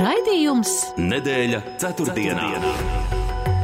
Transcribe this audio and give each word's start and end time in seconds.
Raidījums 0.00 0.70
Nedēļa 0.96 1.58
ceturtdienā. 1.80 2.46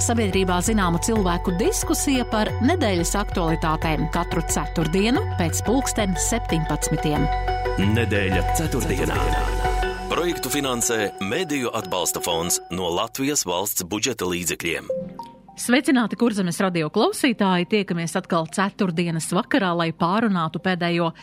Sabiedrībā 0.05 0.59
zināma 0.61 0.99
cilvēku 1.01 1.55
diskusija 1.57 2.27
par 2.29 2.51
nedēļas 2.61 3.15
aktualitātēm 3.23 4.05
katru 4.13 4.43
ceturtdienu 4.53 5.23
pēc 5.39 5.63
pulksten 5.65 6.13
17. 6.21 7.15
Nedēļa 7.95 8.43
ceturtdienā. 8.59 9.17
Projektu 10.13 10.53
finansē 10.53 11.01
Mēdīju 11.25 11.73
atbalsta 11.81 12.21
fonds 12.21 12.61
no 12.69 12.93
Latvijas 12.93 13.47
valsts 13.49 13.89
budžeta 13.89 14.29
līdzekļiem. 14.29 14.93
Sveicināti, 15.57 16.21
kurzemes 16.21 16.61
radio 16.61 16.93
klausītāji! 16.93 17.71
Tiekamies 17.73 18.13
atkal 18.21 18.45
ceturtdienas 18.53 19.33
vakarā, 19.33 19.73
lai 19.73 19.89
pārunātu 19.97 20.61
pēdējo 20.61 21.15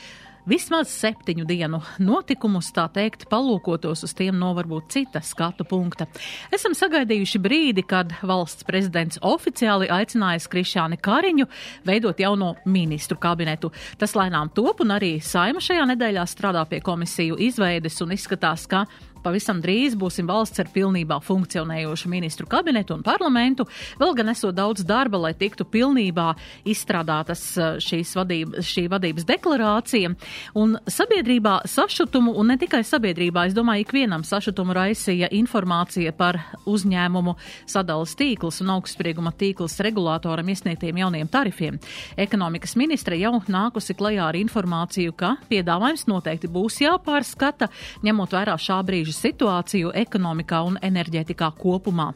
vismaz 0.50 0.92
septiņu 0.92 1.46
dienu 1.48 1.80
notikumus, 2.04 2.72
tā 2.76 2.86
teikt, 2.94 3.28
palūkotos 3.32 4.04
uz 4.08 4.14
tiem 4.18 4.38
no 4.40 4.52
varbūt 4.58 4.90
cita 4.96 5.22
skatu 5.24 5.66
punkta. 5.68 6.08
Esam 6.54 6.76
sagaidījuši 6.78 7.42
brīdi, 7.44 7.86
kad 7.88 8.14
valsts 8.22 8.68
prezidents 8.68 9.22
oficiāli 9.24 9.90
aicinājis 9.94 10.50
Krišāni 10.52 11.00
Kariņu 11.04 11.48
veidot 11.88 12.20
jauno 12.20 12.54
ministru 12.66 13.18
kabinetu. 13.22 13.72
Tas 13.98 14.16
lēnām 14.18 14.52
top 14.56 14.84
un 14.84 14.96
arī 14.98 15.16
saima 15.24 15.64
šajā 15.64 15.88
nedēļā 15.94 16.28
strādā 16.30 16.66
pie 16.70 16.84
komisiju 16.84 17.40
izveides 17.42 18.02
un 18.04 18.16
izskatās, 18.18 18.68
ka 18.68 18.86
Pavisam 19.24 19.62
drīz 19.64 19.96
būsim 20.00 20.28
valsts 20.28 20.60
ar 20.60 20.68
pilnībā 20.74 21.20
funkcionējošu 21.24 22.10
ministru 22.12 22.48
kabinetu 22.50 22.98
un 22.98 23.04
parlamentu, 23.06 23.66
vēl 24.02 24.16
gan 24.18 24.32
esot 24.34 24.56
daudz 24.58 24.84
darba, 24.88 25.22
lai 25.26 25.34
tiktu 25.38 25.64
pilnībā 25.64 26.34
izstrādātas 26.68 27.46
eh, 27.58 27.78
šīs 27.84 28.14
vadības, 28.20 28.68
šī 28.68 28.86
vadības 28.92 29.28
deklarācija. 29.30 30.12
Un 30.60 30.76
sabiedrībā 30.92 31.62
sašutumu, 31.70 32.34
un 32.40 32.52
ne 32.52 32.58
tikai 32.60 32.84
sabiedrībā, 32.88 33.48
es 33.48 33.56
domāju, 33.56 33.86
ikvienam 33.88 34.26
sašutumu 34.28 34.76
raisīja 34.76 35.32
informācija 35.34 36.12
par 36.18 36.42
uzņēmumu 36.70 37.38
sadalas 37.70 38.18
tīklus 38.20 38.60
un 38.64 38.74
augstsprieguma 38.76 39.32
tīklus 39.40 39.80
regulātoram 39.86 40.52
iesniegtiem 40.52 41.00
jauniem 41.04 41.32
tarifiem. 41.32 41.80
Ekonomikas 42.20 42.76
ministre 42.80 43.18
jau 43.22 43.38
nākusi 43.48 43.96
klajā 43.98 44.28
ar 44.28 44.38
informāciju, 44.40 45.16
ka 45.16 45.36
piedāvājums 45.50 46.08
noteikti 46.12 46.52
būs 46.52 46.82
jāpārskata, 46.84 47.70
ņemot 48.04 48.36
vērā 48.36 48.58
šā 48.60 48.82
brīža 48.86 49.13
situāciju 49.16 49.92
ekonomikā 50.04 50.60
un 50.68 50.78
enerģētikā 50.84 51.50
kopumā. 51.60 52.10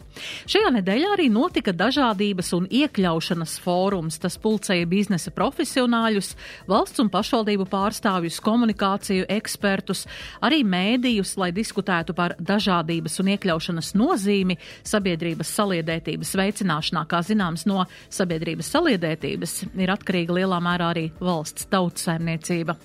Šajā 0.49 0.71
nedēļā 0.77 1.13
arī 1.15 1.27
notika 1.33 1.73
dažādības 1.75 2.53
un 2.57 2.67
iekļaušanas 2.81 3.57
fórums. 3.63 4.19
Tas 4.21 4.37
pulcēja 4.41 4.87
biznesa 4.89 5.31
profesionāļus, 5.35 6.33
valsts 6.69 7.03
un 7.03 7.11
pašvaldību 7.13 7.67
pārstāvjus, 7.71 8.39
komunikāciju 8.43 9.27
ekspertus, 9.37 10.05
arī 10.41 10.63
mēdījus, 10.67 11.35
lai 11.41 11.51
diskutētu 11.55 12.15
par 12.17 12.35
dažādības 12.39 13.19
un 13.21 13.33
iekļaušanas 13.35 13.93
nozīmi 13.97 14.57
sabiedrības 14.87 15.53
saliedētības 15.59 16.35
veicināšanā. 16.41 17.05
Kā 17.09 17.21
zināms, 17.25 17.67
no 17.69 17.85
sabiedrības 18.09 18.73
saliedētības 18.75 19.57
ir 19.77 19.93
atkarīga 19.93 20.41
lielā 20.41 20.61
mērā 20.63 20.91
arī 20.95 21.07
valsts 21.19 21.69
tautsēmniecība. 21.71 22.77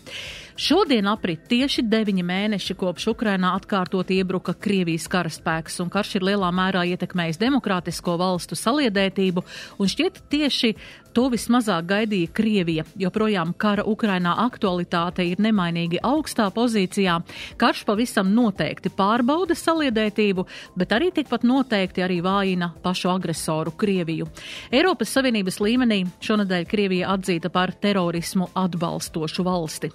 Šodien 0.63 1.07
aprit 1.09 1.47
tieši 1.49 1.83
deviņi 1.89 2.23
mēneši 2.29 2.75
kopš 2.79 3.07
Ukrainā 3.15 3.55
atkārtot 3.57 4.02
iebruka 4.11 4.55
Krievijas 4.59 5.07
karaspēks, 5.13 5.79
un 5.85 5.91
karš 5.93 6.17
ir 6.19 6.27
lielā 6.27 6.49
mērā 6.55 6.83
ietekmējis 6.91 7.39
demokrātisko 7.39 8.17
valstu 8.19 8.59
saliedētību, 8.59 9.45
un 9.79 9.93
šķiet 9.93 10.23
tieši 10.33 10.75
To 11.13 11.27
vismazāk 11.29 11.85
gaidīja 11.91 12.31
Krievija, 12.33 12.85
jo 12.97 13.11
projām 13.13 13.51
kara 13.53 13.83
Ukrainā 13.85 14.33
aktualitāte 14.47 15.27
ir 15.29 15.41
nemainīgi 15.45 15.99
augstā 16.09 16.47
pozīcijā. 16.55 17.19
Karš 17.61 17.83
pavisam 17.85 18.31
noteikti 18.33 18.89
pārbauda 18.97 19.53
saliedētību, 19.53 20.47
bet 20.81 20.95
arī 20.97 21.11
tikpat 21.13 21.45
noteikti 21.45 22.01
arī 22.05 22.23
vājina 22.25 22.71
pašu 22.81 23.11
agresoru 23.13 23.75
Krieviju. 23.77 24.31
Eiropas 24.73 25.13
Savienības 25.13 25.61
līmenī 25.61 25.99
šonadēļ 26.25 26.65
Krievija 26.71 27.13
atzīta 27.13 27.53
par 27.53 27.75
terorismu 27.77 28.49
atbalstošu 28.57 29.45
valsti. 29.45 29.93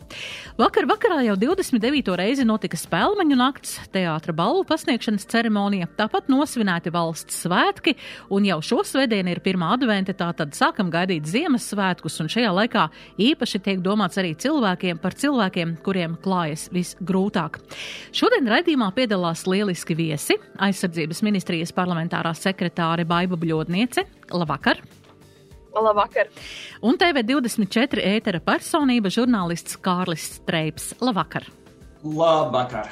Vakar 0.62 0.86
vakarā 0.86 1.24
jau 1.32 1.40
29. 1.48 2.14
reizi 2.22 2.46
notika 2.46 2.78
spēlmeņu 2.78 3.40
nakts, 3.42 3.80
teātra 3.90 4.38
balvu 4.38 4.68
pasniegšanas 4.70 5.26
ceremonija, 5.34 5.90
tāpat 5.98 6.30
nosvinēti 6.30 6.94
valsts 6.94 7.42
svētki, 7.48 7.98
un 8.30 8.46
jau 8.46 8.62
šo 8.62 8.84
svētdienu 8.86 9.34
ir 9.34 9.42
pirmā 9.42 9.74
advente, 9.80 10.14
tātad 10.14 10.54
sākam 10.54 10.94
gaidīt 10.94 11.07
gaidīt 11.08 11.28
Ziemassvētkus, 11.32 12.18
un 12.20 12.30
šajā 12.32 12.50
laikā 12.52 12.84
īpaši 13.24 13.62
tiek 13.64 13.80
domāts 13.84 14.20
arī 14.20 14.34
cilvēkiem 14.36 15.00
par 15.00 15.16
cilvēkiem, 15.16 15.78
kuriem 15.86 16.18
klājas 16.20 16.68
visgrūtāk. 16.74 17.62
Šodien 18.12 18.50
raidījumā 18.52 18.92
piedalās 18.96 19.46
lieliski 19.48 19.96
viesi- 19.96 20.36
aizsardzības 20.68 21.24
ministrijas 21.24 21.72
parlamentārā 21.72 22.34
sekretāre 22.36 23.06
Baiba 23.06 23.38
Bļodniece. 23.38 24.04
Labvakar! 24.32 24.82
Labvakar! 25.74 26.28
Un 26.82 26.98
TV24 26.98 28.04
ētera 28.04 28.42
personība 28.42 29.08
žurnālists 29.08 29.78
Kārlis 29.80 30.42
Streips. 30.42 30.94
Labvakar! 31.00 31.48
Labvakar! 32.04 32.90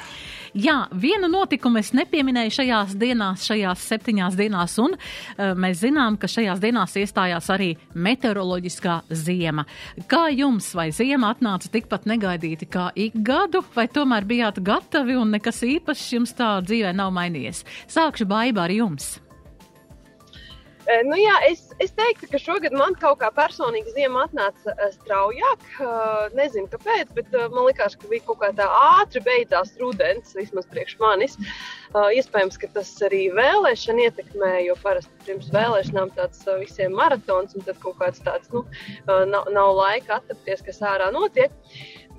Jā, 0.56 0.86
vienu 0.96 1.28
notikumu 1.28 1.82
es 1.82 1.90
nepieminēju 1.92 2.54
šajās 2.54 2.94
dienās, 2.96 3.42
šajās 3.44 3.82
septiņās 3.90 4.38
dienās, 4.38 4.76
un 4.80 4.94
uh, 4.96 5.50
mēs 5.52 5.82
zinām, 5.82 6.16
ka 6.16 6.30
šajās 6.32 6.62
dienās 6.62 6.96
iestājās 6.96 7.50
arī 7.52 7.74
meteoroloģiskā 7.92 8.94
ziema. 9.12 9.66
Kā 10.08 10.30
jums 10.32 10.70
vai 10.78 10.88
ziema 10.96 11.34
atnāca 11.34 11.68
tikpat 11.74 12.08
negaidīti 12.08 12.70
kā 12.72 12.88
ik 12.96 13.20
gadu, 13.20 13.60
vai 13.76 13.84
tomēr 13.92 14.24
bijāt 14.24 14.62
gatavi 14.64 15.20
un 15.20 15.36
nekas 15.36 15.60
īpašs 15.66 16.08
jums 16.16 16.32
tā 16.40 16.54
dzīvē 16.64 16.96
nav 16.96 17.12
mainījies? 17.12 17.66
Sākšu 17.92 18.24
baibā 18.32 18.64
ar 18.64 18.76
jums. 18.78 19.16
Nu, 20.86 21.16
jā, 21.18 21.34
es, 21.48 21.64
es 21.82 21.90
teiktu, 21.96 22.28
ka 22.30 22.38
šogad 22.38 22.74
man 22.76 22.94
kaut 23.00 23.18
kā 23.18 23.32
personīgi 23.34 23.90
ziema 23.96 24.26
atnāca 24.28 24.74
straujāk. 24.94 25.64
Nezinu, 26.38 26.68
kāpēc, 26.70 27.10
bet 27.16 27.32
man 27.34 27.66
liekas, 27.66 27.96
ka 27.98 28.10
bija 28.10 28.22
kaut 28.28 28.38
kā 28.44 28.52
tā 28.54 28.68
ātri 29.00 29.22
beidzās 29.26 29.74
rudens, 29.80 30.36
vismaz 30.38 30.68
priekš 30.70 30.94
manis. 31.02 31.34
Iespējams, 31.96 32.60
ka 32.62 32.70
tas 32.76 32.92
arī 33.06 33.24
vēlēšana 33.34 34.06
ietekmē, 34.06 34.52
jo 34.68 34.78
parasti 34.84 35.26
pirms 35.26 35.50
vēlēšanām 35.54 36.14
tāds 36.14 36.46
visiem 36.62 36.94
maratons, 36.94 37.58
un 37.58 37.66
tad 37.66 37.82
kaut 37.82 37.98
kāds 38.02 38.22
tāds, 38.22 38.52
nu, 38.54 38.62
nav, 39.06 39.50
nav 39.50 39.74
laika 39.80 40.20
atrapties, 40.20 40.62
kas 40.70 40.82
ārā 40.86 41.10
notiek. 41.14 41.50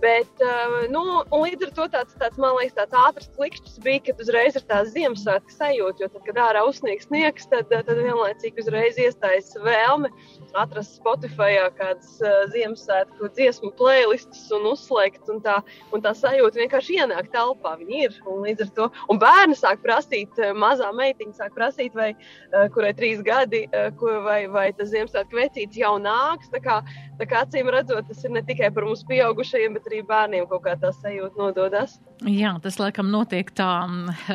Bet, 0.01 0.29
uh, 0.45 0.83
nu, 0.93 1.01
līdz 1.33 1.67
ar 1.67 1.71
to 1.73 1.85
tāds, 1.95 2.17
tāds, 2.21 2.37
man 2.37 2.53
liekas, 2.59 2.75
tāds 2.77 2.97
ātrs 3.01 3.29
klikšķis 3.33 3.79
bija, 3.81 4.03
kad 4.05 4.19
uzreiz 4.21 4.57
ir 4.59 4.65
tā 4.69 4.83
Ziemassvētku 4.85 5.55
sajūta. 5.55 6.03
Jo 6.03 6.09
tad, 6.13 6.21
kad 6.27 6.37
ārā 6.43 6.61
uzsniegs 6.69 7.07
sniegs, 7.09 7.47
tad, 7.49 7.71
tad 7.73 7.89
vienlaicīgi 7.97 8.61
uzreiz 8.61 8.99
iestājas 9.01 9.55
vēlme 9.63 10.11
atrast 10.57 10.99
Spotify 10.99 11.57
kādas 11.79 12.11
uh, 12.21 12.43
Ziemassvētku 12.53 13.31
dziesmu 13.33 13.71
playlistus 13.79 14.43
un 14.53 14.67
uzslēgt. 14.69 15.23
Un 15.33 15.41
tā, 15.41 15.57
un 15.95 16.05
tā 16.05 16.13
sajūta 16.17 16.61
vienkārši 16.61 16.99
ienāk 17.01 17.31
telpā. 17.33 17.73
Viņi 17.81 18.03
ir. 18.05 18.21
Un 18.29 18.45
līdz 18.45 18.67
ar 18.67 18.71
to 18.77 18.89
un 19.09 19.21
bērni 19.21 19.57
sāk 19.57 19.81
prasīt, 19.81 20.37
mazā 20.61 20.91
meitiņa 20.93 21.39
sāk 21.41 21.57
prasīt, 21.57 21.97
vai, 21.97 22.11
uh, 22.51 22.67
kurai 22.75 22.93
trīs 22.97 23.25
gadi, 23.25 23.65
uh, 23.71 23.89
kur, 23.97 24.21
vai, 24.29 24.43
vai 24.45 24.69
tas 24.77 24.93
Ziemassvētku 24.93 25.41
vecītis 25.41 25.81
jau 25.81 25.95
nāks. 26.05 26.53
Tā 26.53 26.61
kā, 26.61 26.79
tā 27.17 27.29
kā 27.29 27.41
acīm 27.47 27.73
redzot, 27.73 28.05
tas 28.13 28.21
ir 28.21 28.37
ne 28.37 28.45
tikai 28.45 28.69
par 28.77 28.85
mums 28.85 29.01
pieaugušajiem, 29.09 29.73
bet 29.73 29.86
arī 29.87 30.03
bērniem 30.07 30.47
kaut 30.49 30.65
kā 30.65 30.75
tā 30.79 30.91
sajūta 30.95 31.39
nododas. 31.39 31.97
Jā, 32.27 32.55
tas 32.63 32.79
laikam 32.81 33.11
notiek 33.13 33.49
tā 33.55 33.69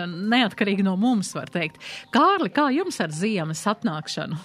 neatkarīgi 0.09 0.87
no 0.87 0.97
mums, 1.01 1.35
var 1.37 1.53
teikt. 1.53 1.83
Kārli, 2.15 2.51
kā 2.55 2.71
jums 2.75 3.01
ar 3.03 3.15
ziemas 3.15 3.65
atnākšanu? 3.71 4.41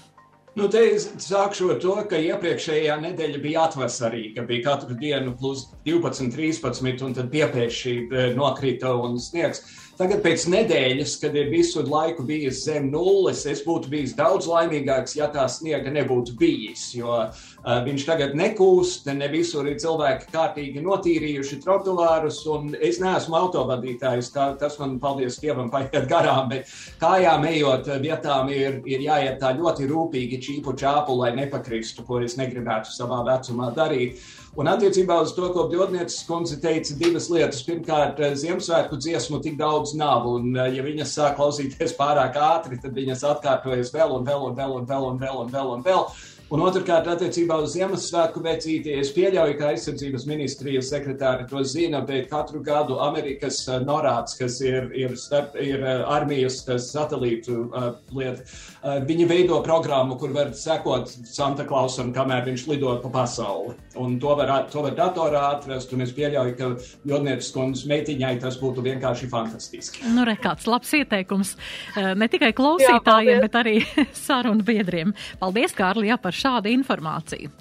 Nu, 0.58 0.66
te 0.74 0.80
sākšu 0.98 1.68
ar 1.76 1.82
to, 1.82 1.94
ka 2.10 2.18
iepriekšējā 2.18 2.96
nedēļa 3.04 3.42
bija 3.44 3.68
atvasarīga. 3.68 4.42
Bija 4.50 4.72
katru 4.72 4.96
dienu 4.98 5.36
plus 5.38 5.68
12, 5.86 6.32
13, 6.34 7.04
un 7.06 7.14
tad 7.14 7.30
piepieši 7.30 7.94
eh, 8.08 8.32
nokrita 8.38 8.96
un 8.98 9.20
sniegs. 9.22 9.62
Tagad, 9.98 10.20
pēc 10.22 10.44
nedēļas, 10.54 11.16
kad 11.24 11.34
ir 11.34 11.48
visu 11.50 11.82
laiku 11.82 12.22
bijis 12.28 12.60
zem 12.68 12.92
nulles, 12.94 13.40
es 13.50 13.64
būtu 13.66 13.90
bijis 13.90 14.12
daudz 14.14 14.46
laimīgāks, 14.46 15.16
ja 15.18 15.26
tā 15.34 15.48
sniega 15.50 15.90
nebūtu 15.90 16.36
bijis. 16.38 16.84
Jo 16.94 17.16
uh, 17.16 17.80
viņš 17.88 18.06
tagad 18.06 18.36
nekūst, 18.38 19.10
ne 19.18 19.32
visur 19.34 19.66
ir 19.66 19.80
cilvēki 19.82 20.30
kārtīgi 20.36 20.86
notīrījuši 20.86 21.58
trotuārus, 21.66 22.44
un 22.54 22.76
es 22.78 23.02
neesmu 23.02 23.40
autovadītājs. 23.42 24.30
Tā, 24.38 24.52
tas 24.62 24.78
man, 24.78 25.00
paldies 25.02 25.42
Dievam, 25.42 25.74
paiet 25.74 26.06
garām, 26.12 26.54
bet 26.54 26.70
kājām 27.02 27.50
ejot 27.50 27.90
vietām 28.04 28.54
ir, 28.54 28.84
ir 28.86 29.02
jāiet 29.10 29.42
tā 29.42 29.56
ļoti 29.58 29.90
rūpīgi 29.90 30.44
čīpu 30.46 30.78
čāpu, 30.78 31.18
lai 31.24 31.34
nepakristu, 31.42 32.06
ko 32.06 32.22
es 32.22 32.38
negribētu 32.38 32.94
savā 32.94 33.24
vecumā 33.34 33.74
darīt. 33.74 34.22
Un 34.58 34.66
attiecībā 34.66 35.20
uz 35.22 35.36
to, 35.38 35.52
ko 35.54 35.68
Bjornētas 35.70 36.24
kundze 36.26 36.56
teica, 36.62 36.96
divas 36.98 37.28
lietas. 37.30 37.60
Pirmkārt, 37.68 38.18
Ziemassvētku 38.42 38.98
dziesmu 38.98 39.38
tik 39.46 39.60
daudz 39.60 39.94
nav, 39.98 40.26
un 40.32 40.58
ja 40.58 40.86
viņas 40.86 41.14
sāk 41.14 41.36
klausīties 41.38 41.94
pārāk 42.00 42.40
ātri, 42.42 42.80
tad 42.82 42.98
viņas 42.98 43.22
atkārtojas 43.36 43.94
vēl 43.94 44.16
un 44.18 44.26
vēl 44.26 44.48
un 44.50 44.58
vēl 44.58 44.74
un 44.80 44.90
vēl 44.90 45.08
un 45.12 45.22
vēl 45.22 45.44
un 45.44 45.54
vēl. 45.54 45.76
Un 45.78 45.86
vēl. 45.86 46.02
Un 46.08 46.37
otrkārt, 46.64 47.10
attiecībā 47.12 47.58
uz 47.60 47.74
Ziemassvētku 47.74 48.40
vecīti, 48.40 48.94
es 48.96 49.10
pieļauju, 49.12 49.58
ka 49.60 49.72
aizsardzības 49.74 50.24
ministrijas 50.30 50.88
sekretāri 50.94 51.44
to 51.50 51.60
zina, 51.68 52.00
bet 52.08 52.30
katru 52.32 52.62
gadu 52.64 53.02
Amerikas 53.04 53.58
uh, 53.68 53.82
norāds, 53.84 54.38
kas 54.40 54.62
ir, 54.64 54.88
ir, 54.96 55.18
starp, 55.20 55.58
ir 55.60 55.84
uh, 55.84 56.06
armijas 56.16 56.62
satelītu 56.86 57.58
uh, 57.66 57.90
lieta, 58.16 58.46
uh, 58.48 59.02
viņi 59.10 59.26
veido 59.28 59.58
programmu, 59.66 60.16
kur 60.22 60.32
var 60.32 60.54
sekot 60.56 61.12
Santa 61.28 61.66
Klausam, 61.68 62.14
kamēr 62.16 62.48
viņš 62.48 62.64
lido 62.72 62.96
pa 63.04 63.12
pasauli. 63.18 63.76
Un 64.00 64.16
to 64.24 64.38
var, 64.40 64.54
to 64.72 64.86
var 64.86 64.96
datorā 64.96 65.44
atrast, 65.58 65.92
un 65.92 66.06
es 66.06 66.16
pieļauju, 66.16 66.56
ka 66.56 66.72
Jodnieces 67.12 67.52
kundzes 67.52 67.84
meitiņai 67.92 68.38
tas 68.46 68.56
būtu 68.62 68.86
vienkārši 68.88 69.28
fantastiski. 69.34 70.06
Nu, 70.16 70.24
re, 70.24 70.38
kāds 70.40 70.70
labs 70.70 70.96
ieteikums 70.96 71.58
ne 71.98 72.32
tikai 72.32 72.54
klausītājiem, 72.56 73.36
Jā, 73.36 73.44
bet 73.44 73.60
arī 73.60 73.76
sarunu 74.28 74.64
biedriem. 74.64 75.12
Paldies, 75.42 75.76
Kārli, 75.76 76.08
jā, 76.14 76.22
par 76.22 76.37
šādu 76.38 76.72
informāciju. 76.72 77.52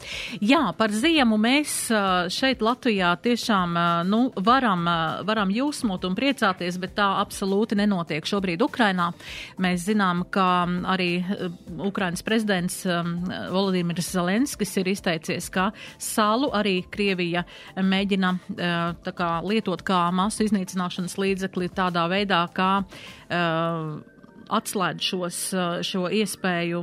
Jā, 0.44 0.62
par 0.76 0.92
ziemu 0.94 1.38
mēs 1.40 1.74
šeit 2.32 2.62
Latvijā 2.64 3.12
tiešām 3.24 3.76
nu, 4.08 4.20
varam, 4.44 4.84
varam 5.26 5.52
jūsmot 5.52 6.04
un 6.08 6.16
priecāties, 6.18 6.78
bet 6.82 6.96
tā 6.98 7.08
absolūti 7.20 7.78
nenotiek 7.78 8.26
šobrīd 8.26 8.62
Ukrainā. 8.66 9.10
Mēs 9.62 9.86
zinām, 9.88 10.24
ka 10.30 10.66
arī 10.92 11.10
Ukrainas 11.78 12.24
prezidents 12.26 12.82
Volodimirs 12.86 14.12
Zelenskis 14.14 14.76
ir 14.80 14.92
izteicies, 14.92 15.48
ka 15.52 15.70
salu 15.98 16.50
arī 16.56 16.78
Krievija 16.90 17.44
mēģina 17.76 18.34
kā, 19.16 19.30
lietot 19.46 19.84
kā 19.86 20.06
masu 20.14 20.46
iznīcināšanas 20.46 21.18
līdzekli 21.20 21.72
tādā 21.76 22.06
veidā, 22.12 22.44
kā 22.56 22.72
atslēdz 24.46 25.10
šos, 25.10 25.42
šo 25.86 26.06
iespēju 26.20 26.82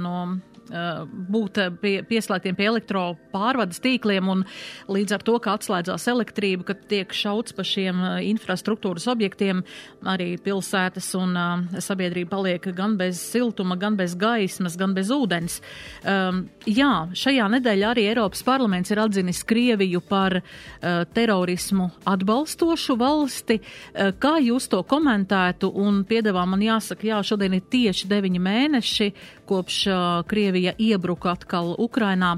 no 0.00 0.16
Uh, 0.30 0.49
būt 0.70 1.58
pie, 1.82 1.94
pieslēgtiem 2.06 2.56
pie 2.58 2.68
elektropārvades 2.70 3.82
tīkliem 3.82 4.28
un 4.32 4.44
līdz 4.90 5.16
ar 5.16 5.24
to, 5.26 5.36
ka 5.42 5.56
atslēdzās 5.58 6.06
elektrība, 6.12 6.70
kad 6.70 6.84
tiek 6.90 7.14
šauts 7.14 7.54
pa 7.56 7.66
šiem 7.66 8.02
infrastruktūras 8.30 9.08
objektiem, 9.10 9.64
arī 10.06 10.32
pilsētas 10.42 11.12
un 11.18 11.36
sabiedrība 11.82 12.30
paliek 12.30 12.70
gan 12.76 12.96
bez 13.00 13.20
siltuma, 13.20 13.76
gan 13.80 13.96
bez 13.98 14.14
gaismas, 14.18 14.76
gan 14.78 14.94
bez 14.96 15.10
ūdens. 15.14 15.58
Um, 16.04 16.44
jā, 16.68 17.10
šajā 17.16 17.48
nedēļā 17.56 17.92
arī 17.94 18.06
Eiropas 18.10 18.42
parlaments 18.46 18.92
ir 18.92 19.00
atzinis 19.02 19.42
Krieviju 19.46 20.02
par 20.06 20.38
uh, 20.40 21.02
terorismu 21.14 21.90
atbalstošu 22.08 22.96
valsti. 23.00 23.60
Uh, 23.60 24.12
kā 24.20 24.36
jūs 24.42 24.70
to 24.72 24.82
komentētu 24.86 25.72
un 25.82 26.02
piedāvā 26.08 26.46
man 26.48 26.64
jāsaka, 26.64 27.08
jā, 27.10 27.20
šodien 27.26 27.58
ir 27.58 27.66
tieši 27.72 28.10
deviņi 28.10 28.42
mēneši 28.46 29.10
kopš 29.50 29.82
Krievija 30.30 30.76
iebruka 30.78 31.34
atkal 31.34 31.74
Ukrainā. 31.82 32.36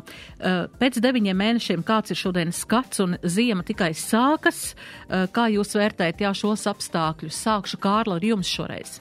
Pēc 0.80 0.98
deviņiem 1.04 1.40
mēnešiem 1.44 1.86
kāds 1.86 2.14
ir 2.14 2.20
šodienas 2.24 2.64
skats 2.64 3.04
un 3.04 3.18
ziema 3.22 3.66
tikai 3.68 3.92
sākas. 3.98 4.72
Kā 5.08 5.48
jūs 5.52 5.76
vērtējat 5.76 6.24
jā, 6.24 6.34
šos 6.42 6.68
apstākļus? 6.72 7.44
Sākšu 7.44 7.82
Kārla 7.82 8.16
ar 8.20 8.30
jums 8.32 8.48
šoreiz. 8.48 9.00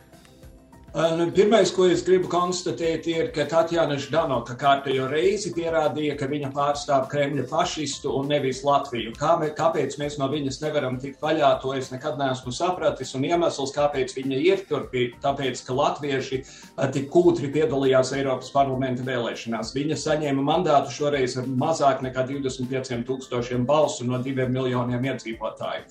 Nu, 0.91 1.31
pirmais, 1.31 1.69
ko 1.71 1.85
es 1.87 2.01
gribu 2.03 2.27
konstatēt, 2.27 3.05
ir, 3.07 3.29
ka 3.31 3.45
Tatjana 3.47 3.95
Ždanoka 3.95 4.57
kārtējo 4.59 5.05
reizi 5.07 5.53
pierādīja, 5.55 6.17
ka 6.19 6.27
viņa 6.27 6.49
pārstāv 6.51 7.05
Kremļa 7.13 7.45
fašistu 7.47 8.11
un 8.11 8.27
nevis 8.27 8.59
Latviju. 8.67 9.13
Kā, 9.15 9.37
mē, 9.39 9.53
kāpēc 9.55 9.95
mēs 10.01 10.17
no 10.19 10.27
viņas 10.33 10.59
nevaram 10.59 10.97
tikt 10.99 11.23
vaļā, 11.23 11.53
to 11.63 11.71
es 11.77 11.93
nekad 11.93 12.19
neesmu 12.19 12.51
sapratis. 12.51 13.15
Un 13.15 13.23
iemesls, 13.29 13.71
kāpēc 13.77 14.11
viņa 14.17 14.39
ir 14.43 14.65
tur, 14.67 14.89
bija 14.91 15.15
tāpēc, 15.23 15.61
ka 15.63 15.77
latvieši 15.79 16.41
tik 16.97 17.07
kūtri 17.13 17.53
piedalījās 17.55 18.11
Eiropas 18.17 18.51
parlamenta 18.51 19.07
vēlēšanās. 19.07 19.71
Viņa 19.77 19.95
saņēma 20.01 20.43
mandātu 20.43 20.91
šoreiz 20.97 21.37
ar 21.39 21.47
mazāk 21.47 22.03
nekā 22.03 22.27
25 22.33 23.07
tūkstošiem 23.07 23.63
balsu 23.63 24.11
no 24.11 24.19
diviem 24.19 24.51
miljoniem 24.59 25.07
iedzīvotāju. 25.13 25.87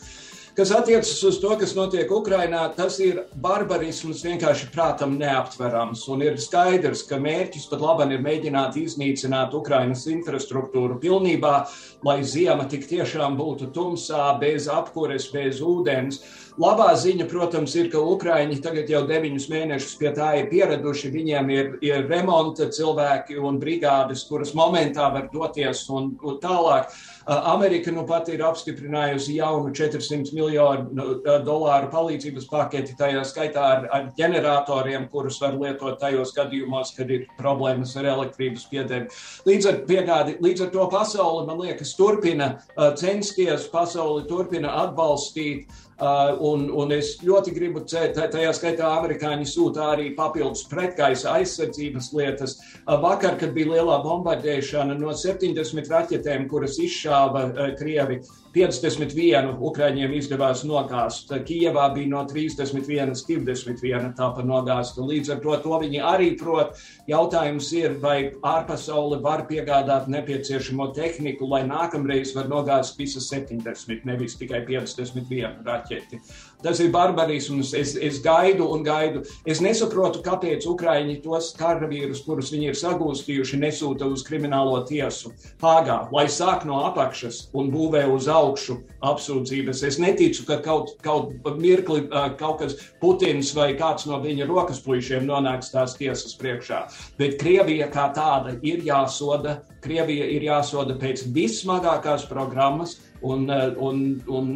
Kas 0.57 0.73
attiecas 0.75 1.23
uz 1.23 1.37
to, 1.39 1.53
kas 1.55 1.77
notiek 1.79 2.11
Ukrajinā, 2.11 2.65
tas 2.75 2.97
ir 2.99 3.21
barbarisms 3.39 4.25
vienkārši 4.27 4.67
prātam 4.75 5.15
neaptverams. 5.21 6.03
Un 6.11 6.25
ir 6.27 6.41
skaidrs, 6.43 7.05
ka 7.07 7.21
mērķis 7.23 7.69
pat 7.71 7.85
labam 7.85 8.11
ir 8.11 8.25
mēģināt 8.25 8.75
iznīcināt 8.83 9.55
Ukrainas 9.55 10.03
infrastruktūru 10.11 10.99
pilnībā, 10.99 11.55
lai 12.03 12.19
ziema 12.27 12.67
tik 12.67 12.89
tiešām 12.91 13.39
būtu 13.39 13.71
tumsā, 13.77 14.27
bez 14.43 14.67
apkures, 14.67 15.31
bez 15.31 15.63
ūdens. 15.63 16.19
Labā 16.61 16.91
ziņa, 16.99 17.25
protams, 17.31 17.73
ir, 17.79 17.87
ka 17.93 18.03
Ukrāņi 18.03 18.59
tagad 18.61 18.91
jau 18.91 19.05
deviņus 19.09 19.47
mēnešus 19.49 19.95
pie 20.01 20.11
tā 20.17 20.33
ir 20.41 20.51
pieraduši. 20.51 21.13
Viņiem 21.15 21.53
ir, 21.55 21.71
ir 21.87 22.11
remonta 22.11 22.67
cilvēki 22.75 23.39
un 23.39 23.57
brigādes, 23.63 24.27
kuras 24.29 24.51
momentā 24.59 25.07
var 25.15 25.31
doties 25.33 25.87
un, 25.95 26.11
un 26.27 26.37
tālāk. 26.43 26.91
Amerika 27.31 27.95
nu 27.95 28.03
pat 28.05 28.29
ir 28.35 28.43
apstiprinājusi 28.45 29.39
jaunu 29.39 29.71
400 29.73 30.35
miljonu 30.35 30.50
dolāru 30.55 31.91
palīdzības 31.93 32.49
paketi, 32.51 32.97
tajā 32.99 33.25
skaitā 33.29 33.67
ar, 33.75 33.87
ar 33.95 34.09
ģeneratoriem, 34.19 35.09
kurus 35.13 35.41
var 35.43 35.59
lietot 35.61 36.01
tajos 36.01 36.35
gadījumos, 36.37 36.95
kad 36.97 37.11
ir 37.11 37.27
problēmas 37.39 37.97
ar 38.01 38.09
elektrības 38.15 38.67
piedēvi. 38.71 39.21
Līdz 39.49 39.71
ar, 39.71 39.83
piegādi, 39.91 40.39
līdz 40.45 40.67
ar 40.67 40.73
to 40.75 40.89
pasauli, 40.93 41.47
man 41.49 41.63
liekas, 41.63 41.95
turpina 41.99 42.53
censties, 43.01 43.69
pasauli 43.73 44.27
turpina 44.31 44.75
atbalstīt 44.87 45.69
Uh, 45.71 45.90
un, 46.01 46.67
un 46.73 46.93
es 46.97 47.13
ļoti 47.25 47.53
gribu 47.55 47.83
cēt, 47.89 48.19
tajā 48.33 48.53
skaitā 48.57 48.89
amerikāņi 48.99 49.47
sūta 49.49 49.91
arī 49.93 50.11
papildus 50.17 50.65
pretgaisa 50.71 51.35
aizsardzības 51.37 52.13
lietas. 52.17 52.57
Uh, 52.87 52.97
vakar, 53.03 53.37
kad 53.41 53.53
bija 53.57 53.75
lielā 53.75 54.01
bombardēšana 54.05 54.97
no 54.99 55.13
70 55.13 55.91
raķetēm, 55.93 56.49
kuras 56.49 56.79
izšāva 56.81 57.49
uh, 57.51 57.73
Krievi, 57.79 58.21
51 58.55 59.61
Ukraiņiem 59.63 60.15
izdevās 60.19 60.65
nogāzt. 60.67 61.31
Kijevā 61.47 61.85
bija 61.95 62.11
no 62.11 62.25
31, 62.27 63.15
21 63.29 64.09
tāpa 64.19 64.43
nogāzt. 64.43 64.99
Līdz 64.99 65.37
ar 65.37 65.43
to, 65.45 65.55
to 65.63 65.79
viņi 65.85 66.03
arī 66.03 66.33
prot. 66.41 66.81
Jautājums 67.11 67.71
ir, 67.79 67.95
vai 68.03 68.33
ārpasaule 68.43 69.21
var 69.23 69.45
piegādāt 69.51 70.11
nepieciešamo 70.11 70.91
tehniku, 70.97 71.47
lai 71.53 71.63
nākamreiz 71.69 72.35
var 72.35 72.51
nogāzt 72.51 72.99
visas 72.99 73.31
70, 73.31 74.03
nevis 74.09 74.35
tikai 74.41 74.65
51 74.67 75.63
raķeti. 75.91 76.21
Tas 76.63 76.81
ir 76.81 76.91
barbarisms. 76.93 77.73
Es, 77.75 77.95
es 77.97 78.21
gaidu 78.23 78.67
un 78.75 78.83
gaidu. 78.85 79.23
Es 79.49 79.63
nesaprotu, 79.65 80.21
kāpēc 80.25 80.67
Ukrāņi 80.69 81.21
tos 81.25 81.55
karavīrus, 81.57 82.23
kurus 82.27 82.53
viņi 82.53 82.71
ir 82.71 82.77
sagūstījuši, 82.77 83.61
nesūta 83.63 84.09
uz 84.11 84.25
kriminālo 84.27 84.83
tiesu 84.89 85.33
Hāgā, 85.63 86.11
lai 86.13 86.27
sāk 86.29 86.67
no 86.69 86.83
apakšas 86.85 87.49
un 87.57 87.71
būvē 87.73 88.05
uz 88.13 88.29
augšu 88.29 88.77
apsūdzības. 89.01 89.83
Es 89.89 89.99
neticu, 90.03 90.45
ka 90.49 90.61
kaut, 90.65 90.95
kaut 91.05 91.33
mirkli 91.61 92.05
kaut 92.11 92.61
kas 92.61 92.77
Putins 93.01 93.55
vai 93.57 93.73
kāds 93.79 94.05
no 94.11 94.21
viņa 94.21 94.49
rokas 94.51 94.83
puišiem 94.85 95.25
nonāks 95.29 95.73
tās 95.73 95.97
tiesas 95.97 96.37
priekšā. 96.37 96.85
Bet 97.17 97.39
Krievija 97.41 97.89
kā 97.93 98.11
tāda 98.17 98.59
ir 98.61 98.85
jāsoda. 98.85 99.63
Krievija 99.81 100.27
ir 100.29 100.45
jāsoda 100.45 100.93
pēc 101.01 101.25
vissmagākās 101.33 102.27
programmas 102.29 102.99
un, 103.25 103.49
un, 103.81 104.03
un 104.29 104.51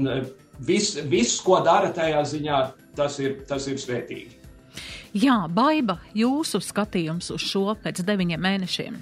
viss, 0.58 0.99
vis, 1.11 1.37
ko 1.44 1.61
dara 1.64 1.92
tajā 1.94 2.23
ziņā, 2.34 2.61
tas 2.96 3.18
ir, 3.23 3.40
tas 3.49 3.66
ir 3.70 3.80
svētīgi. 3.80 4.40
Jā, 5.14 5.44
Baiba, 5.46 6.00
jūsu 6.14 6.58
skatījums 6.62 7.30
uz 7.30 7.42
šo 7.46 7.76
pēc 7.78 8.02
deviņiem 8.06 8.40
mēnešiem. 8.42 8.96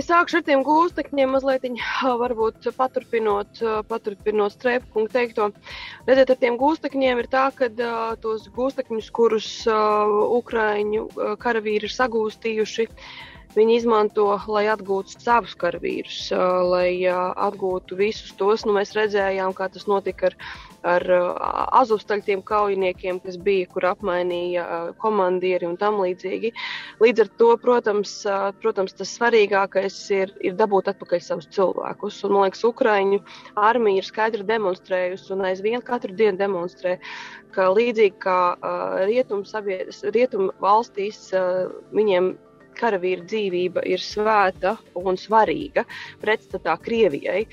Es 0.00 0.06
sākšu 0.08 0.38
ar 0.38 0.44
tiem 0.46 0.62
gūstekņiem, 0.64 1.34
mazliet 1.34 1.66
varbūt 2.00 2.70
paturpinot, 2.72 3.60
paturpinot 3.90 4.54
strēpkungu 4.54 5.12
teikto. 5.12 5.50
Redziet, 6.08 6.32
ar 6.32 6.38
tiem 6.40 6.56
gūstekņiem 6.56 7.20
ir 7.20 7.28
tā, 7.28 7.50
ka 7.52 7.68
uh, 7.68 8.14
tos 8.22 8.46
gūstekņus, 8.56 9.10
kurus 9.12 9.50
uh, 9.68 10.08
Ukraiņu 10.38 11.04
uh, 11.04 11.34
karavīri 11.42 11.84
ir 11.90 11.92
sagūstījuši, 11.92 12.88
uh, 12.88 13.29
Viņi 13.50 13.80
izmanto, 13.80 14.24
lai 14.46 14.68
atgūtu 14.70 15.18
savus 15.18 15.56
karavīrus, 15.58 16.28
lai 16.70 17.02
atgūtu 17.10 17.96
visus 17.98 18.30
tos. 18.38 18.62
Nu, 18.62 18.76
mēs 18.76 18.92
redzējām, 18.94 19.54
kā 19.58 19.66
tas 19.74 19.88
notika 19.90 20.28
ar, 20.28 20.36
ar 20.86 21.06
azovstaļtiem 21.80 22.44
kaujiniekiem, 22.46 23.18
kas 23.24 23.38
bija, 23.42 23.66
kur 23.72 23.88
apmainīja 23.90 24.66
komandieri 25.02 25.66
un 25.66 25.74
tam 25.80 25.98
līdzīgi. 25.98 26.52
Līdz 27.02 27.24
ar 27.24 27.30
to, 27.42 27.48
protams, 27.64 28.12
protams 28.62 28.94
tas 29.00 29.16
svarīgākais 29.18 29.96
ir, 30.14 30.34
ir 30.46 30.54
dabūt 30.60 30.92
atpakaļ 30.94 31.24
savus 31.26 31.50
cilvēkus. 31.56 32.20
Un, 32.28 32.36
man 32.36 32.46
liekas, 32.46 32.62
Ukraiņu 32.70 33.18
armija 33.58 34.04
ir 34.04 34.06
skaidri 34.06 34.46
demonstrējusi 34.46 35.34
un 35.34 35.42
aizvien 35.50 35.82
katru 35.82 36.14
dienu 36.14 36.38
demonstrē, 36.38 37.00
ka 37.50 37.66
līdzīgi 37.74 38.14
kā 38.22 38.38
rietumu, 39.10 39.42
rietumu 40.14 40.54
valstīs, 40.62 41.24
viņiem 41.90 42.30
karavīra 42.80 43.26
dzīvība 43.30 43.84
ir 43.94 44.02
svēta 44.04 44.74
un 45.00 45.18
svarīga 45.20 45.84
pretstatā 46.22 46.76
Krievijai. 46.86 47.44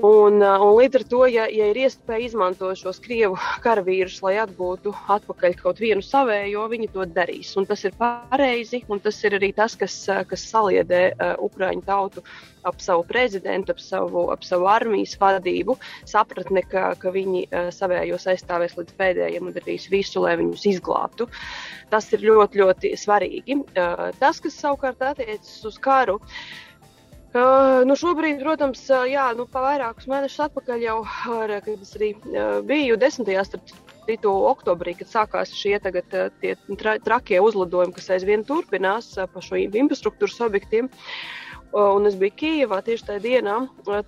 Un, 0.00 0.40
un 0.40 0.70
līdz 0.78 0.96
ar 0.96 1.02
to, 1.04 1.18
ja, 1.28 1.42
ja 1.52 1.66
ir 1.68 1.76
iespēja 1.82 2.24
izmantot 2.24 2.78
šos 2.80 2.96
krievu 3.04 3.36
karavīrus, 3.60 4.22
lai 4.24 4.38
atgūtu 4.40 4.94
atpakaļ 5.12 5.56
kaut 5.58 5.82
vienu 5.84 6.00
savējo, 6.00 6.62
viņi 6.72 6.88
to 6.94 7.04
darīs. 7.12 7.50
Un 7.60 7.68
tas 7.68 7.84
ir 7.84 7.92
pareizi, 7.98 8.80
un 8.88 9.02
tas 9.04 9.20
ir 9.28 9.36
arī 9.36 9.50
tas, 9.52 9.76
kas, 9.76 9.98
kas 10.30 10.46
saliedē 10.48 11.02
uh, 11.12 11.34
Ukraiņu 11.44 11.84
tautu 11.84 12.24
ap 12.64 12.80
savu 12.80 13.04
prezidentu, 13.04 13.76
ap 13.76 13.84
savu, 13.84 14.24
ap 14.32 14.48
savu 14.48 14.70
armijas 14.72 15.12
vadību, 15.20 15.76
sapratne, 16.08 16.64
ka, 16.72 16.94
ka 16.96 17.12
viņi 17.12 17.44
uh, 17.50 17.68
savējos 17.74 18.30
aizstāvēs 18.32 18.78
līdz 18.80 18.96
pēdējiem 18.96 19.52
un 19.52 19.60
darīs 19.60 19.90
visu, 19.92 20.24
lai 20.24 20.38
viņus 20.40 20.66
izglābtu. 20.72 21.28
Tas 21.92 22.08
ir 22.16 22.24
ļoti, 22.24 22.64
ļoti 22.64 22.96
svarīgi. 22.96 23.60
Uh, 23.76 24.08
tas, 24.16 24.40
kas 24.40 24.56
savukārt 24.56 25.04
attiecas 25.12 25.58
uz 25.68 25.76
karu, 25.84 26.16
uh, 26.16 26.71
Uh, 27.32 27.80
nu 27.88 27.94
šobrīd, 27.96 28.42
protams, 28.44 28.82
uh, 28.92 29.06
jā, 29.08 29.30
nu, 29.32 29.46
vairākus 29.48 30.04
mēnešus 30.10 30.42
atpakaļ 30.50 30.82
jau, 30.84 30.96
ar, 31.32 31.54
kad 31.64 31.80
es 31.80 31.94
arī 31.96 32.10
uh, 32.12 32.58
biju 32.68 32.98
10. 33.00 33.30
citu 34.04 34.32
oktobrī, 34.50 34.92
kad 34.98 35.08
sākās 35.08 35.54
šie 35.56 35.78
tagad 35.80 36.12
tie 36.42 36.52
tra 36.76 36.98
trakie 37.00 37.40
uzlidojumi, 37.40 37.94
kas 37.96 38.10
aizvien 38.18 38.44
turpinās 38.44 39.14
pa 39.16 39.44
šo 39.46 39.56
infrastruktūras 39.64 40.44
objektiem. 40.44 40.90
Uh, 41.72 41.94
un 41.96 42.04
es 42.04 42.18
biju 42.20 42.34
Kijavā 42.36 42.82
tieši 42.84 43.06
tajā 43.08 43.20
dienā, 43.24 43.54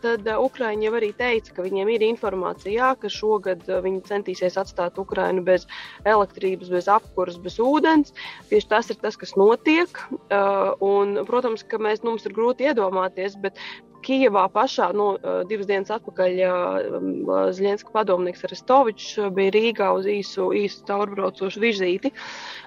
tad 0.02 0.26
Ukrāņi 0.28 0.85
jau 0.85 0.90
arī 0.99 1.09
teica, 1.16 1.54
ka 1.56 1.64
viņiem 1.64 1.94
ir 1.94 2.04
informācija, 2.04 2.75
jā, 2.75 2.90
ka 3.00 3.09
šogad 3.09 3.64
viņi 3.87 4.02
centīsies 4.04 4.59
atstāt 4.61 5.00
Ukrainu 5.00 5.40
bez 5.47 5.64
elektrības, 6.04 6.68
bez 6.75 6.90
apkuras, 6.92 7.40
bez 7.40 7.56
ūdens. 7.64 8.12
Tieši 8.50 8.68
tas 8.68 8.92
ir 8.92 9.00
tas, 9.00 9.16
kas 9.16 9.33
notiek. 9.40 9.97
Un, 10.85 11.16
protams, 11.25 11.64
ka 11.64 11.80
mēs, 11.80 12.04
nu, 12.04 12.12
mums 12.12 12.28
ir 12.28 12.37
grūti 12.37 12.68
iedomāties, 12.68 13.40
bet 13.40 13.56
Kijavā 14.04 14.44
pašā 14.52 14.90
nu, 14.92 15.14
divas 15.49 15.68
dienas 15.68 15.92
atpakaļ 15.94 16.35
Zļenska 17.56 17.94
padomnieks 17.94 18.44
Arestovičs 18.44 19.30
bija 19.33 19.54
Rīgā 19.54 19.88
uz 19.97 20.09
īsu, 20.11 20.50
īsu 20.61 20.85
caurbraucošu 20.90 21.62
vizīti. 21.62 22.12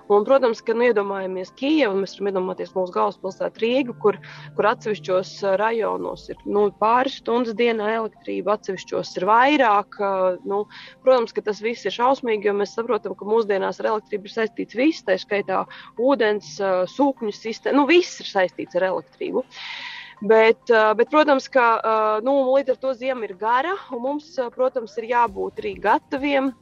Un, 0.08 0.24
protams, 0.24 0.62
ka 0.64 0.72
nu, 0.78 0.86
iedomājamies 0.88 1.50
Kijavu, 1.60 1.98
mēs 2.00 2.14
varam 2.16 2.30
iedomāties 2.32 2.70
mūsu 2.72 2.94
galvaspilsētu 2.96 3.60
Rīgu, 3.64 3.96
kur, 4.00 4.18
kur 4.56 4.68
atsevišķos 4.70 5.32
rajonos 5.60 6.30
ir 6.32 6.40
nu, 6.48 6.68
pāris 6.80 7.18
stundas 7.20 7.58
dienā 7.60 7.90
elektrība, 7.98 8.56
atsevišķos 8.56 9.12
ir 9.20 9.26
vairāk. 9.28 10.00
Nu, 10.48 10.62
protams, 11.04 11.36
ka 11.36 11.44
tas 11.50 11.60
viss 11.64 11.88
ir 11.90 11.96
šausmīgi, 11.98 12.48
jo 12.48 12.56
mēs 12.56 12.78
saprotam, 12.78 13.18
ka 13.20 13.28
mūsdienās 13.28 13.82
ar 13.84 13.92
elektrību 13.98 14.32
ir 14.32 14.36
saistīts 14.38 14.80
viss, 14.80 15.04
tā 15.04 15.18
skaitā 15.20 15.66
ūdens, 16.00 16.56
sūkņu 16.96 17.36
sistēma, 17.36 17.82
nu 17.82 17.88
viss 17.92 18.24
ir 18.24 18.32
saistīts 18.32 18.80
ar 18.80 18.88
elektrību. 18.94 19.44
Bet, 20.24 20.72
bet, 20.72 21.12
protams, 21.12 21.46
ka 21.52 21.68
nu, 22.26 22.40
līdz 22.56 22.74
ar 22.74 22.80
to 22.82 22.96
ziema 22.98 23.28
ir 23.28 23.36
gara, 23.38 23.76
un 23.92 24.02
mums, 24.08 24.32
protams, 24.56 24.96
ir 24.98 25.12
jābūt 25.12 25.62
arī 25.62 25.76
gataviem 25.84 26.54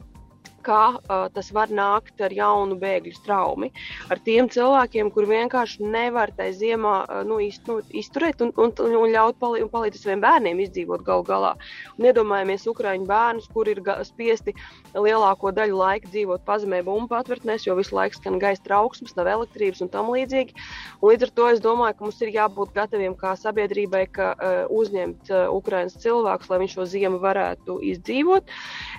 ka 0.66 0.82
uh, 0.98 1.28
tas 1.36 1.52
var 1.56 1.72
nākt 1.74 2.22
ar 2.26 2.34
jaunu 2.34 2.78
bēgļu 2.82 3.14
straumi. 3.16 3.72
Ar 4.10 4.22
tiem 4.26 4.50
cilvēkiem, 4.52 5.12
kur 5.16 5.28
vienkārši 5.30 5.86
nevar 5.86 6.34
tai 6.38 6.52
ziemā 6.58 6.96
uh, 7.06 7.22
nu, 7.28 7.40
iz, 7.44 7.60
nu, 7.70 7.80
izturēt 7.94 8.42
un, 8.46 8.54
un, 8.62 8.74
un 8.86 9.14
ļaut 9.14 9.40
pali, 9.42 9.64
un 9.66 9.72
palīdzēt 9.74 10.08
saviem 10.08 10.26
bērniem 10.26 10.64
izdzīvot 10.66 11.06
galu 11.06 11.26
galā. 11.28 11.54
Un 11.96 12.10
iedomājamies 12.10 12.66
Ukraiņu 12.68 13.08
bērnus, 13.08 13.48
kur 13.54 13.70
ir 13.72 13.80
spiesti 14.04 14.54
lielāko 14.96 15.52
daļu 15.56 15.78
laika 15.80 16.10
dzīvot 16.12 16.44
pazemē 16.48 16.82
bumbu 16.84 17.08
patvērtnēs, 17.14 17.68
jo 17.68 17.76
visu 17.80 17.96
laiku 17.96 18.20
skan 18.20 18.40
gaisa 18.42 18.64
trauksmes, 18.66 19.16
nav 19.16 19.30
elektrības 19.32 19.84
un 19.86 19.92
tam 19.94 20.12
līdzīgi. 20.12 20.56
Un 21.00 21.12
līdz 21.12 21.28
ar 21.28 21.34
to 21.38 21.48
es 21.54 21.62
domāju, 21.64 21.96
ka 21.96 22.08
mums 22.08 22.20
ir 22.26 22.34
jābūt 22.36 22.74
gataviem 22.76 23.16
kā 23.20 23.36
sabiedrībai, 23.40 24.04
ka 24.16 24.32
uh, 24.36 24.58
uzņemt 24.76 25.32
uh, 25.32 25.46
Ukraiņas 25.56 26.00
cilvēkus, 26.04 26.52
lai 26.52 26.60
viņi 26.64 26.74
šo 26.76 26.88
ziemu 26.92 27.22
varētu 27.24 27.78
izdzīvot. 27.94 28.52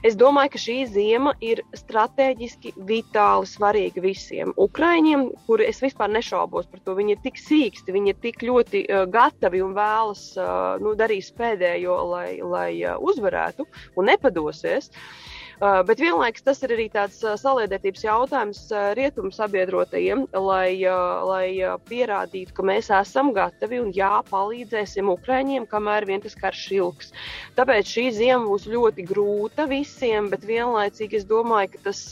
Es 0.06 0.16
domāju, 0.16 0.54
ka 0.54 0.62
šī 0.62 0.78
ziema 0.92 1.36
ir 1.44 1.60
strateģiski 1.76 2.74
vitāli 2.88 3.50
svarīga 3.50 4.04
visiem 4.04 4.54
Ukraiņiem, 4.56 5.28
kuri 5.50 5.68
es 5.68 5.82
vispār 5.84 6.12
nešaubos 6.16 6.70
par 6.72 6.80
to. 6.80 6.96
Viņi 6.96 7.16
ir 7.16 7.22
tik 7.24 7.40
sīksti, 7.40 7.92
viņi 7.92 8.14
ir 8.14 8.20
tik 8.24 8.40
ļoti 8.46 8.86
uh, 8.88 9.04
gatavi 9.10 9.60
un 9.64 9.76
vēlas 9.76 10.30
uh, 10.40 10.80
nu, 10.80 10.96
darīt 10.96 11.24
pēdējo, 11.36 11.96
lai, 12.12 12.28
lai 12.44 12.85
uzvarētu 12.98 13.66
un 13.94 14.12
nepadosies. 14.12 14.90
Uh, 14.92 15.35
bet 15.58 16.00
vienlaikus 16.02 16.44
tas 16.44 16.58
ir 16.66 16.74
arī 16.74 16.84
tāds 16.92 17.16
uh, 17.24 17.32
saliedētības 17.40 18.02
jautājums 18.04 18.58
uh, 18.74 18.90
rietumu 18.98 19.30
sabiedrotajiem, 19.32 20.26
lai, 20.36 20.84
lai 21.24 21.46
pierādītu, 21.88 22.52
ka 22.52 22.64
mēs 22.66 22.90
esam 22.92 23.32
gatavi 23.36 23.80
un 23.80 23.88
jā, 23.96 24.10
palīdzēsim 24.28 25.08
Ukraiņiem, 25.14 25.64
kamēr 25.70 26.04
vien 26.10 26.20
tas 26.20 26.36
karš 26.36 26.66
ilgs. 26.76 27.14
Tāpēc 27.56 27.88
šī 27.88 28.04
ziema 28.18 28.44
būs 28.44 28.66
ļoti 28.68 29.06
grūta 29.08 29.64
visiem, 29.70 30.28
bet 30.28 30.44
vienlaicīgi 30.44 31.22
es 31.22 31.24
domāju, 31.24 31.72
ka 31.72 31.86
tas 31.88 32.02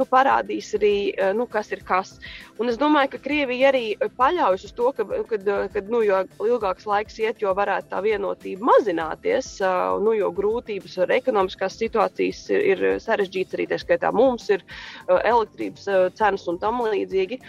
nu, 0.00 0.08
parādīs 0.10 0.72
arī, 0.74 0.94
nu, 1.38 1.46
kas 1.46 1.70
ir 1.70 1.84
kas. 1.86 2.16
Un 2.60 2.68
es 2.68 2.76
domāju, 2.76 3.14
ka 3.14 3.22
Krievija 3.22 3.70
arī 3.70 3.84
paļaujas 4.18 4.66
uz 4.66 4.74
to, 4.76 4.90
ka, 4.96 5.06
kad, 5.30 5.46
kad 5.72 5.86
nu, 5.92 6.02
jo 6.04 6.18
ilgāks 6.44 6.90
laiks 6.90 7.22
iet, 7.22 7.38
jo 7.40 7.54
varētu 7.56 7.88
tā 7.94 8.02
vienotība 8.04 8.66
mazināties, 8.72 9.54
nu, 10.02 10.12
jo 10.18 10.28
grūtības 10.34 10.98
ar 11.06 11.14
ekonomiskās 11.16 11.78
situācijas 11.80 12.42
ir, 12.52 12.66
ir 12.74 12.79
ir 12.80 13.00
sarežģīts 13.02 13.56
arī 13.56 13.66
tā 13.70 13.78
skaitā 13.80 14.12
mums 14.14 14.48
ir 14.50 14.64
uh, 14.64 15.18
elektrības 15.18 15.86
uh, 15.90 16.08
cenas 16.18 16.46
un 16.50 16.60
tam 16.62 16.82
līdzīgi. 16.84 17.40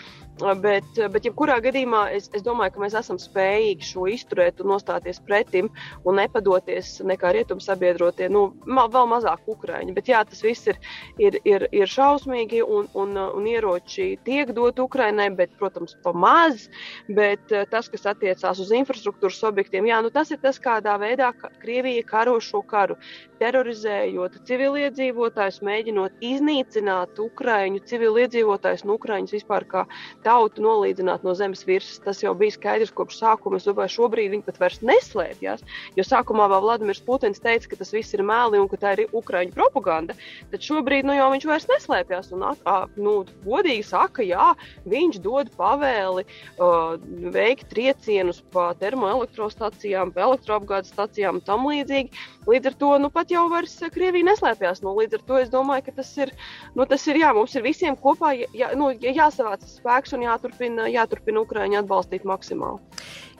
Bet, 0.41 0.87
bet 1.13 1.25
jebkurā 1.27 1.59
gadījumā 1.61 2.05
es, 2.15 2.29
es 2.33 2.41
domāju, 2.45 2.73
ka 2.75 2.81
mēs 2.83 2.95
esam 2.97 3.19
spējīgi 3.21 3.85
šo 3.91 4.07
izturēt 4.09 4.61
un 4.63 4.71
nostāties 4.73 5.19
pretim 5.27 5.69
un 6.07 6.17
nepadoties 6.17 6.95
nekā 7.05 7.33
rietumu 7.35 7.61
sabiedrotie, 7.61 8.29
nu, 8.33 8.47
ma, 8.65 8.87
vēl 8.91 9.09
mazāk 9.11 9.45
Ukraiņi. 9.51 9.93
Bet 9.97 10.09
jā, 10.09 10.23
tas 10.27 10.41
viss 10.41 10.71
ir, 10.71 10.79
ir, 11.21 11.37
ir, 11.45 11.67
ir 11.75 11.91
šausmīgi 11.91 12.63
un, 12.65 12.89
un, 12.97 13.13
un 13.21 13.49
ieroči 13.51 14.15
tiek 14.25 14.53
dot 14.57 14.81
Ukraiņai, 14.81 15.29
bet, 15.37 15.53
protams, 15.61 15.93
pa 16.01 16.13
maz. 16.13 16.67
Bet 17.11 17.53
tas, 17.71 17.89
kas 17.91 18.07
attiecās 18.13 18.61
uz 18.63 18.73
infrastruktūras 18.75 19.43
objektiem, 19.51 19.89
jā, 19.91 20.01
nu, 20.01 20.09
tas 20.13 20.33
ir 20.33 20.41
tas, 20.41 20.59
kādā 20.61 20.97
veidā 21.01 21.31
Krievija 21.61 22.05
karo 22.07 22.39
šo 22.41 22.63
karu. 22.65 22.97
Terorizējot 23.41 24.41
civiliedzīvotājus, 24.45 25.61
mēģinot 25.65 26.21
iznīcināt 26.25 27.17
Ukraiņu 27.21 27.81
civiliedzīvotājus 27.89 28.85
un 28.85 28.95
Ukraiņus 28.97 29.37
vispār 29.39 29.65
kā 29.69 29.85
tautu 30.31 30.63
nolīdzināt 30.63 31.25
no 31.27 31.35
zemes 31.37 31.65
virsmas. 31.67 31.99
Tas 32.05 32.21
jau 32.23 32.33
bija 32.37 32.55
skaidrs 32.55 32.93
kopš 32.95 33.19
sākuma. 33.21 33.59
Es 33.59 33.67
domāju, 33.67 33.95
šobrīd 33.97 34.31
viņi 34.35 34.47
pat 34.47 34.59
vairs 34.61 34.79
neslēpjas. 34.85 35.63
Jo 35.97 36.05
sākumā 36.07 36.47
vēl 36.51 36.63
Vladimirs 36.65 37.03
Putins 37.05 37.43
teica, 37.43 37.69
ka 37.71 37.79
tas 37.81 37.91
viss 37.95 38.15
ir 38.15 38.23
mēli 38.27 38.61
un 38.61 38.69
ka 38.71 38.79
tā 38.79 38.95
ir 38.95 39.11
Ukraiņu 39.17 39.55
propaganda. 39.55 40.15
Tad 40.53 40.67
šobrīd 40.67 41.07
nu, 41.07 41.17
viņš 41.35 41.47
vairs 41.49 41.67
neslēpjas 41.71 42.31
un 42.35 42.47
a, 42.51 42.77
nu, 42.99 43.15
godīgi 43.45 43.83
saka, 43.87 44.23
jā, 44.25 44.51
viņš 44.89 45.19
dod 45.23 45.51
pavēli 45.57 46.25
uh, 46.25 46.95
veikt 47.33 47.69
triecienus 47.71 48.41
pa 48.53 48.71
termoelektrostacijām, 48.79 50.13
pa 50.15 50.25
elektroapgādes 50.29 50.93
stacijām 50.93 51.39
un 51.39 51.45
tam 51.47 51.67
līdzīgi. 51.69 52.23
Līdz 52.49 52.71
ar 52.71 52.77
to 52.81 52.91
nu, 53.03 53.11
pat 53.13 53.31
jau 53.33 53.45
vairs 53.51 53.77
Krievija 53.93 54.31
neslēpjas. 54.31 54.81
Nu, 54.85 54.95
līdz 54.97 55.19
ar 55.19 55.25
to 55.27 55.41
es 55.41 55.51
domāju, 55.53 55.87
ka 55.89 55.97
tas 56.01 56.11
ir, 56.17 56.33
nu, 56.77 56.87
tas 56.89 57.05
ir 57.11 57.21
jā, 57.21 57.31
mums 57.37 57.55
ir 57.57 57.65
visiem 57.65 57.97
kopā 57.99 58.33
jā, 58.37 58.71
nu, 58.79 58.91
jāsavāc 59.01 59.65
spēks 59.69 60.10
un 60.17 60.25
jāturpina, 60.25 60.87
jāturpina 60.91 61.43
Ukraiņu 61.45 61.81
atbalstīt 61.81 62.25
maksimāli. 62.27 62.79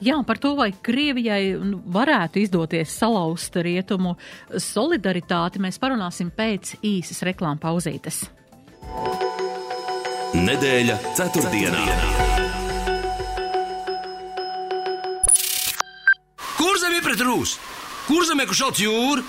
Jā, 0.01 0.17
par 0.25 0.39
to, 0.41 0.55
vai 0.57 0.71
Krievijai 0.73 1.53
varētu 1.93 2.41
izdoties 2.41 2.95
salauzt 2.97 3.55
rietumu 3.61 4.15
solidaritāti, 4.49 5.61
mēs 5.61 5.77
parunāsim 5.81 6.31
pēc 6.33 6.79
īsas 6.81 7.21
reklāmas 7.27 7.61
pauzītes. 7.61 8.23
Nedēļa 10.31 10.95
ceturtdienā. 11.17 11.85
Kur 16.57 16.81
zem 16.81 16.97
ir 16.97 17.05
pret 17.05 17.21
rūs? 17.25 17.59
Kur 18.07 18.25
zemē, 18.25 18.47
kur 18.49 18.57
šauc 18.57 18.81
jūra, 18.81 19.21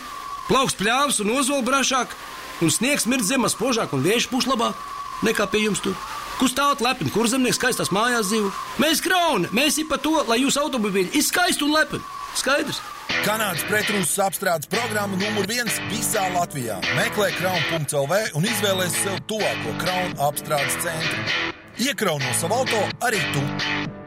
plauks 0.48 0.78
pļāvs 0.78 1.20
un 1.24 1.34
ozola 1.36 1.64
brašāk, 1.66 2.16
un 2.64 2.72
sniegs 2.72 3.04
mirdz 3.10 3.28
zemes 3.28 3.52
spožāk 3.58 3.92
un 3.92 4.04
vieši 4.06 4.30
puš 4.32 4.48
labāk 4.48 4.78
nekā 5.26 5.50
pie 5.52 5.66
jums 5.66 5.84
tur? 5.84 5.98
Kur 6.42 6.50
stāvat 6.50 6.80
lepni, 6.82 7.06
kur 7.14 7.28
zemnieks 7.30 7.54
skaistās 7.54 7.92
mājās 7.94 8.32
dzīvo? 8.32 8.48
Mēs 8.82 8.98
krauni, 9.04 9.46
mēs 9.54 9.76
ir 9.78 9.86
par 9.86 10.00
to, 10.02 10.16
lai 10.26 10.40
jūsu 10.40 10.58
automobīļi 10.64 11.14
ir 11.14 11.22
skaisti 11.22 11.62
un 11.62 11.70
lepni. 11.70 12.00
Skaidrs! 12.34 12.80
Kanādas 13.22 13.62
pretrūsas 13.68 14.18
apstrādes 14.26 14.66
programma 14.72 15.14
numur 15.22 15.46
viens 15.46 15.78
visā 15.92 16.26
Latvijā. 16.34 16.80
Meklē 16.98 17.30
kraunu.clv 17.38 18.20
un 18.34 18.50
izvēlēs 18.56 18.98
sev 19.04 19.22
tuvāko 19.30 19.78
kraunu 19.86 20.18
apstrādes 20.32 20.82
centru. 20.82 21.52
Iekrauno 21.78 22.38
savu 22.42 22.64
auto 22.64 22.86
arī 23.06 23.22
tu! 23.30 24.01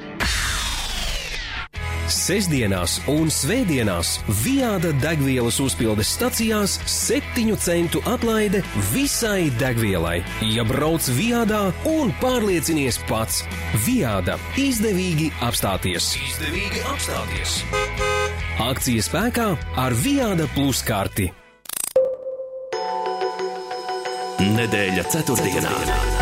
Sesdienās 2.05 2.99
un 3.09 3.31
svētdienās 3.33 4.19
Viāda 4.43 4.91
degvielas 5.01 5.57
uzpildes 5.63 6.11
stacijās 6.13 6.75
7 6.85 7.55
centu 7.57 8.01
atlaide 8.05 8.61
visai 8.91 9.49
degvielai. 9.57 10.19
Ja 10.53 10.65
brauc 10.69 11.07
Viādā 11.17 11.63
un 11.89 12.13
pārliecinies 12.21 12.99
pats, 13.09 13.41
Viāda 13.87 14.37
izdevīgi 14.53 15.31
apstāties. 15.45 16.13
Izdevīgi 16.29 16.83
apstāties! 16.93 17.57
Akcijas 18.65 19.09
spēkā 19.09 19.49
ar 19.81 19.97
Viāda 19.97 20.45
Plus 20.53 20.85
karti. 20.85 21.31
Nedēļa 24.45 25.09
ceturtdienā. 25.09 25.73
ceturtdienā. 25.73 26.14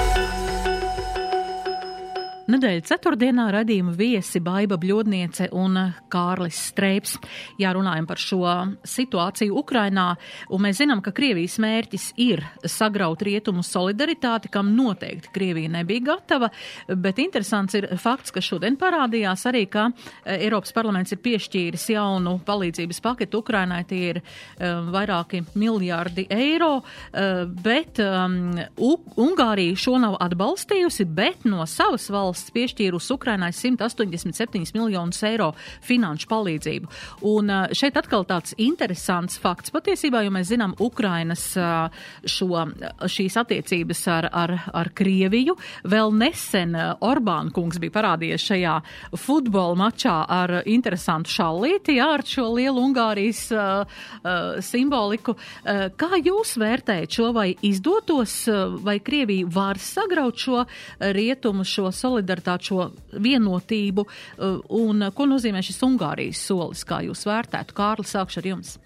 Nedēļas 2.44 2.90
ceturtdienā 2.90 3.46
radījuma 3.56 3.94
viesi 3.96 4.42
Baiva 4.44 4.76
Bļodniece 4.76 5.46
un 5.56 5.78
Kārlis 6.12 6.58
Streips. 6.74 7.14
Jā, 7.56 7.70
runājam 7.72 8.04
par 8.10 8.20
šo 8.20 8.42
situāciju 8.84 9.56
Ukrainā, 9.62 10.10
un 10.52 10.66
mēs 10.66 10.82
zinām, 10.82 11.00
ka 11.00 11.14
Krievijas 11.16 11.56
mērķis 11.64 12.10
ir 12.20 12.42
sagraut 12.68 13.24
rietumu 13.24 13.64
solidaritāti, 13.64 14.52
kam 14.52 14.74
noteikti 14.76 15.32
Krievija 15.32 15.72
nebija 15.78 16.04
gatava, 16.10 16.50
bet 16.92 17.22
interesants 17.24 17.78
ir 17.80 17.88
fakts, 18.04 18.34
ka 18.36 18.44
šodien 18.44 18.76
parādījās 18.82 19.48
arī, 19.48 19.64
ka 19.72 19.88
eh, 19.94 20.44
Eiropas 20.44 20.76
parlaments 20.76 21.16
ir 21.16 21.24
piešķīris 21.24 21.88
jaunu 21.94 22.36
palīdzības 22.44 23.00
paketu 23.08 23.40
Ukrainai, 23.40 23.86
tie 23.88 24.02
ir 24.10 24.20
um, 24.20 24.92
vairāki 24.92 25.46
miljārdi 25.56 26.28
eiro, 26.28 26.74
uh, 26.84 27.48
bet 27.64 28.04
um, 28.04 28.60
Ungārija 28.84 29.80
šo 29.80 29.96
nav 30.04 30.20
atbalstījusi, 30.28 31.08
bet 31.08 31.48
no 31.48 31.64
savas 31.72 32.12
valsts 32.12 32.33
valsts 32.34 32.54
piešķīrusi 32.54 33.14
Ukrainai 33.14 33.52
187 33.54 34.74
miljonus 34.74 35.22
eiro 35.28 35.52
finanšu 35.86 36.28
palīdzību. 36.32 36.90
Un 37.30 37.52
šeit 37.76 37.98
atkal 38.00 38.26
tāds 38.26 38.56
interesants 38.58 39.38
fakts 39.42 39.74
patiesībā, 39.74 40.24
jo 40.26 40.32
mēs 40.34 40.50
zinām 40.50 40.74
Ukrainas 40.82 41.46
šo, 41.54 42.64
šīs 43.06 43.38
attiecības 43.38 44.02
ar, 44.10 44.30
ar, 44.32 44.56
ar 44.74 44.90
Krieviju. 44.98 45.56
Vēl 45.86 46.14
nesen 46.18 46.74
Orbāna 47.04 47.54
kungs 47.54 47.80
bija 47.82 47.94
parādījies 48.00 48.48
šajā 48.50 48.76
futbola 49.20 49.78
mačā 49.84 50.16
ar 50.26 50.56
interesantu 50.66 51.34
šallīti, 51.34 52.00
jā, 52.00 52.10
ar 52.18 52.26
šo 52.26 52.48
lielu 52.56 52.82
Ungārijas 52.82 53.46
uh, 53.54 53.84
uh, 54.24 54.42
simboliku. 54.64 55.36
Uh, 55.36 55.86
kā 56.00 56.18
jūs 56.18 56.56
vērtējat 56.62 57.20
šo 57.20 57.30
vai 57.36 57.52
izdotos, 57.66 58.36
vai 58.84 58.98
Krievija 59.04 59.50
var 59.54 59.80
sagraut 59.82 60.40
šo 60.40 60.66
rietumu, 61.14 61.66
šo 61.68 61.92
solidaritāti? 61.94 62.23
Solidaritāti, 62.24 62.72
šo 62.72 62.92
vienotību, 63.20 64.06
uh, 64.06 64.62
un 64.70 65.10
ko 65.14 65.28
nozīmē 65.28 65.64
šis 65.64 65.84
Ungārijas 65.84 66.42
solis, 66.48 66.84
kā 66.88 67.04
jūs 67.04 67.26
vērtētu? 67.28 67.76
Kārli, 67.76 68.08
sākšu 68.08 68.40
ar 68.40 68.50
jums. 68.54 68.78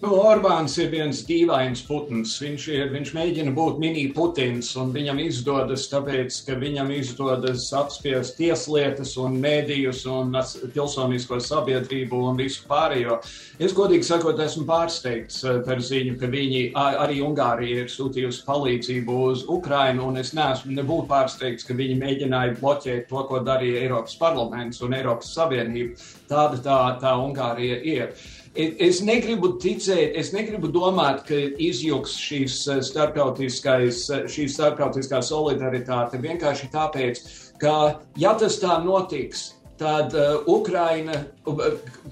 Nu, 0.00 0.14
Orbāns 0.16 0.78
ir 0.80 0.86
viens 0.94 1.18
dīvains 1.28 1.82
putns. 1.84 2.30
Viņš, 2.40 2.66
ir, 2.72 2.86
viņš 2.88 3.10
mēģina 3.12 3.50
būt 3.52 3.76
mini-putins, 3.82 4.70
un 4.80 4.94
viņam 4.94 5.18
izdodas 5.20 5.82
tāpēc, 5.92 6.38
ka 6.46 6.56
viņam 6.56 6.88
izdodas 6.96 7.66
apspiest 7.76 8.38
tieslietas 8.38 9.12
un 9.20 9.36
mēdījus 9.42 10.06
un 10.08 10.32
pilsonisko 10.72 11.36
sabiedrību 11.44 12.22
un 12.30 12.40
visu 12.40 12.64
pārējo. 12.70 13.18
Es 13.60 13.76
godīgi 13.76 14.08
sakot, 14.08 14.40
esmu 14.40 14.64
pārsteigts 14.72 15.44
eh, 15.44 15.60
par 15.68 15.84
ziņu, 15.84 16.16
ka 16.16 16.32
viņi 16.32 16.64
arī 16.80 17.20
Ungārija 17.26 17.84
ir 17.84 17.92
sūtījusi 17.92 18.46
palīdzību 18.48 19.20
uz 19.26 19.44
Ukrainu, 19.52 20.08
un 20.08 20.24
es 20.24 20.32
neesmu 20.32 20.80
nebūtu 20.80 21.10
pārsteigts, 21.12 21.68
ka 21.68 21.76
viņi 21.76 22.00
mēģināja 22.00 22.56
bloķēt 22.56 23.10
to, 23.12 23.28
ko 23.28 23.44
darīja 23.44 23.84
Eiropas 23.84 24.16
parlaments 24.16 24.80
un 24.80 24.96
Eiropas 24.96 25.36
Savienība. 25.36 26.00
Tāda 26.32 26.64
tā, 26.64 26.82
tā 27.04 27.18
Ungārija 27.20 27.82
ir. 27.84 28.14
Es 28.58 28.98
negribu 29.06 29.52
ticēt, 29.62 30.16
es 30.18 30.32
negribu 30.34 30.72
domāt, 30.74 31.22
ka 31.28 31.36
izjūgs 31.38 32.16
šīs 32.18 32.56
eh, 32.66 32.80
eh, 32.82 34.24
šī 34.26 34.46
starptautiskā 34.50 35.20
solidaritāte 35.22 36.18
vienkārši 36.18 36.66
tāpēc, 36.72 37.22
ka 37.62 38.00
ja 38.18 38.34
tas 38.34 38.58
tā 38.58 38.80
notiks, 38.82 39.52
tad 39.80 40.12
uh, 40.12 40.42
Ukraina, 40.46 41.14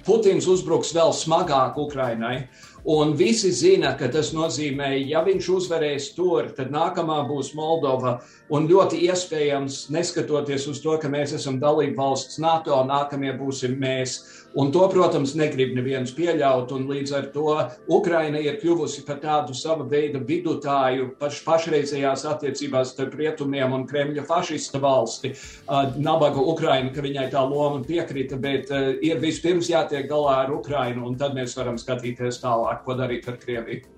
Putins 0.07 0.47
uzbruks 0.49 0.95
vēl 0.97 1.12
smagāk 1.12 1.76
Ukrainai. 1.76 2.47
Un 2.88 3.12
visi 3.18 3.50
zina, 3.52 3.90
ka 3.99 4.07
tas 4.09 4.30
nozīmē, 4.33 4.95
ja 5.11 5.21
viņš 5.26 5.49
uzvarēs 5.52 6.07
tur, 6.16 6.47
tad 6.57 6.71
nākamā 6.73 7.18
būs 7.28 7.50
Moldova. 7.59 8.14
Un 8.54 8.71
ļoti 8.71 9.02
iespējams, 9.11 9.83
neskatoties 9.92 10.64
uz 10.71 10.80
to, 10.80 10.95
ka 11.02 11.11
mēs 11.12 11.35
esam 11.37 11.59
dalība 11.61 12.07
valsts 12.07 12.40
NATO, 12.40 12.78
nākamie 12.88 13.35
būsim 13.37 13.76
mēs. 13.83 14.16
Un 14.59 14.73
to, 14.75 14.83
protams, 14.91 15.37
negrib 15.38 15.75
neviens 15.77 16.11
pieļaut, 16.17 16.73
līdz 16.88 17.12
ar 17.15 17.27
to 17.35 17.53
Ukraina 17.95 18.41
ir 18.43 18.57
kļuvusi 18.59 19.05
par 19.07 19.21
tādu 19.23 19.55
sava 19.55 19.85
veida 19.87 20.19
vidutāju 20.19 21.12
paš, 21.21 21.45
pašreizējās 21.47 22.25
attiecībās 22.27 22.91
starp 22.95 23.15
rietumiem 23.21 23.77
un 23.77 23.87
Kremļa 23.87 24.25
fašista 24.27 24.81
valsti. 24.83 25.31
Uh, 25.69 25.95
nabaga 26.03 26.42
Ukraina, 26.42 26.90
ka 26.90 27.05
viņai 27.07 27.29
tā 27.37 27.44
loma 27.47 27.85
piekrita, 27.87 28.40
bet 28.42 28.73
uh, 28.75 28.90
ir 28.99 29.23
vispirms 29.23 29.71
jātiek 29.71 30.11
galā 30.11 30.40
ar 30.42 30.53
Ukrainu, 30.57 31.07
un 31.07 31.14
tad 31.21 31.38
mēs 31.38 31.55
varam 31.59 31.79
skatīties 31.79 32.42
tālāk, 32.42 32.83
ko 32.83 32.99
darīt 32.99 33.31
ar 33.31 33.38
Krieviju. 33.38 33.94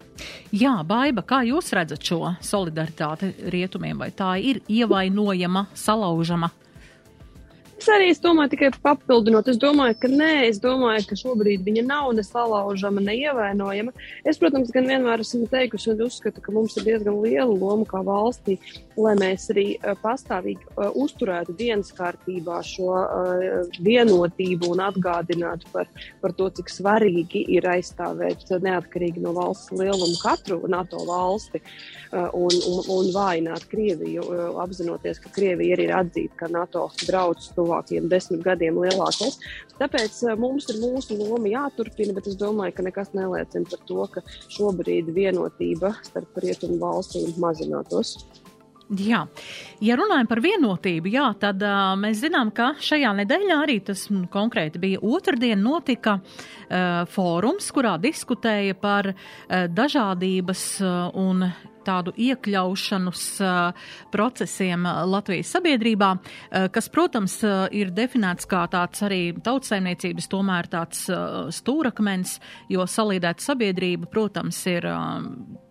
Jā, 0.52 0.80
Baiba, 0.84 1.24
kā 1.24 1.40
jūs 1.48 1.72
redzat 1.72 2.04
šo 2.04 2.34
solidaritāti 2.44 3.32
rietumiem? 3.54 3.96
Vai 4.02 4.10
tā 4.12 4.34
ir 4.36 4.60
ievainojama, 4.68 5.70
salaužama? 5.72 6.50
Es 7.80 7.86
arī 7.88 8.10
es 8.12 8.18
domāju, 8.20 8.50
tikai 8.52 8.68
papildinot, 8.84 9.46
es 9.48 9.56
domāju, 9.56 9.94
ka 10.02 10.08
nē, 10.12 10.32
es 10.50 10.58
domāju, 10.60 11.06
ka 11.08 11.16
šobrīd 11.16 11.62
viņa 11.64 11.86
nav 11.86 12.10
ne 12.12 12.20
salaužama, 12.26 13.00
ne 13.00 13.14
ievainojama. 13.22 13.94
Es, 14.20 14.36
protams, 14.36 14.68
gan 14.74 14.84
vienmēr 14.90 15.22
esmu 15.24 15.48
teikusi 15.48 15.94
un 15.94 16.02
uzskatu, 16.04 16.44
ka 16.44 16.52
mums 16.52 16.76
ir 16.76 16.84
diezgan 16.90 17.16
liela 17.24 17.48
loma 17.48 17.88
kā 17.88 18.02
valstī, 18.04 18.58
lai 19.04 19.14
mēs 19.20 19.48
arī 19.54 19.66
pastāvīgi 20.02 20.74
uzturētu 21.00 21.54
dienas 21.58 21.92
kārtībā 21.96 22.60
šo 22.66 22.98
vienotību 23.80 24.72
un 24.74 24.84
atgādinātu 24.88 25.70
par, 25.72 25.88
par 26.20 26.36
to, 26.36 26.50
cik 26.58 26.72
svarīgi 26.72 27.44
ir 27.56 27.68
aizstāvēt 27.70 28.50
neatkarīgi 28.66 29.22
no 29.24 29.34
valsts 29.36 29.72
lieluma 29.72 30.18
katru 30.22 30.60
NATO 30.68 31.04
valsti 31.08 31.62
un, 32.12 32.50
un, 32.50 32.80
un 32.96 33.10
vājināt 33.14 33.68
Krieviju, 33.70 34.26
apzinoties, 34.60 35.22
ka 35.22 35.32
Krievija 35.34 35.76
arī 35.76 35.88
ir 35.88 35.94
atzīta, 35.94 36.36
ka 36.42 36.50
NATO 36.50 36.88
drauds 37.06 37.52
to 37.54 37.60
tuvākajiem 37.60 38.08
desmit 38.10 38.44
gadiem 38.44 38.80
lielākais. 38.80 39.38
Tāpēc 39.80 40.18
mums 40.40 40.68
ir 40.72 40.80
mūsu 40.82 41.16
loma 41.18 41.48
jāturpina, 41.50 42.14
bet 42.16 42.28
es 42.30 42.38
domāju, 42.40 42.76
ka 42.76 42.86
nekas 42.86 43.14
neliecina 43.16 43.68
par 43.70 43.82
to, 43.88 44.04
ka 44.14 44.24
šobrīd 44.52 45.12
vienotība 45.16 45.94
starp 46.06 46.40
rietumu 46.44 46.80
valstīm 46.82 47.32
mazinātos. 47.40 48.18
Jā, 48.90 49.20
ja 49.86 49.94
runājam 49.94 50.26
par 50.26 50.40
vienotību, 50.42 51.12
jā, 51.14 51.28
tad 51.38 51.60
uh, 51.62 51.92
mēs 52.00 52.24
zinām, 52.24 52.48
ka 52.50 52.72
šajā 52.82 53.12
nedēļā 53.20 53.58
arī 53.62 53.76
tas 53.86 54.08
m, 54.10 54.24
konkrēti 54.32 54.80
bija 54.82 54.98
otrdien 55.06 55.62
notika 55.62 56.16
uh, 56.18 57.04
fórums, 57.06 57.68
kurā 57.70 57.94
diskutēja 58.02 58.74
par 58.74 59.12
uh, 59.12 59.68
dažādības 59.70 60.64
uh, 60.82 60.96
un 61.22 61.46
tādu 61.86 62.12
iekļaušanas 62.16 63.24
procesiem 64.12 64.86
Latvijas 65.10 65.52
sabiedrībā, 65.56 66.10
kas, 66.74 66.88
protams, 66.92 67.38
ir 67.76 67.92
definēts 67.94 68.48
kā 68.50 68.64
tāds 68.72 69.04
arī 69.06 69.20
tautsaimniecības 69.44 70.28
tomēr 70.30 70.70
tāds 70.72 71.06
stūrakmens, 71.56 72.36
jo 72.72 72.86
salīdēta 72.88 73.44
sabiedrība, 73.50 74.10
protams, 74.12 74.60
ir, 74.70 74.86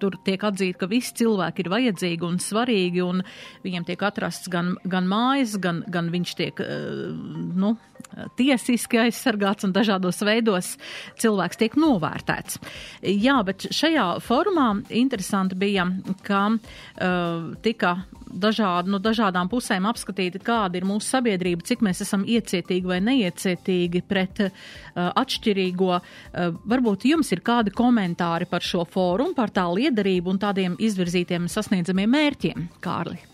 tur 0.02 0.18
tiek 0.26 0.44
atzīta, 0.50 0.82
ka 0.84 0.92
visi 0.92 1.16
cilvēki 1.22 1.66
ir 1.66 1.72
vajadzīgi 1.76 2.28
un 2.28 2.40
svarīgi, 2.44 3.04
un 3.06 3.24
viņiem 3.66 3.88
tiek 3.90 4.08
atrasts 4.10 4.52
gan, 4.52 4.76
gan 4.90 5.10
mājas, 5.10 5.58
gan, 5.62 5.84
gan 5.92 6.12
viņš 6.14 6.36
tiek, 6.40 6.64
nu, 7.60 7.76
tiesiski 8.40 9.02
aizsargāts 9.06 9.68
un 9.68 9.74
dažādos 9.76 10.22
veidos 10.26 10.76
cilvēks 11.22 11.60
tiek 11.60 11.78
novērtēts. 11.80 12.60
Jā, 13.04 13.40
bet 13.48 13.70
šajā 13.76 14.08
formā 14.26 14.72
interesanti 14.90 15.58
bija 15.60 15.88
ka 16.26 16.46
uh, 16.56 17.54
tika 17.64 17.96
dažādi, 18.30 18.92
no 18.94 19.00
dažādām 19.02 19.50
pusēm 19.50 19.88
apskatīta, 19.90 20.42
kāda 20.46 20.80
ir 20.80 20.88
mūsu 20.88 21.08
sabiedrība, 21.16 21.66
cik 21.66 21.82
mēs 21.86 22.04
esam 22.06 22.26
iecietīgi 22.30 22.90
vai 22.90 23.00
neiecietīgi 23.06 24.04
pret 24.10 24.44
uh, 24.46 24.52
atšķirīgo. 25.10 25.92
Uh, 25.98 26.54
varbūt 26.70 27.10
jums 27.10 27.34
ir 27.34 27.44
kādi 27.46 27.74
komentāri 27.76 28.50
par 28.50 28.66
šo 28.66 28.86
fórumu, 28.90 29.36
par 29.38 29.54
tā 29.56 29.66
liederību 29.74 30.36
un 30.36 30.42
tādiem 30.42 30.78
izvirzītiem 30.80 31.50
sasniedzamiem 31.52 32.18
mērķiem, 32.20 32.70
Kārli? 32.84 33.29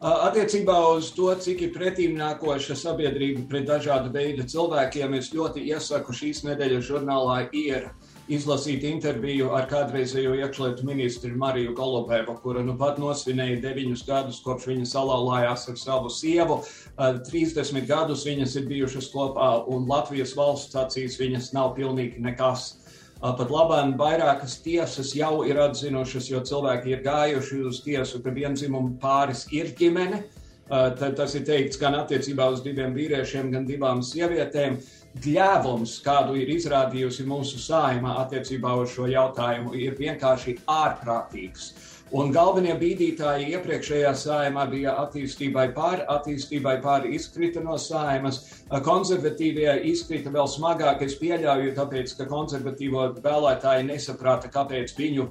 Attiecībā 0.00 0.74
uz 0.96 1.10
to, 1.12 1.26
cik 1.44 1.60
ir 1.66 1.72
pretīm 1.74 2.14
nākoša 2.16 2.72
sabiedrība 2.82 3.42
pret 3.50 3.66
dažādu 3.68 4.08
veidu 4.14 4.46
cilvēkiem, 4.48 5.12
es 5.18 5.28
ļoti 5.36 5.66
iesaku 5.74 6.14
šīs 6.16 6.40
nedēļas 6.46 6.86
žurnālā 6.86 7.42
ir 7.52 7.90
izlasīt 8.32 8.86
interviju 8.88 9.50
ar 9.52 9.68
kādreizējo 9.68 10.38
iekšlietu 10.38 10.88
ministru 10.88 11.34
Mariju 11.36 11.74
Golubēvu, 11.76 12.38
kura 12.40 12.64
nu 12.64 12.78
pat 12.80 12.96
nosvinēja 13.02 13.60
deviņus 13.60 14.06
gadus, 14.08 14.40
kopš 14.40 14.70
viņa 14.70 14.88
salauzās 14.88 15.68
ar 15.68 15.76
savu 15.76 16.08
sievu. 16.08 16.62
30 16.96 17.84
gadus 17.84 18.24
viņas 18.24 18.56
ir 18.56 18.70
bijušas 18.72 19.12
kopā, 19.12 19.52
un 19.68 19.84
Latvijas 19.90 20.32
valsts 20.38 20.80
acīs 20.80 21.20
viņas 21.20 21.52
nav 21.52 21.74
pilnīgi 21.76 22.24
nekas. 22.24 22.79
Pat 23.20 23.50
labāk 23.52 23.96
vairākas 24.00 24.54
tiesas 24.64 25.10
jau 25.12 25.42
ir 25.44 25.58
atzinušas, 25.60 26.30
jo 26.30 26.40
cilvēki 26.40 26.94
ir 26.94 27.02
gājuši 27.04 27.58
uz 27.68 27.80
tiesu, 27.84 28.22
ka 28.24 28.32
vienzimumu 28.32 28.94
pāris 29.02 29.44
ir 29.52 29.74
ģimene. 29.76 30.22
tad 30.70 31.16
tas 31.18 31.34
ir 31.34 31.42
teikts 31.42 31.78
gan 31.82 31.96
attiecībā 31.98 32.46
uz 32.54 32.60
diviem 32.62 32.94
vīriešiem, 32.94 33.50
gan 33.50 33.64
divām 33.66 34.00
sievietēm. 34.06 34.78
Gļēvums, 35.20 35.96
kādu 36.04 36.36
ir 36.38 36.52
izrādījusi 36.54 37.26
mūsu 37.26 37.58
sājuma 37.58 38.14
attiecībā 38.22 38.76
uz 38.78 38.94
šo 38.94 39.08
jautājumu, 39.10 39.74
ir 39.74 39.98
vienkārši 39.98 40.60
ārprātīgs. 40.70 41.72
Un 42.10 42.32
galvenie 42.34 42.72
bīdītāji 42.74 43.52
iepriekšējā 43.54 44.10
sājumā 44.18 44.64
bija 44.72 44.96
attīstībai 45.04 45.68
pāri, 45.76 46.02
attīstībai 46.10 46.72
pāri 46.82 47.12
izkrita 47.14 47.62
no 47.62 47.76
sājumas. 47.78 48.40
Konservatīvie 48.86 49.76
izkrita 49.92 50.32
vēl 50.34 50.50
smagāk, 50.50 51.04
es 51.06 51.14
pieļauju, 51.20 51.76
tāpēc, 51.76 52.16
ka 52.18 52.26
konservatīvo 52.32 53.06
vēlētāji 53.22 53.86
nesaprata, 53.92 54.50
kāpēc 54.50 54.96
viņu 54.98 55.28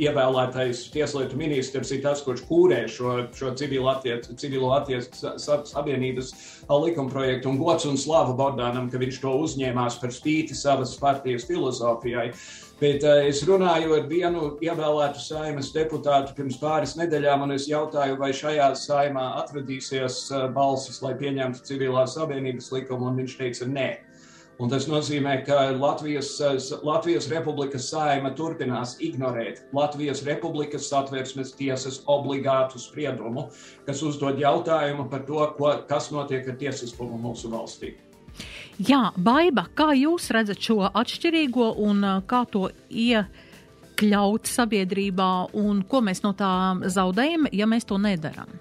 ievēlētais 0.00 0.86
tieslietu 0.94 1.38
ministrs 1.38 1.92
ir 1.94 2.02
tas, 2.04 2.22
kurš 2.26 2.42
kūrē 2.48 2.82
šo, 2.90 3.16
šo 3.36 3.52
civilo 3.58 4.72
attieksmi 4.74 5.38
savienības 5.70 6.32
likumprojektu. 6.66 7.50
Un 7.50 7.60
gods 7.60 7.86
un 7.88 7.98
slava 8.00 8.34
Bordānam, 8.36 8.90
ka 8.90 9.00
viņš 9.02 9.20
to 9.22 9.34
uzņēmās 9.46 10.00
par 10.02 10.14
spīti 10.14 10.58
savas 10.58 10.96
partijas 11.00 11.46
filozofijai. 11.48 12.32
Bet 12.76 13.06
uh, 13.08 13.22
es 13.24 13.40
runāju 13.48 13.94
ar 13.96 14.08
vienu 14.10 14.50
ievēlētu 14.60 15.22
saimas 15.24 15.70
deputātu 15.72 16.34
pirms 16.36 16.58
pāris 16.60 16.92
nedēļām, 16.98 17.46
un 17.46 17.54
es 17.54 17.70
jautāju, 17.70 18.18
vai 18.20 18.34
šajā 18.36 18.66
saimā 18.76 19.30
atradīsies 19.40 20.18
uh, 20.34 20.44
balsis, 20.52 21.00
lai 21.00 21.14
pieņemtu 21.16 21.64
civilās 21.64 22.18
savienības 22.18 22.68
likumu, 22.74 23.08
un 23.08 23.22
viņš 23.22 23.38
teica, 23.40 23.70
nē. 23.70 23.88
Un 24.56 24.70
tas 24.72 24.86
nozīmē, 24.88 25.42
ka 25.44 25.56
Latvijas, 25.76 26.30
Latvijas 26.80 27.26
Republikas 27.28 27.90
saima 27.90 28.30
turpinās 28.36 28.94
ignorēt 29.04 29.66
Latvijas 29.76 30.22
Republikas 30.24 30.88
satversmes 30.88 31.52
tiesas 31.58 31.98
obligātu 32.08 32.80
spriedumu, 32.80 33.50
kas 33.84 34.00
uzdod 34.06 34.40
jautājumu 34.40 35.10
par 35.12 35.26
to, 35.28 35.42
ko, 35.58 35.74
kas 35.90 36.08
notiek 36.14 36.48
ar 36.48 36.56
tiesiskumu 36.62 37.20
mūsu 37.20 37.52
valstī. 37.52 37.92
Jā, 38.80 39.10
Baiba, 39.16 39.66
kā 39.76 39.90
jūs 39.96 40.30
redzat 40.32 40.60
šo 40.64 40.82
atšķirīgo 40.88 41.74
un 41.84 42.04
kā 42.28 42.42
to 42.48 42.70
iekļaut 42.88 44.48
sabiedrībā 44.48 45.30
un 45.60 45.84
ko 45.88 46.00
mēs 46.04 46.24
no 46.24 46.32
tā 46.36 46.52
zaudējam, 46.96 47.48
ja 47.52 47.68
mēs 47.68 47.88
to 47.88 48.00
nedaram? 48.00 48.56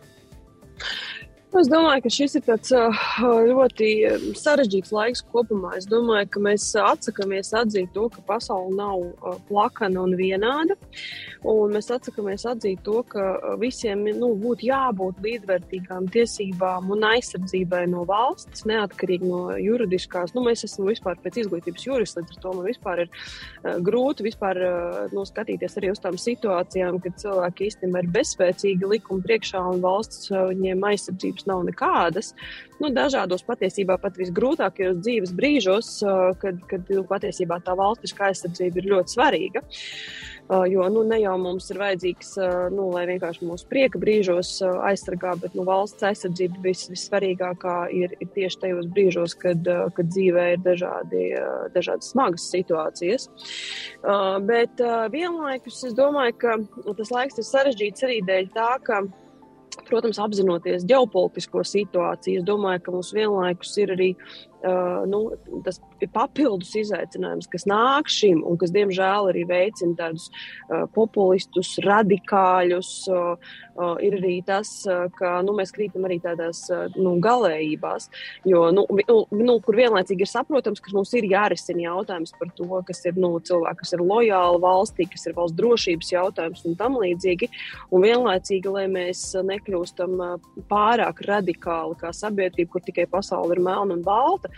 Es 1.56 1.70
domāju, 1.72 2.02
ka 2.04 2.10
šis 2.12 2.34
ir 2.36 2.44
tāds 2.44 2.72
ļoti 3.48 3.88
sarežģīts 4.36 4.92
laiks 4.92 5.22
kopumā. 5.32 5.78
Es 5.80 5.86
domāju, 5.88 6.28
ka 6.34 6.42
mēs 6.44 6.66
atsakāmies 6.82 7.54
atzīt 7.56 7.94
to, 7.96 8.10
ka 8.12 8.24
pasaule 8.28 8.74
nav 8.76 9.38
plakana 9.48 10.04
un 10.04 10.18
vienāda. 10.20 10.76
Un 11.48 11.72
mēs 11.78 11.88
atsakāmies 11.96 12.44
atzīt 12.50 12.82
to, 12.84 13.00
ka 13.08 13.56
visiem 13.62 14.04
nu, 14.18 14.34
būtu 14.42 14.68
jābūt 14.68 15.22
līdzvērtīgām 15.24 16.10
tiesībām 16.12 16.92
un 16.92 17.06
aizsardzībai 17.14 17.86
no 17.94 18.04
valsts, 18.10 18.66
neatkarīgi 18.68 19.30
no 19.30 19.56
juridiskās. 19.62 20.36
Nu, 20.36 20.44
mēs 20.44 20.66
esam 20.68 20.90
vispār 20.90 21.22
pēc 21.24 21.40
izglītības 21.46 21.88
juristi, 21.88 22.20
līdz 22.20 22.36
ar 22.36 22.44
to 22.44 22.54
man 22.58 22.68
vispār 22.68 23.06
ir 23.06 23.14
grūti 23.86 24.28
vispār, 24.28 24.60
nu, 25.16 25.24
skatīties 25.30 25.80
arī 25.80 25.94
uz 25.94 26.04
tām 26.04 26.20
situācijām, 26.20 27.00
kad 27.06 27.24
cilvēki 27.24 27.72
īstenībā 27.72 28.04
ir 28.04 28.12
bezspēcīgi 28.20 28.92
likuma 28.98 29.24
priekšā 29.24 29.64
un 29.72 29.84
valsts 29.86 30.34
viņiem 30.34 30.84
aizsardzības 30.92 31.45
nav 31.50 31.64
nekādas. 31.68 32.34
Nu, 32.82 32.90
dažādos 32.92 33.46
patiesībā 33.48 33.96
pat 34.02 34.18
visgrūtākajos 34.20 35.00
dzīves 35.00 35.32
brīžos, 35.36 35.92
kad, 36.42 36.60
kad 36.70 36.90
nu, 36.92 37.06
patiesībā 37.08 37.62
tā 37.64 37.76
valstiskā 37.80 38.32
aizsardzība 38.32 38.82
ir 38.82 38.90
ļoti 38.92 39.16
svarīga. 39.16 39.64
Jo 40.46 40.86
nu, 40.94 41.02
ne 41.08 41.18
jau 41.24 41.34
mums 41.42 41.72
ir 41.74 41.80
vajadzīgs, 41.82 42.36
nu, 42.76 42.90
lai 42.94 43.08
vienkārši 43.10 43.48
mūsu 43.48 43.66
prieka 43.72 43.98
brīžos 44.02 44.52
aizsargā, 44.62 45.34
bet 45.42 45.56
nu, 45.58 45.64
valsts 45.66 46.06
aizsardzība 46.06 46.62
vis, 46.68 46.84
vissvarīgākā 46.92 47.78
ir, 47.98 48.14
ir 48.22 48.30
tieši 48.36 48.62
tajos 48.62 48.92
brīžos, 48.94 49.34
kad, 49.42 49.66
kad 49.98 50.12
dzīvē 50.12 50.46
ir 50.54 50.62
dažādi, 50.68 51.26
dažādas 51.74 52.12
smagas 52.14 52.46
situācijas. 52.54 53.30
Bet 54.46 54.86
vienlaikus 55.16 55.82
es 55.90 55.98
domāju, 55.98 56.38
ka 56.44 56.60
tas 56.92 57.14
laiks 57.16 57.42
ir 57.42 57.50
sarežģīts 57.50 58.06
arī 58.06 58.22
dēļ 58.28 58.52
tā, 58.54 58.72
ka 58.86 59.02
Protams, 59.86 60.20
apzinoties 60.24 60.86
ģeopolitisko 60.90 61.64
situāciju, 61.68 62.42
es 62.42 62.48
domāju, 62.48 62.84
ka 62.86 62.94
mums 62.96 63.12
vienlaikus 63.16 63.74
ir 63.82 63.94
arī 63.96 64.10
uh, 64.66 65.04
nu, 65.10 65.22
tas 65.66 65.80
papildus 66.14 66.74
izaicinājums, 66.80 67.50
kas 67.52 67.68
nāk 67.70 68.10
šim 68.12 68.44
un 68.46 68.60
kas, 68.62 68.74
diemžēl, 68.76 69.32
arī 69.32 69.46
veicina 69.50 69.98
tādus 70.00 70.30
uh, 70.32 70.86
populistus, 70.96 71.76
radikāļus. 71.86 72.92
Uh, 73.12 73.56
uh, 73.76 73.96
ir 74.04 74.18
arī 74.20 74.38
tas, 74.46 74.70
uh, 74.90 75.06
ka 75.16 75.40
nu, 75.46 75.56
mēs 75.58 75.74
krītam 75.76 76.08
arī 76.08 76.18
tādās 76.24 76.64
uh, 76.74 76.86
nu, 76.96 77.16
galējībās, 77.24 78.10
jo, 78.48 78.66
nu, 78.76 78.86
nu, 79.36 79.58
kur 79.66 79.80
vienlaicīgi 79.80 80.26
ir 80.26 80.32
saprotams, 80.32 80.82
ka 80.84 80.94
mums 80.96 81.14
ir 81.18 81.28
jārisina 81.30 81.88
jautājums 81.88 82.36
par 82.40 82.52
to, 82.58 82.70
kas 82.88 83.04
ir 83.08 83.20
nu, 83.20 83.34
cilvēki, 83.46 83.82
kas 83.84 83.96
ir 83.98 84.04
lojāli 84.06 84.62
valstī, 84.64 85.08
kas 85.12 85.28
ir 85.28 85.36
valsts 85.38 85.58
drošības 85.60 86.12
jautājums 86.16 86.66
un 86.68 86.78
tam 86.80 86.98
līdzīgi. 87.02 87.50
Un 87.94 88.06
vienlaicīgi, 88.06 88.72
lai 88.72 88.86
mēs 88.92 89.24
nekļūstam 89.46 90.18
pārāk 90.72 91.22
radikāli 91.28 92.00
kā 92.00 92.12
sabiedrība, 92.16 92.72
kur 92.76 92.86
tikai 92.86 93.08
pasaule 93.12 93.58
ir 93.58 93.64
melna 93.64 93.98
un 93.98 94.04
balta. 94.06 94.52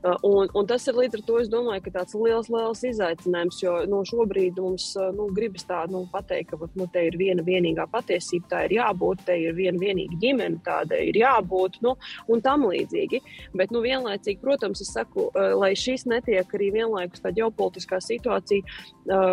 Uh, 0.00 0.16
un, 0.24 0.48
un 0.56 0.68
tas 0.68 0.86
ir 0.88 0.96
līdz 0.96 1.18
ar 1.18 1.22
to, 1.28 1.38
es 1.42 1.50
domāju, 1.52 1.82
ka 1.84 1.92
tāds 1.98 2.16
liels, 2.16 2.48
liels 2.52 2.80
izaicinājums, 2.88 3.58
jo 3.60 3.74
nu, 3.90 4.00
šobrīd 4.08 4.56
mums 4.62 4.86
uh, 4.96 5.10
nu, 5.12 5.26
gribas 5.36 5.66
tā 5.68 5.82
nu, 5.92 6.06
pateikt, 6.12 6.54
ka 6.54 6.70
nu, 6.78 6.86
te 6.92 7.02
ir 7.10 7.18
viena 7.20 7.44
vienīgā 7.44 7.84
patiesība, 7.92 8.48
tā 8.48 8.62
ir 8.68 8.78
jābūt, 8.78 9.26
te 9.28 9.36
ir 9.42 9.58
viena 9.58 9.76
vienīga 9.82 10.16
ģimene, 10.22 10.62
tāda 10.64 11.02
ir 11.04 11.20
jābūt, 11.20 11.80
nu, 11.84 11.96
un 12.32 12.40
tam 12.44 12.64
līdzīgi. 12.70 13.20
Bet, 13.60 13.74
nu, 13.74 13.82
vienlaicīgi, 13.84 14.40
protams, 14.40 14.80
es 14.80 14.94
saku, 14.96 15.28
uh, 15.34 15.52
lai 15.60 15.74
šis 15.76 16.06
netiek 16.08 16.56
arī 16.56 16.70
vienlaikus 16.78 17.20
tā 17.20 17.34
ģeopolitiskā 17.36 18.00
situācija, 18.00 18.64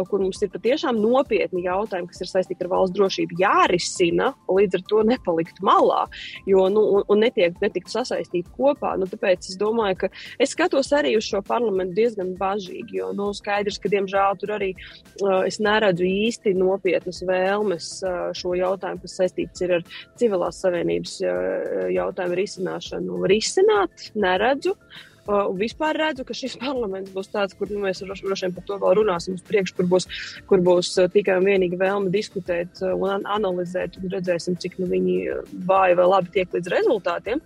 kur 0.10 0.22
mums 0.22 0.40
ir 0.42 0.50
patiešām 0.54 0.98
nopietni 1.00 1.64
jautājumi, 1.66 2.10
kas 2.10 2.24
ir 2.24 2.30
saistīti 2.30 2.66
ar 2.66 2.72
valsts 2.72 2.96
drošību, 2.98 3.38
jārisina, 3.42 4.32
līdz 4.50 4.80
ar 4.80 4.86
to 4.90 5.04
nepalikt 5.08 5.62
malā, 5.66 6.06
jo, 6.50 6.66
nu, 6.74 6.84
un, 6.98 7.06
un 7.14 7.22
netiek, 7.22 7.58
netikt 7.62 7.92
sasaistīt 7.94 8.50
kopā. 8.58 8.96
Nu, 9.00 9.08
tāpēc 9.10 9.52
es 9.52 9.60
domāju, 9.60 9.97
ka 10.00 10.10
es 10.44 10.54
skatos 10.56 10.92
arī 10.96 11.16
uz 11.18 11.28
šo 11.28 11.42
parlamentu 11.46 11.98
diezgan 11.98 12.34
bažīgi, 12.40 13.00
jo 13.02 13.12
nu, 13.18 13.30
skaidrs, 13.38 13.80
ka 13.82 13.92
diemžēl 13.94 14.40
tur 14.42 14.56
arī 14.58 14.72
uh, 14.76 15.44
es 15.48 15.60
neredzu 15.64 16.08
īsti 16.08 16.56
nopietnas 16.58 17.24
vēlmes 17.28 17.92
uh, 18.06 18.30
šo 18.38 18.56
jautājumu, 18.60 19.04
kas 19.06 19.20
saistīts 19.22 19.68
ar 19.68 19.84
civilās 20.20 20.62
savienības 20.64 21.20
uh, 21.26 21.88
jautājumu 21.94 22.42
risināšanu, 22.42 23.22
risināt. 23.32 24.10
Neredzu. 24.18 24.76
Uh, 25.28 25.50
vispār 25.60 25.98
redzu, 26.00 26.24
ka 26.24 26.36
šis 26.38 26.56
parlaments 26.62 27.12
būs 27.12 27.28
tāds, 27.34 27.56
kur 27.60 27.68
nu, 27.68 27.82
mēs 27.84 28.00
droši 28.00 28.46
vien 28.46 28.54
par 28.56 28.64
to 28.68 28.78
vēl 28.80 28.94
runāsim 29.02 29.36
uz 29.36 29.44
priekšu, 29.48 29.76
kur 29.76 29.90
būs, 29.92 30.08
kur 30.48 30.62
būs 30.64 30.94
uh, 31.02 31.10
tikai 31.12 31.36
un 31.42 31.48
vienīgi 31.50 31.80
vēlme 31.80 32.12
diskutēt 32.14 32.80
uh, 32.80 32.94
un 32.96 33.28
analizēt, 33.28 33.98
un 34.00 34.14
redzēsim, 34.14 34.56
cik 34.64 34.78
nu, 34.80 34.88
viņi 34.92 35.18
vāji 35.68 35.98
vai 36.00 36.06
labi 36.08 36.32
tiek 36.38 36.56
līdz 36.56 36.72
rezultātiem. 36.72 37.42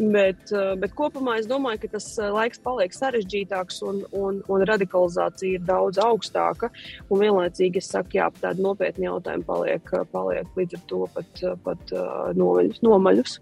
Bet, 0.00 0.52
bet 0.80 0.94
kopumā 0.96 1.36
es 1.40 1.48
domāju, 1.50 1.82
ka 1.82 1.92
tas 1.96 2.06
laiks 2.32 2.62
paliek 2.64 2.94
sarežģītāks 2.96 3.82
un, 3.86 4.00
un, 4.16 4.40
un 4.52 4.64
radikalizācija 4.68 5.58
ir 5.58 5.66
daudz 5.68 6.00
augstāka. 6.02 6.70
Un 7.10 7.20
vienlaicīgi 7.20 7.82
es 7.82 7.90
saku, 7.92 8.16
jā, 8.20 8.30
tādi 8.40 8.64
nopietni 8.64 9.08
jautājumi 9.08 9.46
paliek, 9.48 9.92
paliek 10.12 10.56
līdz 10.56 10.80
ar 10.80 10.86
to 10.92 11.02
pat, 11.16 11.44
pat 11.66 11.94
nomaļus. 12.38 12.82
nomaļus. 12.86 13.38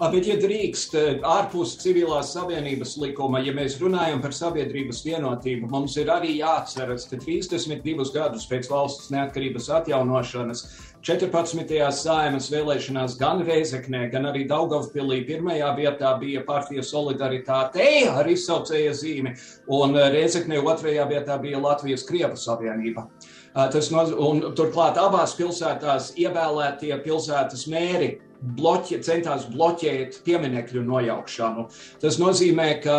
Bet, 0.00 0.26
ja 0.26 0.36
drīkst, 0.40 0.94
ārpus 1.26 1.74
civilās 1.82 2.32
savienības 2.34 2.96
likuma, 3.02 3.42
ja 3.44 3.52
mēs 3.56 3.78
runājam 3.82 4.22
par 4.24 4.32
sabiedrības 4.36 5.02
vienotību, 5.04 5.68
mums 5.70 5.96
ir 6.00 6.12
arī 6.12 6.38
jāatceras, 6.38 7.04
ka 7.10 7.20
32 7.20 8.08
gadus 8.14 8.46
pēc 8.48 8.70
valsts 8.72 9.10
neatkarības 9.12 9.68
atjaunošanas 9.80 10.64
14. 11.00 11.92
saimas 11.96 12.50
vēlēšanās 12.52 13.14
gan 13.20 13.40
Reizeknē, 13.46 14.02
gan 14.12 14.28
arī 14.28 14.42
Daugavpilī 14.48 15.22
pirmajā 15.28 15.70
vietā 15.78 16.10
bija 16.20 16.42
partija 16.44 16.84
solidaritāte 16.84 17.86
ar 18.12 18.28
izsaucēja 18.28 18.92
zīmi, 18.98 19.32
un 19.72 19.96
Reizeknē 19.96 20.60
otrajā 20.60 21.06
vietā 21.08 21.38
bija 21.40 21.60
Latvijas 21.62 22.04
Krievu 22.04 22.36
savienība. 22.36 23.06
Tas 23.54 23.88
no, 23.90 24.04
un 24.28 24.44
turklāt 24.52 25.00
abās 25.00 25.32
pilsētās 25.38 26.12
ievēlētie 26.20 26.92
pilsētas 27.02 27.64
mēri 27.72 28.18
bloķē, 28.40 29.00
centās 29.04 29.46
bloķēt 29.52 30.20
pieminekļu 30.24 30.84
nojaukšanu. 30.86 31.66
Tas 32.02 32.18
nozīmē, 32.20 32.70
ka 32.84 32.96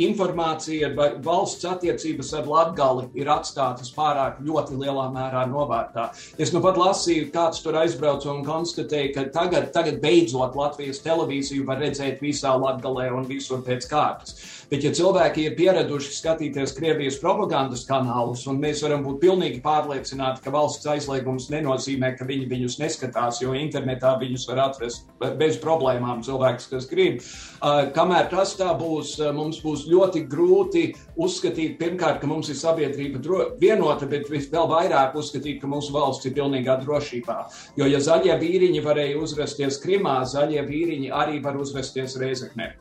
informācija 0.00 0.90
vai 0.96 1.10
valsts 1.24 1.66
attiecības 1.68 2.32
ar 2.38 2.48
Latgali 2.50 3.06
ir 3.18 3.30
atstātas 3.32 3.92
pārāk 3.94 4.40
ļoti 4.44 4.78
lielā 4.80 5.06
mērā 5.14 5.44
novērtā. 5.50 6.08
Es 6.38 6.52
nu 6.54 6.62
pat 6.64 6.78
lasīju, 6.80 7.30
kāds 7.34 7.62
tur 7.64 7.78
aizbrauca 7.80 8.32
un 8.32 8.42
konstatēja, 8.46 9.12
ka 9.14 9.26
tagad, 9.34 9.70
tagad 9.76 10.00
beidzot 10.02 10.56
Latvijas 10.58 11.02
televīziju 11.04 11.66
var 11.68 11.82
redzēt 11.84 12.22
visā 12.24 12.54
Latgalē 12.58 13.10
un 13.14 13.28
visur 13.28 13.62
pēc 13.64 13.88
kārtas. 13.90 14.36
Bet, 14.70 14.82
ja 14.82 14.90
cilvēki 14.96 15.44
ir 15.44 15.56
pieraduši 15.58 16.14
skatīties 16.16 16.72
Krievijas 16.74 17.18
propagandas 17.22 17.84
kanālus, 17.86 18.46
un 18.50 18.58
mēs 18.62 18.80
varam 18.82 19.04
būt 19.04 19.20
pilnīgi 19.22 19.60
pārliecināti, 19.64 20.42
ka 20.44 20.52
valsts 20.54 20.88
aizliegums 20.90 21.50
nenozīmē, 21.52 22.14
ka 22.18 22.26
viņi 22.28 22.48
viņus 22.50 22.78
neskatās, 22.80 23.42
jo 23.44 23.54
internetā 23.54 24.14
viņus 24.18 24.48
var 24.50 24.62
atrast 24.68 25.10
bez 25.38 25.60
problēmām 25.62 26.24
cilvēks, 26.26 26.70
kas 26.72 26.88
grib. 26.90 27.20
Uh, 27.60 27.92
kamēr 27.94 28.30
tas 28.32 28.56
tā 28.58 28.72
būs, 28.78 29.16
mums 29.36 29.60
būs 29.62 29.83
ļoti 29.90 30.24
grūti 30.30 30.84
uzskatīt, 31.16 31.76
pirmkārt, 31.80 32.20
ka 32.22 32.30
mums 32.30 32.50
ir 32.52 32.58
sabiedrība 32.60 33.22
vienota, 33.60 34.08
bet 34.10 34.30
vēl 34.30 34.70
vairāk 34.70 35.16
uzskatīt, 35.18 35.60
ka 35.62 35.70
mūsu 35.70 35.94
valsts 35.94 36.28
ir 36.28 36.36
pilnīgā 36.38 36.78
drošībā. 36.84 37.38
Jo, 37.80 37.90
ja 37.90 38.00
zaļie 38.02 38.36
vīriņi 38.40 38.84
varēja 38.84 39.20
uzrasties 39.20 39.80
Krimā, 39.82 40.20
zaļie 40.28 40.62
vīriņi 40.68 41.12
arī 41.14 41.42
var 41.44 41.58
uzrasties 41.60 42.18
Reizeknē. 42.20 42.74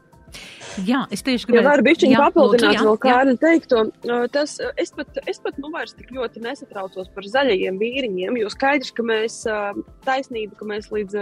Jā, 0.82 1.04
es 1.14 1.22
tieši 1.26 1.48
gribēju. 1.48 1.62
Ja 1.62 1.70
varu 1.70 1.86
bišķiņu 1.86 2.20
papildināt 2.20 2.80
vēl 2.82 2.98
kādu 3.04 3.34
teikto. 3.42 3.82
Tas, 4.34 4.56
es 4.82 4.92
pat, 4.96 5.20
es 5.30 5.40
pat 5.44 5.60
nu 5.62 5.70
vairs 5.74 5.94
tik 5.98 6.10
ļoti 6.16 6.42
nesatraucos 6.44 7.12
par 7.14 7.28
zaļajiem 7.30 7.78
vīriņiem, 7.82 8.40
jo 8.42 8.50
skaidrs, 8.52 8.94
ka 8.96 9.06
mēs 9.06 9.40
taisnība, 10.08 10.58
ka 10.60 10.68
mēs 10.70 10.90
līdz 10.94 11.18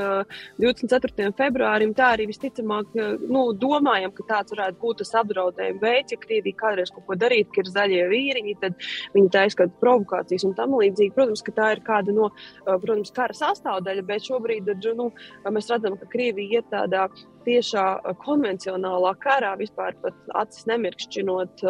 24. 0.61 1.31
februārim 1.39 1.91
tā 1.97 2.13
arī 2.15 2.29
visticamāk 2.31 2.95
nu, 2.95 3.43
domājam, 3.57 4.13
ka 4.15 4.27
tāds 4.29 4.55
varētu 4.55 4.79
būt 4.81 5.01
tas 5.03 5.13
apdraudējuma 5.21 5.83
veids, 5.83 6.15
ja 6.15 6.21
Krievija 6.21 6.59
kādreiz 6.63 6.93
kaut 6.95 7.07
ko 7.09 7.19
darītu, 7.19 7.51
ka 7.55 7.65
ir 7.65 7.73
zaļie 7.73 8.05
vīriņi, 8.13 8.57
tad 8.63 8.87
viņi 9.15 9.33
taisa 9.35 9.63
kādas 9.63 9.81
provokācijas 9.83 10.47
un 10.47 10.55
tam 10.57 10.77
līdzīgi. 10.79 11.15
Protams, 11.17 11.43
ka 11.45 11.55
tā 11.57 11.73
ir 11.75 11.83
kāda 11.87 12.15
no, 12.15 12.31
protams, 12.65 13.11
kara 13.15 13.35
sastāvdaļa, 13.35 14.07
bet 14.07 14.29
šobrīd 14.29 14.71
nu, 14.95 15.11
mēs 15.51 15.69
redzam, 15.71 15.99
ka 15.99 16.09
Krievija 16.11 16.61
iet 16.61 16.71
tādā 16.71 17.09
tiešā 17.45 17.86
konvencionālā 18.21 19.13
karā, 19.21 19.54
vispār 19.60 19.95
acis 20.39 20.67
nemirkšķinot 20.69 21.63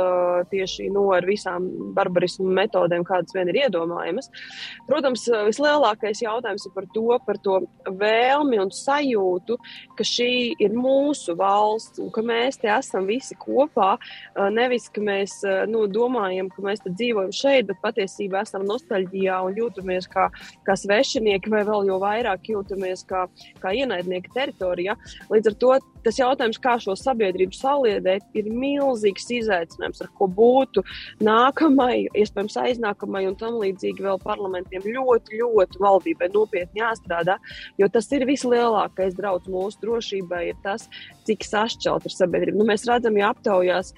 tieši 0.52 0.90
nu, 0.94 1.06
ar 1.16 1.26
visām 1.28 1.68
barbarismu 1.96 2.50
metodēm, 2.52 3.06
kādas 3.08 3.36
vien 3.36 3.50
ir 3.52 3.62
iedomājamas. 3.66 4.30
Protams, 4.90 5.26
vislielākais 5.50 6.24
jautājums 6.24 6.68
ir 6.68 6.76
par 6.76 6.88
to, 6.96 7.06
par 7.26 7.40
to 7.46 7.60
vēlmi 8.02 8.60
un 8.62 8.72
sajūtu, 8.76 9.58
ka 9.98 10.08
šī 10.08 10.32
ir 10.62 10.76
mūsu 10.76 11.36
valsts 11.40 12.02
un 12.02 12.12
ka 12.14 12.24
mēs 12.26 12.60
te 12.62 12.72
esam 12.72 13.08
visi 13.10 13.38
kopā. 13.40 13.94
Nevis, 14.54 14.90
ka 14.94 15.04
mēs 15.04 15.40
nu, 15.72 15.86
domājam, 15.92 16.52
ka 16.54 16.66
mēs 16.66 16.84
dzīvojam 16.88 17.34
šeit, 17.36 17.68
bet 17.70 17.82
patiesībā 17.84 18.44
esam 18.46 18.66
nostalģijā 18.70 19.40
un 19.48 19.58
jūtamies 19.60 20.10
kā, 20.12 20.28
kā 20.68 20.78
svešinieki, 20.80 21.52
vai 21.54 21.64
vēl 21.68 21.90
jau 21.92 22.00
vairāk 22.02 22.52
jūtamies 22.52 23.06
kā, 23.10 23.26
kā 23.62 23.74
ienaidnieki 23.78 24.34
teritorijā. 24.36 24.98
Līdz 25.32 25.52
ar 25.52 25.58
to 25.62 25.78
tas 26.06 26.17
jautājums, 26.17 26.60
kā 26.62 26.76
šo 26.82 26.95
sabiedrību 26.97 27.56
saliedēt, 27.56 28.26
ir 28.38 28.50
milzīgs 28.50 29.28
izaicinājums, 29.38 30.02
ar 30.04 30.10
ko 30.17 30.28
būtu 30.32 30.84
nākamai, 31.24 32.08
iespējams, 32.17 32.58
aiznākamai 32.63 33.28
un 33.30 33.38
tam 33.39 33.60
līdzīgi 33.62 34.06
vēl 34.06 34.21
parlamentiem 34.24 34.88
ļoti, 34.88 35.41
ļoti 35.41 35.82
valdībai 35.84 36.32
nopietni 36.34 36.82
jāstrādā, 36.82 37.38
jo 37.82 37.89
tas 37.93 38.10
ir 38.15 38.26
vislielākais 38.30 39.17
draudz 39.17 39.52
mūsu 39.52 39.84
drošībai, 39.86 40.47
ir 40.52 40.58
tas, 40.65 40.88
cik 41.30 41.45
sašķelt 41.45 42.10
ir 42.10 42.17
sabiedrība. 42.17 42.58
Nu, 42.58 42.67
mēs 42.71 42.88
redzam, 42.89 43.19
ja 43.21 43.32
aptaujās 43.36 43.93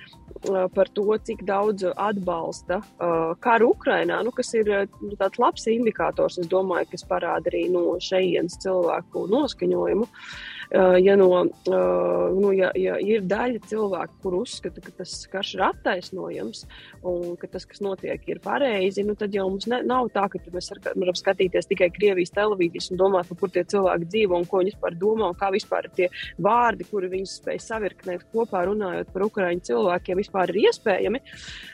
par 0.76 0.90
to, 0.92 1.06
cik 1.24 1.46
daudz 1.48 1.86
atbalsta 1.88 2.82
uh, 2.82 3.32
karu 3.40 3.70
Ukrainā, 3.78 4.18
nu, 4.28 4.34
kas 4.36 4.50
ir 4.60 4.68
nu, 5.00 5.14
tāds 5.16 5.40
labs 5.40 5.70
indikators, 5.72 6.36
es 6.42 6.50
domāju, 6.52 6.90
kas 6.92 7.08
parāda 7.08 7.48
arī 7.54 7.70
no 7.72 7.94
šejienes 8.04 8.60
cilvēku 8.66 9.24
noskaņojumu. 9.32 10.10
Uh, 10.10 10.53
ja, 10.72 11.16
no, 11.20 11.30
nu, 11.68 12.52
ja, 12.56 12.72
ja 12.78 12.98
ir 13.02 13.26
daļa 13.30 13.64
cilvēku, 13.70 14.20
kur 14.24 14.40
uzskata, 14.42 14.84
ka 14.84 14.94
tas 15.02 15.16
karš 15.32 15.56
ir 15.58 15.66
attaisnojams 15.68 16.66
un 17.04 17.36
ka 17.40 17.50
tas, 17.52 17.66
kas 17.70 17.82
notiek, 17.84 18.22
ir 18.30 18.40
pareizi, 18.44 19.04
nu, 19.06 19.16
tad 19.20 19.36
jau 19.36 19.48
mums 19.50 19.68
ne, 19.72 19.82
nav 19.88 20.10
tā, 20.14 20.26
ka 20.32 20.42
mēs 20.54 20.72
varam 20.74 21.18
skatīties 21.18 21.70
tikai 21.70 21.90
Krievijas 21.94 22.34
televīzijas 22.36 22.92
un 22.94 23.02
domāt, 23.02 23.32
kur 23.40 23.52
tie 23.52 23.66
cilvēki 23.68 24.10
dzīvo 24.10 24.40
un 24.40 24.48
ko 24.50 24.62
viņi 24.62 24.74
vispār 24.74 24.98
domā 25.00 25.30
un 25.32 25.38
kā 25.40 25.50
vispār 25.54 25.90
tie 25.98 26.10
vārdi, 26.42 26.88
kuri 26.90 27.12
viņus 27.12 27.38
spēj 27.42 27.62
savirknēt 27.64 28.26
kopā 28.34 28.64
runājot 28.70 29.12
par 29.14 29.28
Ukraiņu 29.28 29.68
cilvēkiem, 29.70 30.22
vispār 30.22 30.54
ir 30.54 30.62
iespējami. 30.70 31.22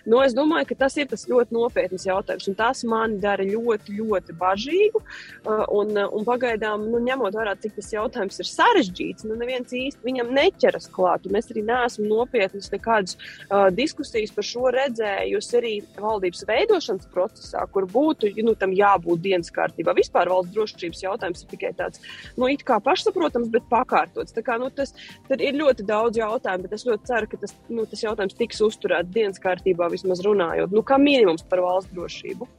Nu, 0.09 0.21
es 0.25 0.35
domāju, 0.37 0.71
ka 0.71 0.79
tas 0.85 0.97
ir 0.97 1.09
tas 1.11 1.27
ļoti 1.29 1.55
nopietns 1.55 2.07
jautājums, 2.07 2.49
un 2.49 2.57
tas 2.59 2.83
man 2.87 3.19
dara 3.21 3.45
ļoti, 3.45 3.97
ļoti 3.99 4.35
bažīgu. 4.39 5.03
Eh, 5.03 5.63
un, 5.75 5.93
un 5.97 6.27
pagaidām, 6.27 6.87
nu, 6.89 7.01
ņemot 7.05 7.37
vērā, 7.37 7.55
cik 7.61 7.77
tas 7.77 7.91
jautājums 7.93 8.39
ir 8.41 8.49
sarežģīts, 8.49 8.78
sarežģīts. 8.79 9.25
Nu, 9.27 9.35
neviens 9.39 9.71
īsti 9.73 10.05
viņam 10.05 10.31
neķeras 10.35 10.89
klāt. 10.93 11.27
Es 11.39 11.49
arī 11.51 11.63
neesmu 11.67 12.07
nopietnas 12.07 12.71
nekādas 12.71 13.17
uh, 13.17 13.67
diskusijas 13.73 14.31
par 14.35 14.47
šo 14.47 14.71
redzējusi 14.73 15.57
arī 15.59 15.73
valdības 15.99 16.45
veidošanas 16.47 17.09
procesā, 17.13 17.65
kur 17.73 17.87
būtu 17.89 18.31
nu, 18.43 18.55
tam 18.59 18.73
jābūt 18.75 19.23
dienas 19.23 19.51
kārtībā. 19.51 19.95
Vispār 19.97 20.31
valsts 20.31 20.53
drošības 20.55 21.03
jautājums 21.03 21.43
ir 21.43 21.51
tikai 21.53 21.73
tāds, 21.77 22.03
nu, 22.37 22.49
it 22.51 22.63
kā 22.67 22.79
pašsaprotams, 22.83 23.51
bet 23.53 23.67
pakārtots. 23.71 24.35
Tā 24.35 24.43
kā, 24.45 24.59
nu, 24.61 24.71
tas 24.73 24.95
ir 25.35 25.59
ļoti 25.59 25.85
daudz 25.87 26.19
jautājumu, 26.19 26.67
bet 26.67 26.77
es 26.79 26.87
ļoti 26.87 27.11
ceru, 27.11 27.29
ka 27.31 27.43
tas, 27.43 27.55
nu, 27.69 27.85
tas 27.89 28.03
jautājums 28.05 28.37
tiks 28.39 28.63
uzturēts 28.65 29.13
dienas 29.15 29.41
kārtībā, 29.43 29.91
vismaz 29.91 30.23
runājot, 30.25 30.73
nu, 30.75 30.83
kā 30.85 30.99
minimums 31.01 31.45
par 31.47 31.63
valsts 31.65 31.95
drošību. 31.95 32.49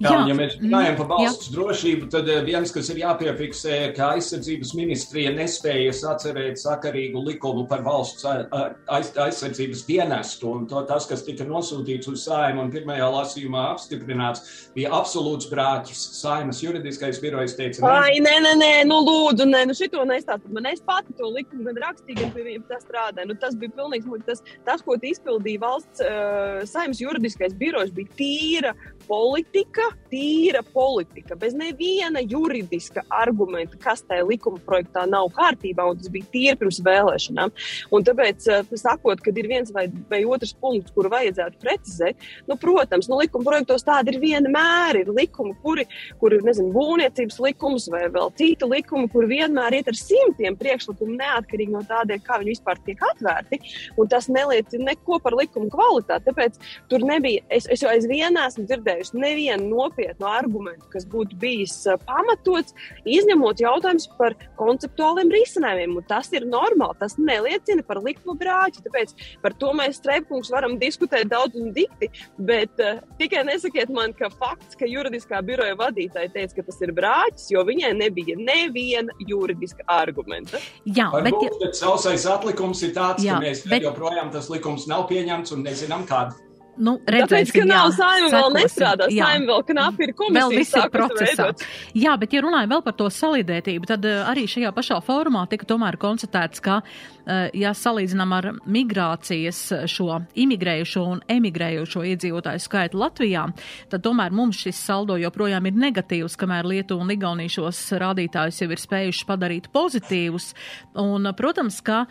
Jā, 0.00 0.14
jā, 0.14 0.20
ja 0.30 0.34
mēs 0.36 0.54
runājam 0.56 0.94
par 0.96 1.08
valsts 1.10 1.50
jā. 1.50 1.54
drošību, 1.58 2.06
tad 2.12 2.28
eh, 2.32 2.38
viens, 2.46 2.70
kas 2.72 2.88
ir 2.92 3.02
jāpiefiksē, 3.02 3.78
ka 3.96 4.14
aizsardzības 4.14 4.70
ministrija 4.78 5.32
nespējas 5.36 6.00
atcerēt 6.08 6.60
sakarīgu 6.62 7.20
likumu 7.26 7.66
par 7.68 7.82
valsts 7.84 8.24
aiz, 8.24 9.10
aizsardzības 9.12 9.82
dienestu. 9.84 10.54
Un 10.56 10.64
to, 10.70 10.80
tas, 10.88 11.04
kas 11.10 11.24
tika 11.26 11.44
nosūtīts 11.44 12.08
uz 12.08 12.24
saimu 12.24 12.64
un 12.64 12.72
pirmajā 12.72 13.10
lasījumā 13.12 13.66
apstiprināts, 13.74 14.70
bija 14.72 14.94
absolūts 14.96 15.50
brāķis. 15.52 16.06
Saimas 16.20 16.62
juridiskais 16.64 17.20
birojs 17.20 17.58
teica, 17.58 17.84
Ai, 17.90 18.16
nē, 18.24 18.38
nē, 18.46 18.54
nē, 18.62 18.72
nu 18.88 19.02
lūdzu, 19.04 19.44
nē, 19.52 19.66
nu 19.68 19.76
šito 19.76 20.06
nestāstu. 20.08 20.48
Man 20.56 20.70
es 20.70 20.80
pati 20.86 21.12
to 21.18 21.28
likumu 21.28 21.68
gan 21.68 21.82
rakstīju, 21.84 22.22
gan 22.22 22.32
pie 22.32 22.46
viņiem 22.46 22.64
tas 22.72 22.86
strādāju. 22.86 23.28
Nu, 23.34 23.36
tas 23.44 23.58
bija 23.60 23.76
pilnīgs, 23.76 24.08
tas, 24.24 24.40
tas, 24.64 24.84
ko 24.86 24.96
izpildīja 24.96 25.60
valsts 25.60 26.04
uh, 26.06 26.64
saimas 26.68 27.04
juridiskais 27.04 27.52
birojs, 27.60 27.92
bija 27.92 28.16
tīra 28.16 28.74
politika, 29.10 29.88
tīra 30.10 30.62
politika, 30.72 31.34
bez 31.38 31.54
neviena 31.58 32.22
juridiska 32.22 33.02
argumenta, 33.10 33.78
kas 33.82 34.04
tajā 34.06 34.26
likuma 34.28 34.60
projektā 34.66 35.02
nav 35.10 35.32
kārtībā, 35.34 35.88
un 35.90 35.98
tas 35.98 36.10
bija 36.12 36.28
tīri 36.30 36.58
pirms 36.60 36.78
vēlēšanām. 36.86 37.52
Un 37.90 38.06
tāpēc, 38.06 38.46
eh, 38.54 38.76
sakot, 38.78 39.22
ka 39.22 39.32
ir 39.34 39.48
viens 39.50 39.72
vai, 39.74 39.88
vai 40.10 40.22
otrs 40.24 40.54
punkts, 40.54 40.94
kuru 40.94 41.10
vajadzētu 41.10 41.58
precizēt, 41.62 42.28
nu, 42.46 42.56
protams, 42.56 43.08
nu, 43.10 43.18
likuma 43.18 43.44
projektos 43.50 43.84
tādi 43.86 44.14
ir 44.14 44.20
vienmēr 44.22 45.00
ir 45.02 45.10
likumi, 45.16 45.56
kuri, 45.64 45.86
kuri 46.20 46.40
nezinu, 46.46 46.70
būvniecības 46.74 47.40
likums 47.40 47.88
vai 47.90 48.06
vēl 48.08 48.32
citi 48.38 48.68
likumi, 48.68 49.10
kur 49.10 49.26
vienmēr 49.26 49.80
iet 49.80 49.90
ar 49.90 49.98
simtiem 49.98 50.56
priekšlikumu 50.60 51.18
neatkarīgi 51.18 51.74
no 51.74 51.82
tādiem, 51.88 52.22
kā 52.22 52.38
viņi 52.40 52.54
vispār 52.54 52.78
tiek 52.86 53.02
atvērti, 53.10 53.60
un 53.98 54.08
tas 54.08 54.28
neliecina 54.28 54.92
neko 54.92 55.20
par 55.22 55.36
likuma 55.38 55.70
kvalitāti. 55.72 56.28
Tāpēc 56.30 56.58
tur 56.90 57.04
nebija, 57.06 57.42
es, 57.50 57.66
es 57.70 57.82
jau 57.82 57.90
aizvien 57.90 58.36
esmu 58.36 58.66
dzirdējis, 58.68 58.99
dzirdējusi 59.00 59.20
nevienu 59.20 59.68
nopietnu 59.70 60.26
argumentu, 60.26 60.86
kas 60.92 61.06
būtu 61.06 61.36
bijis 61.40 61.86
pamatots, 62.06 62.74
izņemot 63.04 63.60
jautājumus 63.60 64.08
par 64.18 64.34
konceptuāliem 64.58 65.30
risinājumiem. 65.30 65.96
Un 65.96 66.04
tas 66.08 66.30
ir 66.32 66.46
normāli, 66.46 66.98
tas 67.00 67.16
neliecina 67.18 67.82
par 67.86 68.00
likuma 68.02 68.36
brāķi. 68.38 68.84
Tāpēc 68.84 69.14
par 69.42 69.54
to 69.54 69.72
mēs 69.72 70.00
streipkungs 70.00 70.50
varam 70.50 70.78
diskutēt 70.78 71.30
daudz 71.30 71.56
un 71.56 71.72
dikti, 71.72 72.10
bet 72.38 72.70
uh, 72.80 73.00
tikai 73.18 73.44
nesakiet 73.48 73.90
man, 73.90 74.12
ka 74.12 74.30
fakts, 74.30 74.76
ka 74.76 74.88
juridiskā 74.88 75.40
biroja 75.42 75.76
vadītāja 75.78 76.32
teica, 76.34 76.60
ka 76.60 76.66
tas 76.68 76.80
ir 76.84 76.94
brāķis, 76.96 77.50
jo 77.54 77.64
viņai 77.66 77.94
nebija 77.98 78.36
neviena 78.38 79.14
juridiska 79.26 79.86
argumenta. 79.90 80.60
Jā, 80.84 81.10
Varbūt, 81.14 81.48
bet, 81.48 81.58
bet 81.64 81.80
sausais 81.80 82.26
atlikums 82.28 82.82
ir 82.86 82.94
tāds, 82.96 83.24
jā, 83.24 83.38
ka 83.38 83.48
mēs 83.48 83.64
bet... 83.70 83.84
joprojām 83.86 84.32
tas 84.34 84.50
likums 84.52 84.88
nav 84.90 85.08
pieņemts 85.10 85.56
un 85.56 85.66
nezinām 85.66 86.06
kādu. 86.08 86.49
Nu, 86.80 86.96
redzēsim, 87.04 87.28
Tāpēc, 87.28 87.50
ka 87.58 87.64
nav 87.68 87.90
saima 87.92 88.28
vēl 88.32 88.54
nestrādā, 88.56 89.08
saima 89.12 89.48
vēl 89.50 89.64
knapi 89.68 90.06
ir 90.06 90.12
komisija. 90.16 90.40
Vēl 90.40 90.54
viss 90.56 90.76
ir 90.78 90.86
procesā. 90.94 91.48
Veidot. 91.50 91.64
Jā, 92.00 92.14
bet 92.22 92.36
ja 92.36 92.40
runājam 92.46 92.72
vēl 92.72 92.84
par 92.86 92.96
to 92.96 93.08
salīdētību, 93.12 93.90
tad 93.90 94.08
uh, 94.08 94.22
arī 94.30 94.46
šajā 94.48 94.72
pašā 94.76 95.00
fórumā 95.04 95.44
tika 95.50 95.68
tomēr 95.68 96.00
konstatēts, 96.00 96.62
ka, 96.64 96.80
uh, 96.80 97.19
ja 97.54 97.72
salīdzinām 97.76 98.34
ar 98.36 98.48
migrācijas 98.64 99.60
šo 99.90 100.20
imigrējušo 100.38 101.04
un 101.14 101.22
emigrējušo 101.30 102.04
iedzīvotāju 102.12 102.64
skaitu 102.64 103.00
Latvijā, 103.00 103.46
tad 103.92 104.04
tomēr 104.06 104.34
mums 104.34 104.62
šis 104.64 104.80
saldo 104.90 105.18
joprojām 105.20 105.68
ir 105.70 105.78
negatīvs, 105.78 106.38
kamēr 106.40 106.68
Lietuva 106.70 107.04
un 107.04 107.14
Igaunija 107.14 107.54
šos 107.56 107.82
rādītājus 108.00 108.62
jau 108.64 108.70
ir 108.70 108.82
spējuši 108.82 109.26
padarīt 109.28 109.70
pozitīvus. 109.74 110.52
Un, 111.00 111.28
protams, 111.36 111.80
ka 111.84 112.04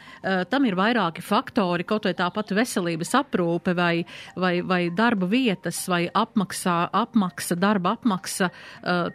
tam 0.51 0.67
ir 0.69 0.77
vairāki 0.79 1.23
faktori, 1.25 1.88
kaut 1.88 2.08
vai 2.08 2.15
tāpat 2.17 2.53
veselības 2.55 3.15
aprūpe 3.23 3.75
vai, 3.77 3.93
vai 4.39 4.60
vai, 4.69 4.89
darba 4.89 5.27
vietas, 5.29 5.82
vai 5.89 6.08
apmaksā, 6.13 6.89
apmaksa, 6.93 7.58
darba 7.60 7.95
apmaksa, 7.97 8.51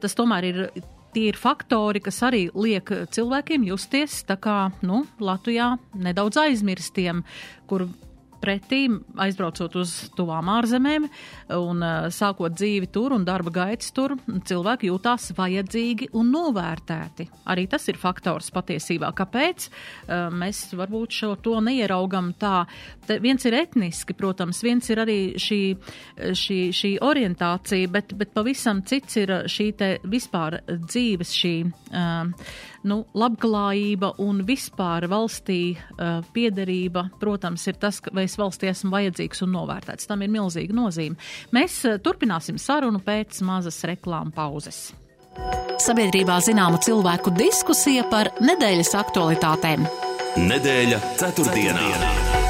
tas 0.01 0.19
tomēr 0.19 0.51
ir 0.51 0.61
tie 1.15 1.29
ir 1.31 1.39
faktori, 1.39 2.03
kas 2.05 2.21
arī 2.27 2.49
liek 2.55 2.91
cilvēkiem 3.15 3.67
justies 3.69 4.23
tā 4.29 4.37
kā, 4.41 4.59
nu, 4.87 5.05
Latvijā 5.23 5.75
nedaudz 5.95 6.41
aizmirstiem, 6.45 7.23
kur 7.71 7.87
pretī, 8.45 8.85
aizbraucot 9.25 9.79
uz 9.81 9.95
tuvām 10.17 10.51
ārzemēm 10.53 11.09
un 11.57 11.83
uh, 11.85 12.09
sākot 12.13 12.55
dzīvi 12.55 12.91
tur 12.93 13.15
un 13.17 13.25
darba 13.27 13.53
gaitas 13.55 13.93
tur, 13.97 14.17
cilvēki 14.49 14.91
jūtās 14.91 15.31
vajadzīgi 15.39 16.11
un 16.19 16.33
novērtēti. 16.35 17.29
Arī 17.51 17.67
tas 17.71 17.89
ir 17.89 18.01
faktors 18.01 18.51
patiesībā. 18.55 19.11
Kāpēc? 19.17 19.69
Uh, 19.69 20.29
mēs 20.35 20.67
varbūt 20.77 21.17
šo 21.21 21.33
to 21.45 21.57
neieraugam 21.65 22.33
tā. 22.41 22.65
Te 23.09 23.19
viens 23.23 23.45
ir 23.49 23.57
etniski, 23.59 24.17
protams, 24.17 24.63
viens 24.65 24.89
ir 24.93 25.03
arī 25.05 25.19
šī, 25.41 25.63
šī, 26.37 26.61
šī 26.77 26.93
orientācija, 27.05 27.91
bet, 27.93 28.15
bet 28.19 28.33
pavisam 28.37 28.85
cits 28.87 29.21
ir 29.21 29.35
šī 29.51 29.71
te 29.79 29.91
vispār 30.05 30.61
dzīves 30.69 31.35
šī. 31.41 31.57
Uh, 31.95 32.33
nu, 32.89 33.03
labklājība 33.17 34.15
un 34.25 34.43
vispār 34.47 35.09
valstī 35.11 35.75
uh, 35.75 36.21
piederība, 36.35 37.09
protams, 37.21 37.67
ir 37.71 37.79
tas, 37.81 38.01
vai 38.15 38.27
es 38.29 38.37
valstī 38.41 38.71
esmu 38.73 38.93
vajadzīgs 38.95 39.45
un 39.47 39.55
novērtēts. 39.57 40.09
Tam 40.11 40.23
ir 40.25 40.33
milzīga 40.35 40.77
nozīme. 40.77 41.19
Mēs 41.57 41.81
uh, 41.89 41.99
turpināsim 42.03 42.61
sarunu 42.61 43.03
pēc 43.05 43.43
mazas 43.47 43.83
reklāmas 43.89 44.35
pauzes. 44.35 44.85
Sabiedrībā 45.83 46.39
zināma 46.45 46.79
cilvēku 46.83 47.35
diskusija 47.35 48.07
par 48.11 48.31
nedēļas 48.45 48.95
aktualitātēm. 49.03 49.89
Nedēļa 50.39 51.03
ceturtdienā. 51.19 51.91
ceturtdienā. 51.91 52.44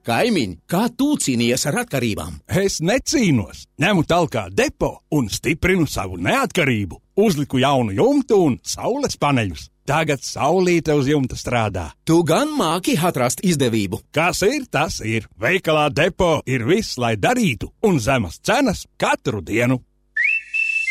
Kaimiņ, 0.00 0.52
kā 0.64 0.86
tu 0.96 1.12
cīnījies 1.20 1.66
ar 1.68 1.82
atkarībām? 1.82 2.38
Es 2.48 2.78
necīnos, 2.80 3.66
ņemu 3.82 4.04
talkā 4.08 4.46
depo 4.48 4.94
un 5.12 5.28
stiprinu 5.28 5.84
savu 5.84 6.16
neatkarību. 6.16 6.96
Uzliku 7.20 7.60
jaunu 7.60 7.92
jumtu 7.92 8.38
un 8.46 8.56
saules 8.64 9.18
paneļus. 9.20 9.66
Tagad 9.90 10.22
saulīte 10.24 10.94
uz 10.96 11.08
jumta 11.10 11.36
strādā. 11.36 11.90
Tu 12.06 12.16
gan 12.24 12.52
māki 12.56 12.94
atrast 12.96 13.42
izdevību. 13.44 14.00
Kas 14.14 14.40
ir, 14.46 14.64
tas 14.70 15.00
ir. 15.04 15.26
Veikalā 15.40 15.88
depo 15.92 16.38
ir 16.46 16.64
viss, 16.64 16.96
lai 16.96 17.16
darītu, 17.20 17.72
un 17.84 18.00
zemas 18.00 18.40
cenas 18.40 18.86
katru 18.96 19.42
dienu. 19.44 19.82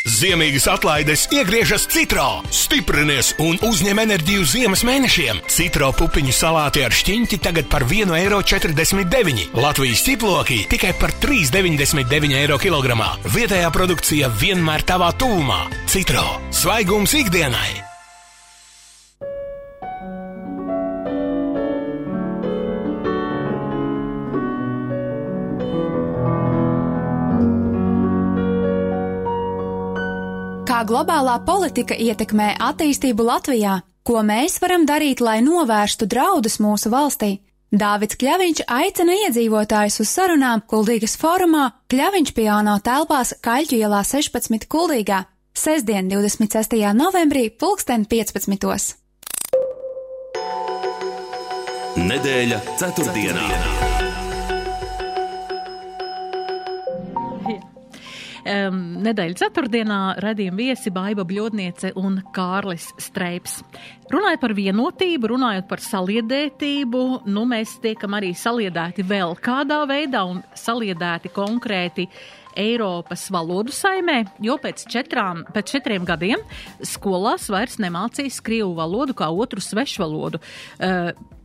Ziemīgas 0.08 0.68
atlaides 0.70 1.26
iegriežas 1.34 1.84
Citro, 1.90 2.40
stiprinies 2.54 3.34
un 3.42 3.58
uzņem 3.66 4.00
enerģiju 4.04 4.46
ziemas 4.48 4.84
mēnešiem. 4.86 5.42
Citro 5.50 5.90
pupiņu 5.96 6.32
salāti 6.36 6.84
ar 6.86 6.94
šķiņķi 6.94 7.40
tagad 7.44 7.68
par 7.72 7.84
1,49 7.88 8.16
eiro. 8.24 9.50
Latvijas 9.60 10.06
ķiploki 10.06 10.62
tikai 10.70 10.94
par 11.00 11.12
3,99 11.20 12.38
eiro 12.40 12.58
kilogramā. 12.62 13.12
Vietējā 13.28 13.68
produkcija 13.74 14.32
vienmēr 14.40 14.86
tavā 14.88 15.12
tūmā. 15.20 15.66
Citro, 15.90 16.26
svaigums 16.54 17.16
ikdienai! 17.20 17.89
Kā 30.80 30.86
globālā 30.88 31.34
politika 31.44 31.92
ietekmē 31.92 32.54
attīstību 32.64 33.26
Latvijā? 33.26 33.74
Ko 34.00 34.22
mēs 34.24 34.54
varam 34.62 34.86
darīt, 34.88 35.20
lai 35.20 35.42
novērstu 35.44 36.06
draudus 36.08 36.56
mūsu 36.56 36.88
valstī? 36.88 37.34
Dāvids 37.68 38.16
Kļaviņš 38.16 38.62
aicina 38.64 39.18
iedzīvotājus 39.26 40.00
uz 40.00 40.14
sarunām 40.14 40.62
Kuldīgas 40.72 41.18
fórumā 41.20 41.66
Kļaviņš 41.92 42.32
piano 42.32 42.78
telpās 42.80 43.34
Kaļķu 43.44 43.76
ielā 43.76 44.00
16 44.08 44.64
Kuldīgā, 44.72 45.20
sestdien 45.52 46.08
26. 46.08 46.80
novembrī 46.96 47.50
pulksten 47.52 48.08
15. 48.08 48.96
Nedēļa 52.08 52.64
ceturtdienā. 52.80 53.48
ceturtdienā. 53.52 53.89
Um, 58.50 58.80
nedēļas 59.04 59.40
ceturtdienā 59.40 60.00
redzījuma 60.22 60.58
viesi 60.58 60.92
Baiva 60.94 61.24
Bļodniece 61.26 61.92
un 62.00 62.18
Kārlis 62.34 62.90
Streips. 63.00 63.60
Runājot 64.10 64.42
par 64.42 64.54
vienotību, 64.58 65.30
runājot 65.30 65.68
par 65.70 65.82
saliedētību, 65.84 67.04
nu 67.30 67.46
mēs 67.48 67.78
tiekam 67.84 68.18
arī 68.18 68.32
saliedēti 68.36 69.06
vēl 69.06 69.36
kādā 69.42 69.80
veidā 69.90 70.26
un 70.28 70.44
saliedēti 70.58 71.32
konkrēti. 71.34 72.08
Eiropas 72.58 73.28
valodu 73.30 73.70
saimē, 73.70 74.24
jo 74.42 74.56
pēc, 74.58 74.82
četrām, 74.90 75.44
pēc 75.54 75.70
četriem 75.70 76.02
gadiem 76.04 76.42
skolās 76.82 77.46
vairs 77.48 77.78
nemācīs 77.78 78.40
krievu 78.42 78.74
valodu 78.74 79.14
kā 79.14 79.28
otru 79.30 79.62
svešvalodu. 79.62 80.42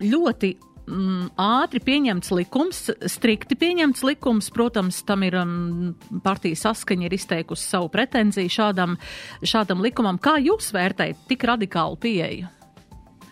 Ļoti 0.02 0.50
mm, 0.88 1.32
ātri 1.42 1.82
pieņemts 1.86 2.32
likums, 2.36 2.82
strikti 3.12 3.58
pieņemts 3.60 4.06
likums. 4.08 4.50
Protams, 4.56 5.02
tam 5.08 5.26
ir 5.28 5.38
um, 5.42 5.96
partija 6.26 6.58
saskaņa 6.66 7.10
ir 7.10 7.18
izteikusi 7.18 7.68
savu 7.68 7.90
pretenziju 7.94 8.54
šādam, 8.58 8.98
šādam 9.46 9.84
likumam. 9.86 10.22
Kā 10.22 10.38
jūs 10.42 10.72
vērtējat 10.76 11.28
tik 11.30 11.48
radikālu 11.52 12.00
pieeju? 12.02 12.52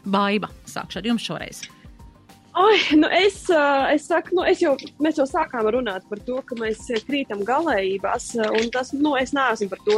Baiva, 0.04 0.52
sākšu 0.68 1.00
ar 1.00 1.13
jums 1.13 1.24
šoreiz. 1.24 1.63
Oi, 2.54 2.78
nu 2.96 3.08
es, 3.10 3.50
es 3.94 4.04
saku, 4.06 4.36
nu 4.38 4.44
es 4.46 4.60
jau, 4.62 4.76
mēs 5.02 5.18
jau 5.18 5.26
sākām 5.26 5.66
runāt 5.74 6.04
par 6.06 6.20
to, 6.22 6.36
ka 6.46 6.54
mēs 6.60 6.84
krītam 7.08 7.42
galējībās, 7.48 8.28
un 8.60 8.70
tas, 8.74 8.92
nu, 8.94 9.16
es 9.18 9.34
neesmu 9.34 9.72
par 9.72 9.82
to 9.88 9.96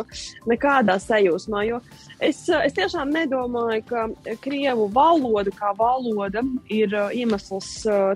nekādā 0.47 0.95
sajūsmā, 1.03 1.65
jo 1.67 1.81
es, 2.23 2.39
es 2.47 2.77
tiešām 2.77 3.11
nedomāju, 3.11 3.83
ka 3.89 4.05
Krievu 4.39 4.87
valoda 4.95 5.51
kā 5.51 5.73
valoda 5.75 6.45
ir 6.71 6.95
iemesls 7.11 7.73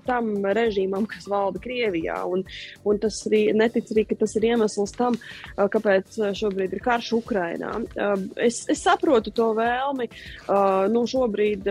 tam 0.08 0.32
režīmam, 0.48 1.04
kas 1.12 1.28
valda 1.28 1.60
Krievijā, 1.60 2.22
un, 2.32 2.48
un 2.88 3.04
tas 3.04 3.20
arī 3.28 3.50
netic 3.52 3.92
arī, 3.92 4.08
ka 4.08 4.22
tas 4.24 4.40
ir 4.40 4.48
iemesls 4.54 4.96
tam, 4.96 5.20
kāpēc 5.60 6.16
šobrīd 6.40 6.80
ir 6.80 6.86
karš 6.88 7.12
Ukrainā. 7.20 7.76
Es, 8.40 8.64
es 8.72 8.88
saprotu 8.88 9.36
to 9.36 9.52
vēlmi, 9.60 10.08
nu, 10.96 11.04
šobrīd 11.12 11.68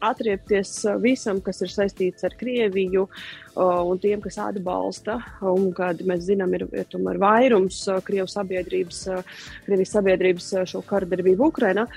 atriepties 0.00 0.72
uh, 0.86 0.96
visam, 1.02 1.40
kas 1.44 1.62
ir 1.64 1.72
saistīts 1.72 2.26
ar 2.26 2.34
Krieviju 2.40 3.06
uh, 3.06 3.82
un 3.90 4.00
tiem, 4.02 4.22
kas 4.24 4.38
atbalsta. 4.42 5.18
Un, 5.50 5.70
kad 5.76 6.02
mēs 6.06 6.26
zinām, 6.28 6.54
ir, 6.58 6.66
ir 6.72 6.88
tomēr 6.92 7.20
vairums 7.20 7.82
uh, 7.90 8.00
Krievijas 8.06 8.36
sabiedrības, 8.38 9.04
Krievijas 9.66 9.96
sabiedrības 9.98 10.52
šo 10.70 10.84
kardarbību 10.88 11.50
Ukrainā. 11.50 11.88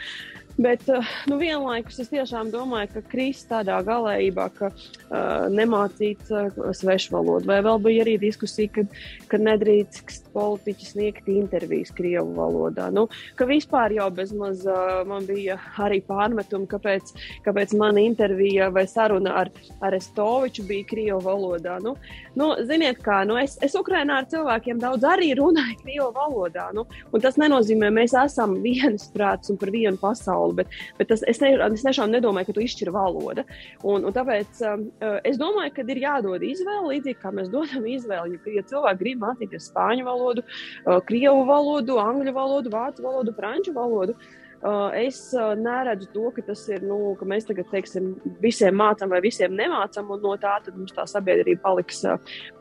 Bet 0.57 0.83
uh, 0.89 1.01
nu, 1.25 1.39
vienlaikus 1.41 1.97
es 2.03 2.11
tiešām 2.11 2.51
domāju, 2.53 2.91
ka 2.93 3.01
krist 3.09 3.47
tādā 3.49 3.79
galējībā, 3.87 4.43
ka 4.53 4.67
uh, 4.69 5.47
nemācīt 5.49 6.29
uh, 6.29 6.59
svešvalodu, 6.77 7.49
vai 7.49 7.57
vēl 7.65 7.79
bija 7.81 8.03
arī 8.05 8.13
diskusija, 8.21 8.69
ka, 8.75 8.83
ka 9.31 9.39
nedrīkst 9.41 10.29
politiķi 10.35 10.89
sniegt 10.91 11.31
intervijas 11.33 11.89
Krievu 11.97 12.35
valodā. 12.37 12.91
Nu, 12.93 13.07
ka 13.39 13.47
vispār 13.49 13.95
jau 13.97 14.11
bezmaz 14.13 14.61
uh, 14.69 15.01
man 15.09 15.25
bija 15.25 15.57
arī 15.81 16.03
pārmetumi, 16.05 16.69
kāpēc, 16.69 17.15
kāpēc 17.47 17.73
mana 17.79 18.05
intervija 18.05 18.69
vai 18.73 18.85
saruna 18.89 19.33
ar, 19.41 19.49
ar 19.81 19.97
Estoviču 19.97 20.67
bija 20.69 20.85
Krievu 20.91 21.17
valodā. 21.25 21.79
Nu, 21.81 21.95
nu, 22.37 22.51
ziniet 22.69 23.01
kā, 23.01 23.23
nu, 23.25 23.39
es, 23.41 23.57
es 23.65 23.73
Ukrainā 23.79 24.21
ar 24.21 24.29
cilvēkiem 24.29 24.77
daudz 24.85 25.09
arī 25.15 25.33
runāju 25.41 25.81
Krievu 25.81 26.11
valodā, 26.13 26.69
nu, 26.77 26.85
un 27.09 27.25
tas 27.25 27.41
nenozīmē, 27.41 27.89
mēs 27.89 28.13
esam 28.21 28.59
viens 28.69 29.09
prāts 29.17 29.49
un 29.49 29.57
par 29.57 29.73
vienu 29.73 29.97
pasauli 29.97 30.42
pasauli. 30.43 30.55
Bet, 30.55 30.67
bet 30.97 31.07
tas, 31.07 31.23
es, 31.27 31.39
ne, 31.41 31.55
es 31.73 31.83
tiešām 31.83 32.11
nedomāju, 32.11 32.47
ka 32.47 32.53
tu 32.53 32.61
izšķir 32.63 32.91
valoda. 32.93 33.45
Un, 33.83 34.05
un 34.05 34.13
tāpēc 34.13 34.61
um, 34.67 34.87
uh, 35.01 35.19
es 35.23 35.37
domāju, 35.37 35.73
ka 35.75 35.87
ir 35.87 36.03
jādod 36.03 36.43
izvēle, 36.43 36.97
līdzīgi 36.97 37.21
kā 37.21 37.31
mēs 37.33 37.49
dodam 37.49 37.85
izvēli. 37.87 38.37
Ja, 38.37 38.59
ja 38.59 38.63
cilvēki 38.63 39.03
grib 39.03 39.23
mācīties 39.23 39.71
spāņu 39.71 40.05
valodu, 40.05 40.43
uh, 40.43 41.01
krievu 41.07 41.45
valodu, 41.47 41.99
angļu 41.99 42.33
valodu, 42.33 42.73
vācu 42.73 43.03
valodu, 43.03 43.35
franču 43.37 43.73
valodu. 43.73 44.17
Uh, 44.63 44.93
es 44.95 45.17
neredzu 45.59 46.07
to, 46.13 46.29
ka 46.31 46.41
tas 46.47 46.61
ir, 46.71 46.85
nu, 46.87 47.17
ka 47.19 47.25
mēs 47.27 47.49
tagad, 47.49 47.67
teiksim, 47.67 48.13
visiem 48.39 48.77
mācām 48.79 49.11
vai 49.11 49.19
visiem 49.19 49.51
nemācām, 49.59 50.07
un 50.15 50.23
no 50.23 50.37
tā 50.39 50.53
mums 50.69 50.95
tā 50.95 51.03
sabiedrība 51.03 51.59
paliks, 51.65 51.99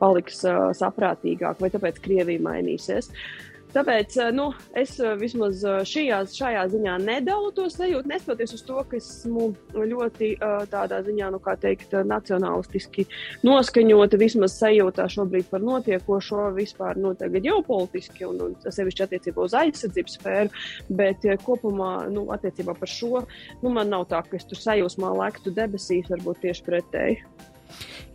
paliks 0.00 0.42
saprātīgāka, 0.80 1.62
vai 1.62 1.70
tāpēc 1.70 2.02
Krievija 2.02 2.42
mainīsies. 2.42 3.12
Uh, 3.12 3.51
Tāpēc 3.72 4.16
eh, 4.20 4.30
nu, 4.36 4.50
es 4.76 4.98
eh, 5.00 5.14
vismaz 5.16 5.62
eh, 5.64 5.78
šajā, 5.88 6.18
šajā 6.28 6.64
ziņā 6.74 6.96
nedalu 7.00 7.52
to 7.56 7.64
sajūtu, 7.72 8.10
neskatoties 8.10 8.52
uz 8.58 8.64
to, 8.68 8.82
ka 8.88 8.98
esmu 8.98 9.46
ļoti 9.72 10.28
tādā 10.72 10.98
ziņā, 11.06 11.30
nu, 11.32 11.40
kā 11.42 11.54
teikt, 11.60 11.94
nacionālistiski 12.08 13.06
noskaņota, 13.46 14.20
vismaz 14.20 14.58
sajūtā 14.60 15.06
šobrīd 15.14 15.48
par 15.50 15.64
notiekošo 15.64 16.50
vispār, 16.56 17.00
nu, 17.00 17.14
tagad 17.18 17.46
ģeopolitiski 17.46 18.28
un, 18.28 18.42
un 18.48 18.58
sevišķi 18.66 19.06
attiecībā 19.06 19.46
uz 19.46 19.56
aizsardzības 19.62 20.18
sfēru, 20.18 20.62
bet 21.00 21.24
kopumā, 21.46 21.94
nu, 22.12 22.26
attiecībā 22.36 22.76
par 22.76 22.92
šo, 22.92 23.24
nu, 23.64 23.72
man 23.72 23.92
nav 23.92 24.04
tā, 24.12 24.20
ka 24.28 24.36
es 24.36 24.48
tur 24.48 24.60
sajūsmā 24.60 25.16
lektu 25.22 25.54
debesīs, 25.56 26.12
varbūt 26.12 26.44
tieši 26.44 26.68
pretēji. 26.68 27.20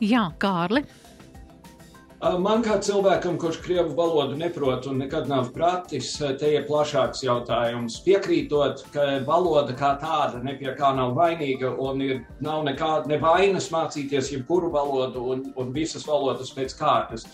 Jā, 0.05 0.27
Kārli. 0.37 0.85
Man 2.17 2.63
kā 2.65 2.79
cilvēkam, 2.81 3.35
kurš 3.37 3.59
krievu 3.61 3.91
valodu 3.93 4.33
neprot 4.39 4.87
un 4.89 4.97
nekad 5.03 5.27
nav 5.29 5.51
pratis, 5.53 6.15
te 6.17 6.49
ir 6.49 6.63
plašāks 6.65 7.21
jautājums. 7.21 7.99
Piekrītot, 8.01 8.81
ka 8.89 9.03
valoda 9.27 9.75
kā 9.77 9.91
tāda 10.01 10.41
nepie 10.41 10.73
kā 10.79 10.95
nav 10.97 11.13
vainīga 11.13 11.75
un 11.77 12.01
ir, 12.01 12.23
nav 12.41 12.63
nekāda 12.65 13.13
nevainas 13.13 13.69
mācīties 13.69 14.31
jebkuru 14.33 14.73
valodu 14.73 15.27
un, 15.35 15.45
un 15.61 15.69
visas 15.77 16.09
valodas 16.09 16.49
pēc 16.57 16.73
kārtas. 16.79 17.27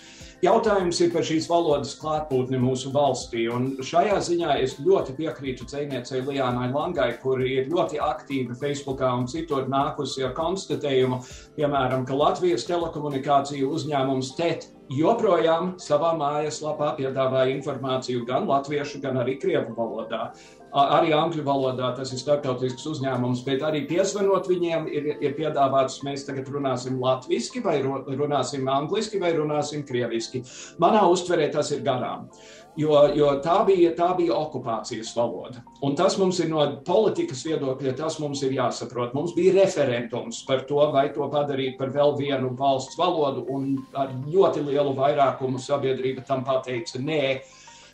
Jautājums 0.43 0.97
ir 0.99 1.13
par 1.13 1.23
šīs 1.23 1.45
valodas 1.47 1.93
klātbūtni 2.01 2.59
mūsu 2.59 2.89
valstī. 2.91 3.45
Un 3.47 3.77
šajā 3.79 4.17
ziņā 4.27 4.57
es 4.65 4.75
ļoti 4.84 5.15
piekrītu 5.15 5.63
dziniecei 5.69 6.19
Lijānai 6.19 6.67
Langai, 6.73 7.13
kur 7.23 7.39
ir 7.39 7.71
ļoti 7.71 8.03
aktīvi 8.03 8.59
Facebookā 8.59 9.13
un 9.21 9.29
citur 9.31 9.71
nākusi 9.71 10.27
ar 10.27 10.36
konstatējumu, 10.36 11.23
piemēram, 11.55 12.03
ka 12.03 12.19
Latvijas 12.19 12.67
telekomunikāciju 12.67 13.71
uzņēmums 13.71 14.36
TET 14.36 14.72
joprojām 14.91 15.73
savā 15.79 16.13
mājaslapā 16.19 16.93
piedāvā 16.97 17.45
informāciju 17.53 18.25
gan 18.27 18.47
latviešu, 18.49 19.01
gan 19.03 19.21
arī 19.21 19.38
krievu 19.39 19.75
valodā. 19.77 20.31
Arī 20.73 21.11
angļu 21.13 21.43
valodā 21.45 21.91
tas 21.93 22.09
ir 22.15 22.17
starptautisks 22.17 22.88
uzņēmums, 22.89 23.43
bet 23.45 23.61
arī 23.61 23.84
piezvanot 23.86 24.47
viņiem 24.49 24.88
ir, 24.89 25.09
ir 25.21 25.36
piedāvāts, 25.38 25.99
mēs 26.05 26.25
tagad 26.25 26.49
runāsim 26.49 26.97
latviešu, 27.01 27.61
vai 27.61 27.77
runāsim 27.84 28.65
angliski, 28.73 29.21
vai 29.21 29.36
runāsim 29.38 29.86
krieviski. 29.86 30.41
Manā 30.81 31.05
uztverē 31.13 31.51
tas 31.53 31.69
ir 31.75 31.86
garām. 31.86 32.25
Jo, 32.74 32.93
jo 33.13 33.28
tā, 33.45 33.59
bija, 33.67 33.91
tā 33.93 34.07
bija 34.17 34.34
okupācijas 34.34 35.11
valoda. 35.13 35.61
Un 35.86 35.93
tas 35.97 36.15
mums 36.17 36.39
ir 36.41 36.47
no 36.49 36.63
politikas 36.86 37.43
viedokļa, 37.45 37.93
tas 37.99 38.17
mums 38.21 38.41
ir 38.45 38.55
jāsaprot. 38.55 39.13
Mums 39.13 39.36
bija 39.38 39.53
referendums 39.59 40.41
par 40.47 40.63
to, 40.69 40.80
vai 40.95 41.05
to 41.13 41.28
padarīt 41.30 41.78
par 41.78 41.93
vēl 41.93 42.15
vienu 42.17 42.49
valsts 42.57 42.97
valodu, 42.97 43.45
un 43.53 43.76
ar 43.93 44.09
ļoti 44.26 44.65
lielu 44.65 44.95
vairākumu 44.97 45.61
sabiedrība 45.61 46.26
tam 46.26 46.41
pateica 46.47 47.01
nē. 47.01 47.21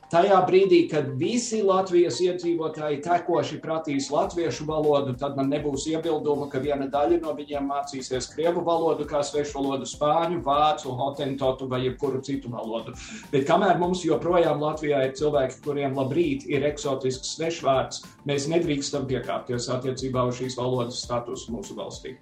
Tajā 0.10 0.40
brīdī, 0.42 0.78
kad 0.90 1.12
visi 1.22 1.60
Latvijas 1.62 2.16
iedzīvotāji 2.26 2.98
tekoši 3.06 3.60
pratīs 3.62 4.08
latviešu 4.10 4.66
valodu, 4.66 5.14
tad 5.22 5.36
man 5.38 5.52
nebūs 5.54 5.86
iebildumu, 5.92 6.48
ka 6.50 6.58
viena 6.64 6.88
daļa 6.90 7.20
no 7.22 7.36
viņiem 7.38 7.70
mācīsies 7.70 8.32
krievu 8.32 8.64
valodu, 8.66 9.06
kā 9.06 9.22
svešu 9.22 9.60
valodu, 9.60 9.86
spāņu, 9.92 10.40
vācu, 10.48 10.96
hotentotu 10.98 11.70
vai 11.70 11.84
jebkuru 11.84 12.24
citu 12.26 12.50
valodu. 12.50 12.96
Bet 13.30 13.46
kamēr 13.52 13.78
mums 13.78 14.02
joprojām 14.08 14.66
Latvijā 14.66 15.04
ir 15.06 15.14
cilvēki, 15.22 15.62
kuriem 15.68 16.02
labrīt 16.02 16.50
ir 16.50 16.66
eksotisks 16.72 17.36
svešvārds, 17.38 18.02
mēs 18.26 18.50
nedrīkstam 18.50 19.06
piekāpties 19.14 19.70
attiecībā 19.78 20.26
uz 20.26 20.42
šīs 20.42 20.58
valodas 20.58 21.06
statusu 21.06 21.54
mūsu 21.54 21.78
valstī. 21.78 22.18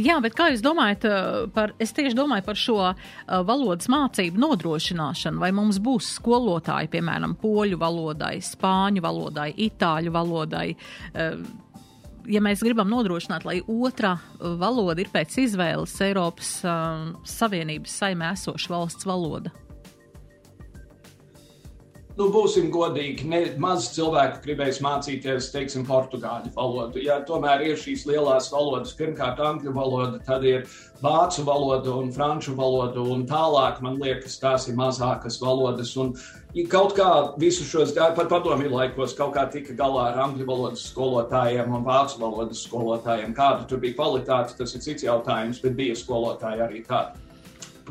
Jā, 0.00 0.16
bet 0.22 0.36
kā 0.38 0.48
jūs 0.52 0.62
domājat 0.64 1.04
uh, 1.08 1.30
par, 1.52 1.74
es 1.82 1.92
tieši 1.96 2.16
domāju 2.16 2.44
par 2.46 2.58
šo 2.58 2.76
uh, 2.82 2.94
valodas 3.46 3.90
mācību 3.92 4.40
nodrošināšanu, 4.40 5.40
vai 5.42 5.50
mums 5.56 5.80
būs 5.82 6.14
skolotāji, 6.16 6.88
piemēram, 6.94 7.34
poļu 7.40 7.80
valodai, 7.80 8.38
spāņu 8.44 9.02
valodai, 9.04 9.50
itāļu 9.66 10.14
valodai. 10.14 10.68
Uh, 11.12 11.42
ja 12.30 12.42
mēs 12.44 12.62
gribam 12.64 12.88
nodrošināt, 12.92 13.44
lai 13.48 13.58
otrā 13.60 14.16
valoda 14.38 15.02
ir 15.02 15.10
pēc 15.12 15.40
izvēles 15.44 15.96
Eiropas 16.06 16.54
uh, 16.64 17.10
Savienības 17.28 17.98
saimē 18.02 18.32
esoša 18.38 18.72
valsts 18.76 19.08
valoda? 19.08 19.52
Nu, 22.20 22.28
būsim 22.34 22.68
godīgi, 22.72 23.24
ne, 23.30 23.40
maz 23.60 23.88
cilvēku 23.94 24.42
gribēs 24.44 24.80
mācīties, 24.84 25.48
teiksim, 25.54 25.86
portugāļu 25.88 26.52
valodu. 26.56 27.00
Ja 27.00 27.20
tomēr 27.26 27.64
ir 27.70 27.80
šīs 27.80 28.04
lielās 28.10 28.50
valodas, 28.52 28.92
pirmkārt, 28.98 29.40
angļu 29.40 29.72
valoda, 29.76 30.20
tad 30.26 30.44
ir 30.44 30.66
vācu 31.00 31.46
valoda 31.48 31.94
un 31.96 32.12
franču 32.12 32.52
valoda, 32.58 33.00
un 33.00 33.24
tālāk, 33.28 33.80
man 33.84 33.96
liekas, 34.02 34.36
tās 34.42 34.68
ir 34.68 34.76
mazākas 34.80 35.40
valodas. 35.42 35.96
Un, 36.00 36.14
Kaut 36.66 36.96
kā 36.96 37.06
visus 37.38 37.68
šos, 37.70 37.92
pat 37.94 38.26
padomju 38.26 38.72
laikos, 38.72 39.12
kaut 39.14 39.36
kā 39.36 39.44
tika 39.52 39.70
galā 39.78 40.08
ar 40.08 40.16
angļu 40.24 40.48
valodas 40.48 40.82
skolotājiem 40.90 41.70
un 41.78 41.86
vācu 41.86 42.18
valodas 42.18 42.64
skolotājiem. 42.66 43.36
Kāda 43.38 43.68
tur 43.70 43.78
bija 43.78 43.94
kvalitāte, 43.94 44.58
tas 44.58 44.74
ir 44.74 44.82
cits 44.82 45.06
jautājums, 45.06 45.62
bet 45.62 45.78
bija 45.78 45.94
skolotāji 45.94 46.66
arī 46.66 46.82
tādi. 46.88 47.29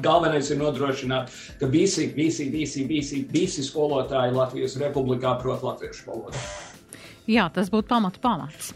Galvenais 0.04 0.50
ir 0.52 0.60
nodrošināt, 0.62 1.32
ka 1.60 1.70
visi, 1.72 2.10
visi, 2.16 2.50
visi, 2.54 2.86
visi, 2.88 3.24
visi 3.32 3.66
skolotāji 3.66 4.36
Latvijas 4.36 4.78
republikā 4.82 5.36
prot 5.42 5.66
latviešu 5.66 6.10
valodu. 6.10 6.44
Jā, 7.30 7.50
tas 7.54 7.70
būtu 7.70 7.90
pamatu 7.92 8.22
pamats. 8.24 8.74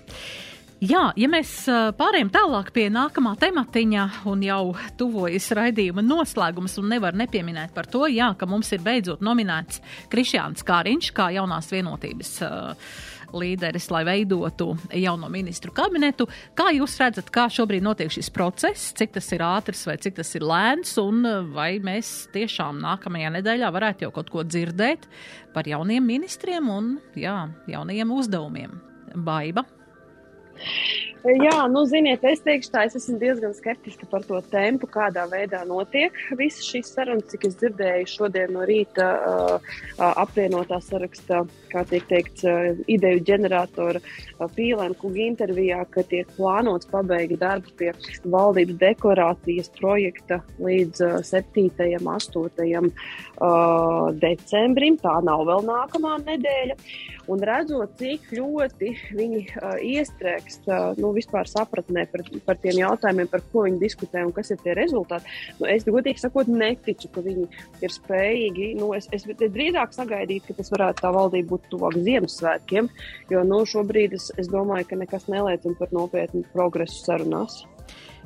Jā, 0.83 1.13
ja 1.15 1.27
mēs 1.31 1.51
pārējām 1.95 2.27
tālāk 2.33 2.73
pie 2.75 2.89
nākamā 2.91 3.37
tematiņa 3.39 4.03
un 4.27 4.41
jau 4.43 4.73
tuvojas 4.99 5.45
raidījuma 5.55 6.03
noslēgums 6.03 6.75
un 6.81 6.89
nevar 6.91 7.15
nepieminēt 7.15 7.71
par 7.71 7.87
to, 7.87 8.03
jā, 8.11 8.33
ka 8.35 8.49
mums 8.49 8.73
ir 8.75 8.83
beidzot 8.83 9.23
nominēts 9.23 9.79
Krišjāns 10.11 10.65
Kāriņš 10.67 11.13
kā 11.15 11.29
jaunās 11.37 11.71
vienotības 11.71 12.33
uh, 12.43 12.91
līderis, 13.33 13.89
lai 13.93 14.03
veidotu 14.07 14.73
jauno 14.93 15.29
ministru 15.33 15.73
kabinetu. 15.75 16.27
Kā 16.57 16.69
jūs 16.75 16.97
redzat, 17.01 17.31
kā 17.33 17.47
šobrīd 17.51 17.85
notiek 17.85 18.11
šis 18.13 18.31
process, 18.33 18.93
cik 18.97 19.15
tas 19.17 19.29
ir 19.35 19.43
ātrs 19.45 19.85
vai 19.89 19.97
cik 20.01 20.17
tas 20.21 20.33
ir 20.37 20.45
lēns, 20.47 20.95
un 21.01 21.25
vai 21.53 21.77
mēs 21.83 22.13
tiešām 22.33 22.81
nākamajā 22.83 23.33
nedēļā 23.39 23.71
varētu 23.73 24.07
jau 24.07 24.13
kaut 24.15 24.33
ko 24.33 24.47
dzirdēt 24.47 25.07
par 25.53 25.69
jauniem 25.69 26.05
ministriem 26.05 26.69
un 26.71 26.97
jā, 27.19 27.37
jaunajiem 27.69 28.17
uzdevumiem? 28.17 28.77
Baiba. 29.13 29.65
Jā, 31.23 31.69
nu, 31.71 31.85
ziniet, 31.87 32.19
es 32.27 32.41
teikšu, 32.43 32.67
tā 32.73 32.81
es 32.83 32.97
esmu 32.99 33.15
diezgan 33.21 33.53
skeptiska 33.55 34.03
par 34.11 34.25
to 34.27 34.41
tempu, 34.51 34.89
kādā 34.91 35.23
veidā 35.31 35.61
notiek 35.63 36.17
visas 36.35 36.65
šīs 36.67 36.89
sarunas, 36.91 37.29
cik 37.31 37.45
es 37.47 37.55
dzirdēju 37.61 38.09
šodien 38.11 38.51
no 38.51 38.65
rīta 38.67 39.05
uh, 39.15 39.77
apvienotā 40.19 40.81
saraksta, 40.83 41.45
kā 41.71 41.85
tiek 41.87 42.03
teikts, 42.09 42.43
uh, 42.43 42.75
ideju 42.91 43.23
ģeneratora 43.29 44.01
uh, 44.03 44.49
Pīlēna 44.51 44.99
kunga 44.99 45.23
intervijā, 45.23 45.79
ka 45.95 46.03
tiek 46.11 46.27
plānots 46.35 46.91
pabeigt 46.91 47.39
darbu 47.39 47.71
pie 47.79 47.93
valdības 48.27 48.81
deklarācijas 48.83 49.71
projekta 49.79 50.41
līdz 50.59 51.05
uh, 51.07 51.17
7. 51.23 51.71
8. 52.03 52.91
Uh, 53.39 54.11
decembrim. 54.19 54.99
Tā 54.99 55.15
nav 55.23 55.47
vēl 55.47 55.63
nākamā 55.71 56.19
nedēļa. 56.27 56.75
Un 57.31 57.39
redzot, 57.47 57.95
cik 57.95 58.27
ļoti 58.35 58.91
viņi 59.15 59.41
uh, 59.55 59.77
iestrēgst 59.79 60.52
uh, 60.67 60.91
nu, 60.99 61.11
vispār 61.15 61.49
sapratnē 61.49 62.05
par, 62.11 62.23
par 62.45 62.59
tiem 62.61 62.79
jautājumiem, 62.81 63.29
par 63.31 63.43
ko 63.51 63.65
viņi 63.67 63.81
diskutē 63.81 64.23
un 64.25 64.33
kas 64.35 64.53
ir 64.53 64.61
tie 64.63 64.75
rezultāti, 64.77 65.29
nu, 65.59 65.67
es 65.71 65.87
godīgi 65.87 66.23
sakot, 66.23 66.51
neticu, 66.51 67.09
ka 67.13 67.23
viņi 67.25 67.47
ir 67.83 67.95
spējīgi. 67.95 68.69
Nu, 68.79 68.91
es, 68.97 69.09
es 69.15 69.27
drīzāk 69.27 69.95
sagaidītu, 69.95 70.49
ka 70.49 70.59
tas 70.61 70.71
varētu 70.73 71.03
tā 71.03 71.13
valdība 71.15 71.55
būt 71.55 71.67
tuvāk 71.73 71.99
Ziemassvētkiem, 72.03 72.89
jo 73.33 73.43
nu, 73.47 73.63
šobrīd 73.69 74.17
es, 74.19 74.29
es 74.41 74.49
domāju, 74.51 74.89
ka 74.89 75.01
nekas 75.01 75.29
neliecina 75.31 75.77
par 75.79 75.93
nopietnu 75.95 76.45
progresu 76.55 77.03
sarunās. 77.03 77.63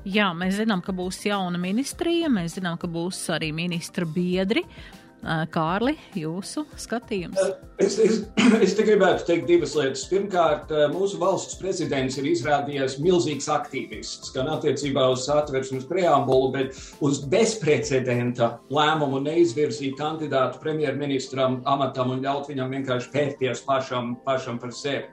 Jā, 0.08 0.30
mēs 0.38 0.56
zinām, 0.62 0.80
ka 0.86 0.94
būs 0.96 1.26
jauna 1.28 1.60
ministrija, 1.60 2.30
mēs 2.32 2.56
zinām, 2.60 2.78
ka 2.80 2.88
būs 2.88 3.26
arī 3.34 3.50
ministra 3.56 4.08
biedri. 4.08 4.64
Uh, 4.64 5.07
Kārli, 5.52 5.94
jūsu 6.16 6.64
skatījums? 6.80 7.40
Es, 7.84 7.98
es, 8.00 8.20
es 8.66 8.76
te 8.78 8.86
gribētu 8.88 9.26
teikt 9.28 9.48
divas 9.50 9.74
lietas. 9.78 10.06
Pirmkārt, 10.10 10.72
mūsu 10.94 11.20
valsts 11.22 11.58
prezidents 11.60 12.18
ir 12.22 12.30
izrādījies 12.32 12.98
milzīgs 13.04 13.50
aktīvists 13.52 14.32
gan 14.36 14.50
attiecībā 14.54 15.04
uz 15.12 15.26
satversmes 15.28 15.88
preambulu, 15.90 16.52
bet 16.56 16.80
uz 17.04 17.20
bezprecedenta 17.32 18.54
lēmumu 18.74 19.20
neizvirzīt 19.26 19.98
kandidātu 20.00 20.62
premjerministram 20.64 21.62
amatam 21.68 22.16
un 22.16 22.24
ļaut 22.24 22.48
viņam 22.52 22.78
vienkārši 22.78 23.12
pērties 23.14 23.66
pašam, 23.68 24.16
pašam 24.26 24.62
par 24.64 24.72
sevi. 24.76 25.12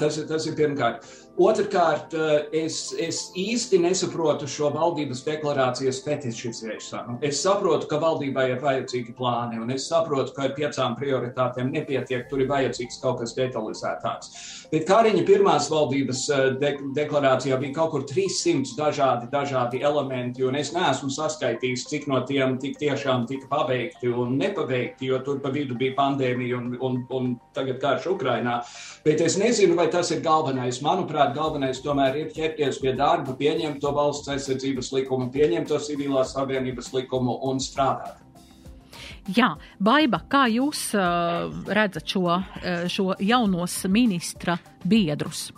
Tas, 0.00 0.16
tas 0.28 0.44
ir 0.46 0.56
pirmkārt. 0.58 1.06
Otrakārt, 1.40 2.12
es, 2.52 2.90
es 3.00 3.22
īsti 3.38 3.78
nesaprotu 3.80 4.44
šo 4.50 4.68
valdības 4.74 5.22
deklarācijas 5.24 6.02
fetišizēšanu. 6.04 7.16
Es 7.24 7.40
saprotu, 7.40 7.88
ka 7.88 7.96
valdībai 8.02 8.50
ir 8.50 8.60
vajadzīgi 8.60 9.14
plāni, 9.16 9.56
un 9.62 9.72
es 9.72 9.86
saprotu, 9.88 10.34
ka 10.36 10.44
ar 10.50 10.52
piecām 10.58 10.92
prioritātēm 10.98 11.70
nepietiek, 11.72 12.26
tur 12.28 12.42
ir 12.44 12.50
vajadzīgs 12.50 13.00
kaut 13.00 13.22
kas 13.22 13.32
detalizētāks. 13.38 14.28
Bet 14.72 14.84
Kariņa 14.88 15.22
pirmās 15.28 15.70
valdības 15.72 16.20
de 16.60 16.74
deklarācijā 16.98 17.56
bija 17.60 17.78
kaut 17.80 17.94
kur 17.94 18.04
300 18.08 18.76
dažādi, 18.76 19.30
dažādi 19.32 19.80
elementi, 19.84 20.44
un 20.44 20.60
es 20.60 20.74
neesmu 20.76 21.08
saskaitījis, 21.12 21.86
cik 21.88 22.06
no 22.12 22.20
tiem 22.28 22.58
tik 22.60 22.76
tiešām 22.80 23.24
tika 23.30 23.48
pabeigti 23.48 24.12
un 24.12 24.36
nepabeigti, 24.40 25.08
jo 25.08 25.22
tur 25.24 25.40
pa 25.40 25.52
vidu 25.52 25.80
bija 25.80 25.96
pandēmija 25.96 26.60
un, 26.60 26.76
un, 26.80 27.02
un 27.08 27.34
tagad 27.56 27.80
karš 27.80 28.10
Ukrainā. 28.12 28.60
Bet 29.04 29.24
es 29.24 29.40
nezinu, 29.40 29.76
vai 29.80 29.88
tas 29.92 30.12
ir 30.12 30.20
galvenais. 30.24 30.80
Manuprāt, 30.84 31.21
manuprāt, 31.22 31.34
galvenais 31.36 31.80
tomēr 31.82 32.16
ir 32.16 32.32
ķerties 32.32 32.80
pie 32.80 32.94
darba, 32.96 33.34
pieņemt 33.34 33.80
to 33.80 33.92
valsts 33.92 34.28
aizsardzības 34.28 34.92
likumu, 34.92 35.30
pieņemt 35.30 35.68
to 35.68 35.78
civilās 35.78 36.34
savienības 36.34 36.92
likumu 36.92 37.38
un 37.48 37.58
strādāt. 37.60 38.18
Jā, 39.36 39.56
Baiba, 39.78 40.24
kā 40.28 40.48
jūs 40.50 40.94
uh, 40.96 41.52
redzat 41.68 42.06
šo, 42.08 42.26
uh, 42.26 42.88
šo 42.88 43.14
jaunos 43.20 43.84
ministra 43.88 44.58
biedrus? 44.84 45.52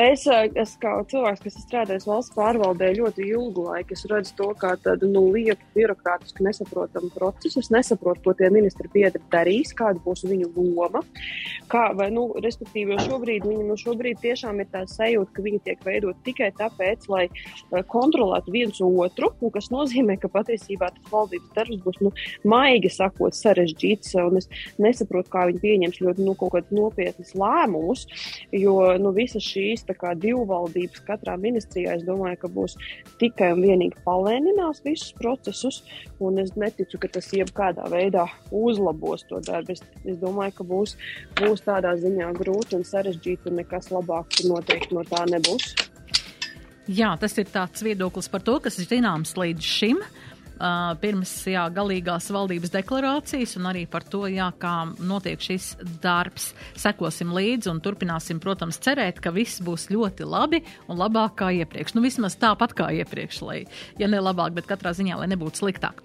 Es, 0.00 0.24
es 0.58 0.72
kā 0.82 0.92
cilvēks, 1.06 1.42
kas 1.44 1.56
strādājis 1.62 2.06
valsts 2.08 2.34
pārvaldē 2.34 2.88
ļoti 2.96 3.28
ilgu 3.30 3.68
laiku, 3.68 3.94
es 3.94 4.02
redzu 4.10 4.34
to 4.40 4.48
kā 4.58 4.72
tādu 4.82 5.06
nu, 5.12 5.22
lietu, 5.34 5.62
birokrātisku, 5.76 6.42
nesaprotamu 6.42 7.12
procesu. 7.14 7.60
Es 7.62 7.70
nesaprotu, 7.70 8.24
ko 8.24 8.34
tie 8.38 8.50
ministri 8.50 8.90
biedri 8.90 9.22
darīs, 9.30 9.70
kāda 9.78 10.02
būs 10.02 10.24
viņu 10.26 10.48
loma. 10.56 11.04
Kā, 11.70 11.84
vai, 11.98 12.08
nu, 12.14 12.24
respektīvi, 12.42 12.96
jo 12.96 13.04
šobrīd 13.06 13.46
viņi 13.46 13.68
nu, 13.68 13.76
šobrīd 13.78 14.18
tiešām 14.24 14.64
ir 14.64 14.70
tā 14.72 14.82
sajūta, 14.90 15.30
ka 15.36 15.46
viņi 15.46 15.62
tiek 15.68 15.86
veidot 15.86 16.18
tikai 16.26 16.50
tāpēc, 16.58 17.06
lai 17.12 17.28
uh, 17.30 17.78
kontrolētu 17.86 18.56
viens 18.56 18.82
otru, 18.82 19.30
kas 19.54 19.70
nozīmē, 19.70 20.18
ka 20.18 20.32
patiesībā 20.32 20.90
tas 20.96 21.14
valdības 21.14 21.54
darbs 21.54 21.80
būs, 21.86 22.02
nu, 22.02 22.10
maigi 22.48 22.90
sakot, 22.90 23.38
sarežģīts. 23.38 24.16
Es 24.42 24.50
nesaprotu, 24.82 25.30
kā 25.30 25.46
viņi 25.52 25.62
pieņems 25.62 26.02
ļoti 26.02 26.26
nu, 26.26 26.36
nopietnus 26.74 27.34
lēmumus, 27.38 28.06
jo 28.56 28.76
nu, 28.98 29.14
visas 29.14 29.51
šīs 29.52 29.84
kā, 29.98 30.14
divvaldības 30.18 31.04
katrā 31.06 31.36
ministrijā, 31.40 31.96
es 31.98 32.06
domāju, 32.06 32.40
ka 32.42 32.50
būs 32.52 32.76
tikai 33.20 33.52
un 33.56 33.62
vienīgi 33.64 34.02
palēninās 34.06 34.82
visus 34.84 35.12
procesus, 35.18 35.82
es 36.42 36.54
neticu, 36.56 36.98
ka 37.02 37.10
tas 37.12 37.30
jebkādā 37.34 37.86
veidā 37.92 38.26
uzlabos 38.50 39.26
to 39.28 39.40
darbu. 39.44 39.76
Es, 39.76 39.84
es 40.08 40.18
domāju, 40.20 40.56
ka 40.58 40.68
būs, 40.72 40.96
būs 41.40 41.64
tādā 41.66 41.94
ziņā 42.00 42.32
grūti 42.38 42.78
un 42.78 42.84
sarežģīti, 42.88 43.50
un 43.50 43.60
nekas 43.60 43.92
labāks 43.92 44.44
noteikti 44.48 44.96
no 44.96 45.04
tā 45.08 45.26
nebūs. 45.30 45.74
Jā, 46.90 47.12
tas 47.20 47.36
ir 47.38 47.46
tāds 47.46 47.84
viedoklis 47.84 48.26
par 48.28 48.42
to, 48.42 48.56
kas 48.64 48.80
ir 48.82 48.88
zināms 48.90 49.36
līdz 49.38 49.72
šim. 49.76 50.02
Uh, 50.02 50.31
uh, 50.62 50.92
pirms 51.02 51.32
jā, 51.50 51.64
galīgās 51.74 52.28
valdības 52.32 52.72
deklarācijas 52.72 53.56
un 53.58 53.68
arī 53.72 53.84
par 53.90 54.06
to, 54.08 54.24
jā, 54.30 54.48
kā 54.62 54.74
notiek 55.02 55.42
šis 55.42 55.72
darbs. 56.02 56.52
Sekosim 56.78 57.34
līdzi 57.34 57.72
un 57.72 57.82
turpināsim, 57.84 58.40
protams, 58.42 58.80
cerēt, 58.82 59.20
ka 59.22 59.34
viss 59.34 59.62
būs 59.64 59.88
ļoti 59.92 60.28
labi 60.28 60.62
un 60.86 61.00
labāk 61.00 61.36
kā 61.42 61.50
iepriekš. 61.62 61.96
Nu, 61.96 62.04
vismaz 62.04 62.38
tāpat 62.40 62.76
kā 62.78 62.92
iepriekš, 63.02 63.42
lai, 63.46 63.58
ja 64.00 64.10
ne 64.10 64.22
labāk, 64.22 64.54
bet 64.56 64.70
katrā 64.70 64.94
ziņā, 64.96 65.18
lai 65.20 65.28
nebūtu 65.32 65.64
sliktāk. 65.64 66.04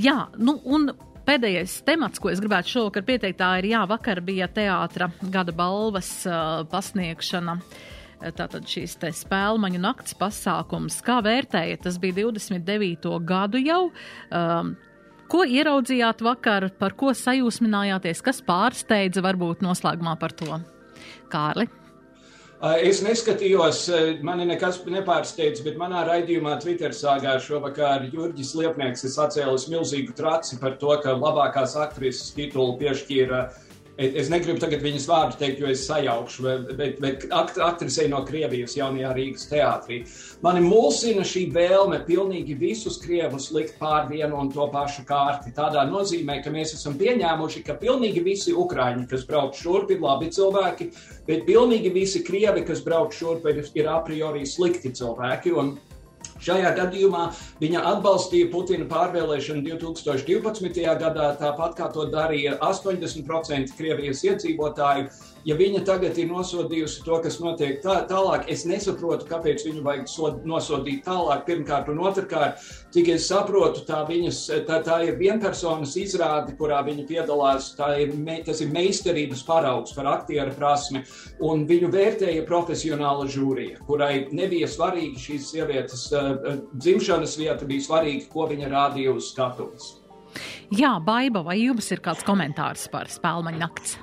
Jā, 0.00 0.28
nu 0.38 0.58
un 0.64 0.92
pēdējais 1.26 1.80
temats, 1.86 2.22
ko 2.22 2.30
es 2.30 2.40
gribētu 2.42 2.76
šovakar 2.76 3.04
pieteikt, 3.08 3.40
tā 3.40 3.56
ir, 3.60 3.72
jā, 3.74 3.82
vakar 3.90 4.22
bija 4.22 4.46
teātra 4.46 5.10
gada 5.34 5.54
balvas 5.56 6.10
uh, 6.30 6.62
pasniegšana. 6.70 7.58
Uh, 7.58 7.92
tātad 8.20 8.66
šīs 8.68 8.96
te 9.00 9.10
spēlmaņu 9.14 9.80
nakts 9.82 10.16
pasākums. 10.18 10.98
Kā 11.04 11.20
vērtējat? 11.24 11.84
Tas 11.86 11.98
bija 12.02 12.20
29. 12.22 13.16
gadu 13.28 13.60
jau. 13.62 13.80
Um, 14.30 14.74
ko 15.30 15.44
ieraudzījāt 15.44 16.22
vakar, 16.24 16.70
par 16.78 16.96
ko 16.98 17.12
sajūsminājāties, 17.16 18.22
kas 18.24 18.42
pārsteidza 18.46 19.24
varbūt 19.26 19.64
noslēgumā 19.66 20.16
par 20.20 20.36
to? 20.38 20.60
Kārli? 21.32 21.68
Es 22.80 23.02
neskatījos, 23.04 23.82
mani 24.24 24.46
nekas 24.48 24.78
nepārsteidz, 24.88 25.60
bet 25.66 25.76
manā 25.76 26.06
raidījumā 26.08 26.54
Twitter 26.62 26.94
sāgā 26.96 27.34
šovakar 27.44 28.06
Jurģis 28.08 28.54
Liepnieks 28.56 29.04
ir 29.04 29.12
sacēlis 29.12 29.66
milzīgu 29.68 30.16
traci 30.16 30.56
par 30.62 30.78
to, 30.80 30.94
ka 31.04 31.12
labākās 31.12 31.76
aktrises 31.76 32.32
titulu 32.32 32.78
piešķīra 32.80 33.42
uh, 33.44 33.65
Es 33.96 34.28
negribu 34.28 34.60
tagad 34.60 34.82
viņas 34.84 35.06
vārdu 35.08 35.38
teikt, 35.40 35.60
jo 35.62 35.70
es 35.72 35.86
sajaukšu, 35.88 36.42
bet, 36.76 36.98
bet 37.00 37.22
akt, 37.32 37.56
aktrisei 37.64 38.10
no 38.12 38.18
Krievijas 38.28 38.74
jaunajā 38.76 39.14
Rīgas 39.16 39.46
teātrī. 39.48 40.02
Mani 40.44 40.60
mulsina 40.66 41.24
šī 41.24 41.46
vēlme 41.54 42.02
pilnīgi 42.04 42.58
visus 42.60 43.00
krievus 43.00 43.48
likt 43.56 43.78
pār 43.80 44.10
vienu 44.10 44.36
un 44.42 44.52
to 44.52 44.68
pašu 44.72 45.06
kārti. 45.08 45.54
Tādā 45.56 45.86
nozīmē, 45.88 46.42
ka 46.44 46.52
mēs 46.52 46.76
esam 46.76 46.98
pieņēmuši, 47.00 47.64
ka 47.64 47.78
pilnīgi 47.80 48.20
visi 48.26 48.52
ukrāņi, 48.52 49.08
kas 49.08 49.24
brauc 49.24 49.56
šurp, 49.56 49.94
ir 49.96 50.04
labi 50.04 50.28
cilvēki, 50.28 50.90
bet 51.24 51.48
pilnīgi 51.48 51.96
visi 51.96 52.20
krievi, 52.26 52.66
kas 52.68 52.84
brauc 52.84 53.16
šurp, 53.16 53.48
ir, 53.48 53.64
ir 53.80 53.88
a 53.88 54.02
priori 54.04 54.44
slikti 54.44 54.92
cilvēki. 54.92 55.56
Un 55.56 55.78
Šajā 56.42 56.72
gadījumā 56.76 57.28
viņa 57.62 57.84
atbalstīja 57.92 58.50
Putina 58.52 58.88
pārvēlēšanu 58.90 59.64
2012. 59.66 60.82
gadā, 61.00 61.30
tāpat 61.40 61.78
kā 61.78 61.88
to 61.94 62.08
darīja 62.12 62.58
80% 62.60 63.76
Krievijas 63.78 64.24
iedzīvotāju 64.26 65.08
ja 65.46 65.56
viņa 65.58 65.82
tagad 65.86 66.18
ir 66.18 66.30
nosodījusi 66.30 67.04
to, 67.06 67.18
kas 67.24 67.38
notiek 67.42 67.78
tā, 67.84 68.00
tālāk, 68.10 68.48
es 68.52 68.64
nesaprotu, 68.68 69.28
kāpēc 69.30 69.64
viņu 69.66 69.84
vajag 69.86 70.08
sod, 70.10 70.40
nosodīt 70.48 71.04
tālāk. 71.06 71.44
Pirmkārt, 71.46 71.90
un 71.92 72.00
otrkārt, 72.06 72.62
cik 72.94 73.10
es 73.14 73.28
saprotu, 73.30 73.84
tā, 73.86 74.02
viņas, 74.08 74.40
tā, 74.68 74.80
tā 74.86 74.98
ir 75.06 75.18
vienpersonas 75.20 75.94
izrāde, 76.00 76.56
kurā 76.58 76.82
viņa 76.86 77.06
piedalās. 77.08 77.72
Ir, 78.00 78.14
tas 78.46 78.62
ir 78.64 78.72
meistarības 78.74 79.44
paraugs 79.46 79.94
par 79.96 80.10
aktieru 80.16 80.54
prasmi, 80.56 81.04
un 81.44 81.66
viņu 81.68 81.92
vērtēja 81.94 82.46
profesionāla 82.48 83.28
žūrija, 83.30 83.82
kurai 83.86 84.26
nebija 84.34 84.68
svarīgi 84.70 85.22
šīs 85.28 85.52
sievietes 85.52 86.08
uh, 86.14 86.58
dzimšanas 86.74 87.36
vieta, 87.38 87.68
bija 87.68 87.86
svarīgi, 87.86 88.26
ko 88.32 88.48
viņa 88.50 88.72
rādīja 88.72 89.14
uz 89.14 89.30
skatuves. 89.34 89.94
Jā, 90.74 90.96
Baiba, 91.00 91.44
vai 91.46 91.60
jums 91.60 91.88
ir 91.94 92.02
kāds 92.04 92.26
komentārs 92.26 92.90
par 92.92 93.08
spēļu 93.12 93.54
nakts? 93.56 93.96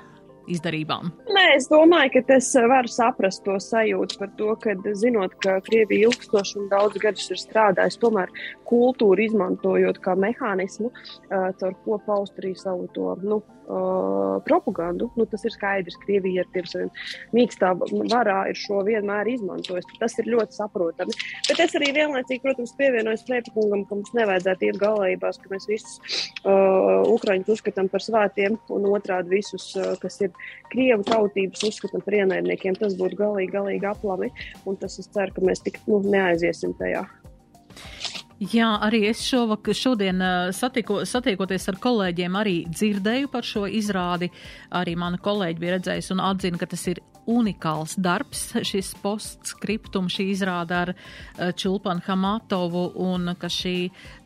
Izdarībām? 0.50 1.10
Nē, 1.34 1.44
es 1.56 1.68
domāju, 1.70 2.12
ka 2.16 2.24
tas 2.34 2.50
var 2.70 2.88
saprast 2.90 3.44
to 3.46 3.56
sajūtu 3.60 4.18
par 4.20 4.32
to, 4.38 4.50
ka 4.62 4.76
zinot, 4.98 5.36
ka 5.44 5.58
Krievija 5.66 6.10
ilgstoši 6.10 6.60
un 6.62 6.68
daudz 6.72 7.00
gadus 7.02 7.30
ir 7.32 7.40
strādājusi, 7.40 8.00
tomēr 8.02 8.32
kultūru 8.68 9.26
izmantojot 9.28 10.00
kā 10.04 10.16
mehānismu, 10.18 10.92
caur 11.30 11.76
ko 11.84 12.00
paust 12.06 12.38
arī 12.42 12.54
savu 12.58 12.88
to 12.94 13.14
nu, 13.22 13.42
uh, 13.66 14.40
propagandu. 14.46 15.10
Nu, 15.18 15.26
tas 15.30 15.44
ir 15.46 15.54
skaidrs, 15.54 15.96
ka 16.00 16.08
Krievija 16.08 16.44
ar 16.44 16.50
tiem 16.54 16.68
saviem 16.68 16.90
mīkstā 17.36 17.72
varā 18.12 18.38
ir 18.50 18.58
šo 18.58 18.82
vienmēr 18.86 19.30
izmantojusi. 19.34 19.98
Tas 20.00 20.16
ir 20.20 20.30
ļoti 20.34 20.58
saprotami. 20.58 21.16
Bet 21.48 21.62
es 21.64 21.76
arī 21.78 21.90
vienlaicīgi, 21.96 22.42
protams, 22.44 22.74
pievienojos 22.78 23.24
Strēpakungam, 23.24 23.86
ka 23.88 23.98
mums 23.98 24.14
nevajadzētu 24.18 24.68
iet 24.68 24.80
galējībās, 24.82 25.40
ka 25.42 25.52
mēs 25.54 25.68
visus 25.70 25.98
uh, 26.44 27.02
ukraiņus 27.14 27.54
uzskatām 27.56 27.90
par 27.92 28.04
svētiem 28.04 28.58
un 28.74 28.88
otrādi 28.92 29.38
visus, 29.38 29.70
uh, 29.78 29.94
kas 30.02 30.20
ir 30.24 30.32
Krievu 30.72 31.06
tautības, 31.08 31.66
uzskatām 31.70 32.04
par 32.04 32.20
ienaidniekiem. 32.20 32.78
Tas 32.80 32.96
būtu 33.00 33.20
galīgi, 33.20 33.52
galīgi 33.54 33.90
aplami. 33.90 34.32
Un 34.68 34.80
tas 34.80 34.98
es 35.00 35.10
ceru, 35.14 35.34
ka 35.36 35.44
mēs 35.44 35.62
tik 35.64 35.80
nu, 35.88 36.02
neaiziesim 36.04 36.74
tajā. 36.80 37.04
Jā, 38.42 38.72
arī 38.82 39.04
es 39.06 39.20
šovakar, 39.22 39.76
šodien 39.78 40.18
satiko, 40.52 41.04
satiekoties 41.06 41.68
ar 41.70 41.76
kolēģiem, 41.82 42.34
arī 42.40 42.54
dzirdēju 42.66 43.30
par 43.30 43.46
šo 43.46 43.68
izrādi. 43.70 44.32
Arī 44.74 44.96
mana 44.98 45.20
kolēģi 45.22 45.62
bija 45.62 45.76
redzējusi 45.76 46.16
un 46.16 46.22
atzina, 46.26 46.58
ka 46.58 46.66
tas 46.72 46.82
ir 46.90 46.98
unikāls 47.30 47.96
darbs, 48.00 48.50
šis 48.66 48.92
postskriptums, 49.02 50.14
šī 50.16 50.28
izrāda 50.32 50.82
ar 50.84 50.92
eh, 50.94 51.52
Čulpanu 51.56 52.04
Hamatovu, 52.06 52.86
un 53.04 53.34
ka 53.40 53.50
šī 53.50 53.76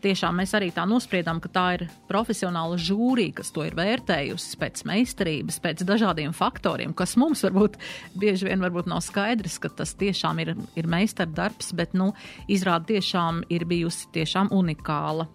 tiešām 0.02 0.38
mēs 0.40 0.54
arī 0.58 0.70
tā 0.74 0.84
nospriedām, 0.88 1.40
ka 1.42 1.50
tā 1.52 1.66
ir 1.78 1.86
profesionāla 2.10 2.78
žūrija, 2.80 3.38
kas 3.40 3.52
to 3.54 3.64
ir 3.66 3.76
vērtējusi 3.78 4.58
pēc 4.60 4.84
meistarības, 4.88 5.60
pēc 5.64 5.84
dažādiem 5.88 6.34
faktoriem, 6.36 6.94
kas 6.96 7.16
mums 7.20 7.44
varbūt 7.46 7.78
bieži 8.18 8.48
vien 8.48 8.62
varbūt 8.62 8.90
nav 8.90 9.02
skaidrs, 9.06 9.58
ka 9.62 9.72
tas 9.80 9.94
tiešām 9.98 10.42
ir, 10.44 10.54
ir 10.78 10.90
meistardarbs, 10.90 11.72
bet, 11.78 11.94
nu, 11.98 12.12
izrāda 12.50 12.94
tiešām 12.94 13.44
ir 13.54 13.66
bijusi 13.68 14.10
tiešām 14.14 14.52
unikāla. 14.54 15.28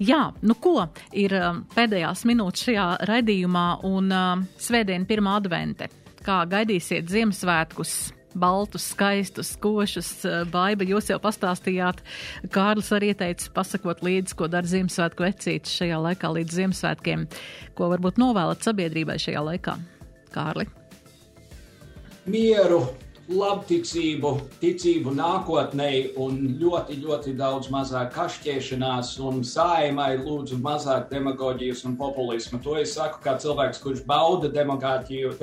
Jā, 0.00 0.30
nu 0.42 0.56
ko, 0.60 0.76
ir 1.12 1.36
eh, 1.36 1.48
pēdējās 1.76 2.26
minūtes 2.28 2.68
šajā 2.68 2.88
raidījumā 3.08 3.66
un 3.88 4.12
uh, 4.12 4.44
svētdien 4.60 5.06
pirmā 5.08 5.38
advente 5.40 5.88
kā 6.30 6.40
gaidīsiet 6.56 7.10
Ziemassvētkus? 7.10 7.98
baltus, 8.30 8.84
skaistus, 8.92 9.56
košus. 9.58 10.24
Eh, 10.24 10.44
Baiba, 10.46 10.86
jūs 10.86 11.08
jau 11.10 11.16
pastāstījāt, 11.18 11.98
Kārlis 12.54 12.92
arī 12.94 13.08
ieteica 13.10 13.48
pasakot 13.56 14.04
līdzi, 14.06 14.36
ko 14.38 14.46
dara 14.46 14.70
Ziemassvētku 14.70 15.26
vecītis 15.26 15.74
šajā 15.74 15.98
laikā 15.98 16.30
līdz 16.36 16.58
Ziemassvētkiem. 16.60 17.24
Ko 17.74 17.90
varbūt 17.90 18.22
novēlat 18.22 18.62
sabiedrībai 18.62 19.18
šajā 19.18 19.42
laikā? 19.48 19.74
Kārli? 20.30 20.68
Mieru, 22.30 22.84
labticību, 23.30 24.30
ticību 24.60 25.12
nākotnē 25.14 25.90
un 26.20 26.38
ļoti, 26.58 26.96
ļoti 27.04 27.34
daudz 27.38 27.70
mazāk 27.70 28.10
kašķēšanās 28.16 29.12
un 29.26 29.42
saimai 29.46 30.16
lūdzu 30.18 30.58
mazāk 30.62 31.08
demagoģijas 31.12 31.84
un 31.86 31.96
populismu. 32.00 32.58
To 32.64 32.76
es 32.80 32.96
saku 32.96 33.22
kā 33.24 33.36
cilvēks, 33.40 33.82
kurš 33.84 34.02
bauda 34.08 34.50
demagoģiju, 34.50 35.34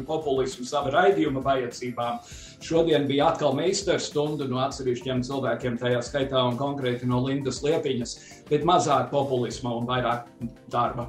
un 0.00 0.06
populismu 0.08 0.66
sava 0.66 0.90
raidījuma 0.94 1.42
vajadzībām. 1.44 2.18
Šodien 2.60 3.06
bija 3.08 3.30
atkal 3.30 3.54
meistars 3.56 4.10
stunda 4.10 4.44
no 4.50 4.58
atsevišķiem 4.64 5.22
cilvēkiem, 5.24 5.78
tajā 5.80 6.02
skaitā 6.04 6.42
un 6.48 6.58
konkrēti 6.60 7.08
no 7.08 7.22
Lindas 7.24 7.62
Liepiņas, 7.64 8.16
bet 8.50 8.66
mazāk 8.68 9.08
populisma 9.14 9.72
un 9.78 9.86
vairāk 9.88 10.26
darba. 10.72 11.08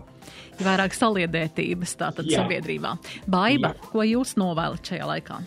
Vairāk 0.62 0.94
saliedētības 0.94 1.98
tātad 1.98 2.30
Jā. 2.30 2.44
sabiedrībā. 2.44 2.94
Baiba, 3.26 3.74
Jā. 3.74 3.90
ko 3.90 4.06
jūs 4.06 4.36
novēlat 4.40 4.94
šajā 4.94 5.10
laikā? 5.10 5.42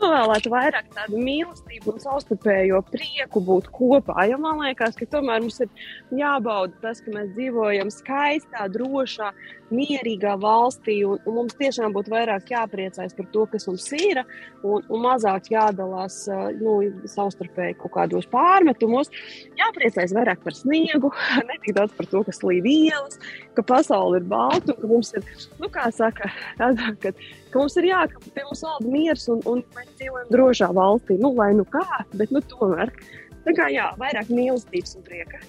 Novēlētu 0.00 0.52
vairāk 0.52 0.90
tādu 0.94 1.20
mīlestību 1.20 1.94
un 1.94 2.02
savstarpējo 2.02 2.80
prieku 2.90 3.42
būt 3.44 3.70
kopā. 3.74 4.26
Jo 4.30 4.38
man 4.42 4.62
liekas, 4.64 4.96
ka 4.98 5.08
tomēr 5.10 5.44
mums 5.44 5.60
ir 5.64 5.70
jābauda 6.16 6.74
tas, 6.84 7.02
ka 7.04 7.14
mēs 7.14 7.32
dzīvojam 7.36 7.92
skaistā, 7.94 8.66
drošā, 8.72 9.30
mierīgā 9.74 10.34
valstī, 10.42 11.00
un, 11.06 11.20
un 11.28 11.36
mums 11.40 11.56
tiešām 11.58 11.94
būtu 11.94 12.12
vairāk 12.12 12.50
jāpriecājas 12.52 13.16
par 13.16 13.28
to, 13.34 13.46
kas 13.52 13.66
mums 13.70 13.86
ir, 13.96 14.22
un, 14.62 14.84
un 14.86 15.04
mazāk 15.04 15.50
jādalās 15.52 16.22
nu, 16.60 16.76
savstarpēji 17.10 17.78
kaut 17.80 17.94
kādos 17.96 18.28
pārmetumos. 18.32 19.12
Jāpriecājas 19.60 20.14
vairāk 20.16 20.42
par 20.44 20.56
sniegu, 20.56 21.12
ne 21.48 21.58
tik 21.64 21.76
daudz 21.78 21.96
par 21.98 22.10
to, 22.10 22.24
kas 22.26 22.42
līd 22.46 22.68
ielas, 22.70 23.20
ka 23.56 23.64
pasaule 23.66 24.20
ir 24.20 24.28
balta, 24.30 24.76
ka 24.76 24.90
mums 24.90 25.14
ir, 25.18 25.26
nu, 25.62 25.70
kā 25.72 25.88
saka, 25.94 26.30
tādā, 26.60 26.92
ka, 27.02 27.14
ka 27.50 27.62
mums 27.62 27.78
ir 27.80 27.90
jā, 27.90 28.04
ka 28.12 28.22
pie 28.28 28.46
mums 28.46 28.64
valda 28.66 28.94
miers 28.94 29.26
un, 29.32 29.42
un 29.50 29.64
mēs 29.76 29.90
dzīvojam 29.96 30.30
drošā 30.34 30.70
valstī. 30.76 31.18
Nu, 31.20 31.34
lai 31.38 31.52
nu 31.58 31.66
kā, 31.68 31.86
bet 32.14 32.32
nu 32.34 32.42
tomēr. 32.52 32.92
Tā 33.40 33.54
kā 33.56 33.70
jā, 33.72 33.86
vairāk 34.00 34.28
mīlestības 34.32 34.98
un 34.98 35.04
prieka. 35.06 35.40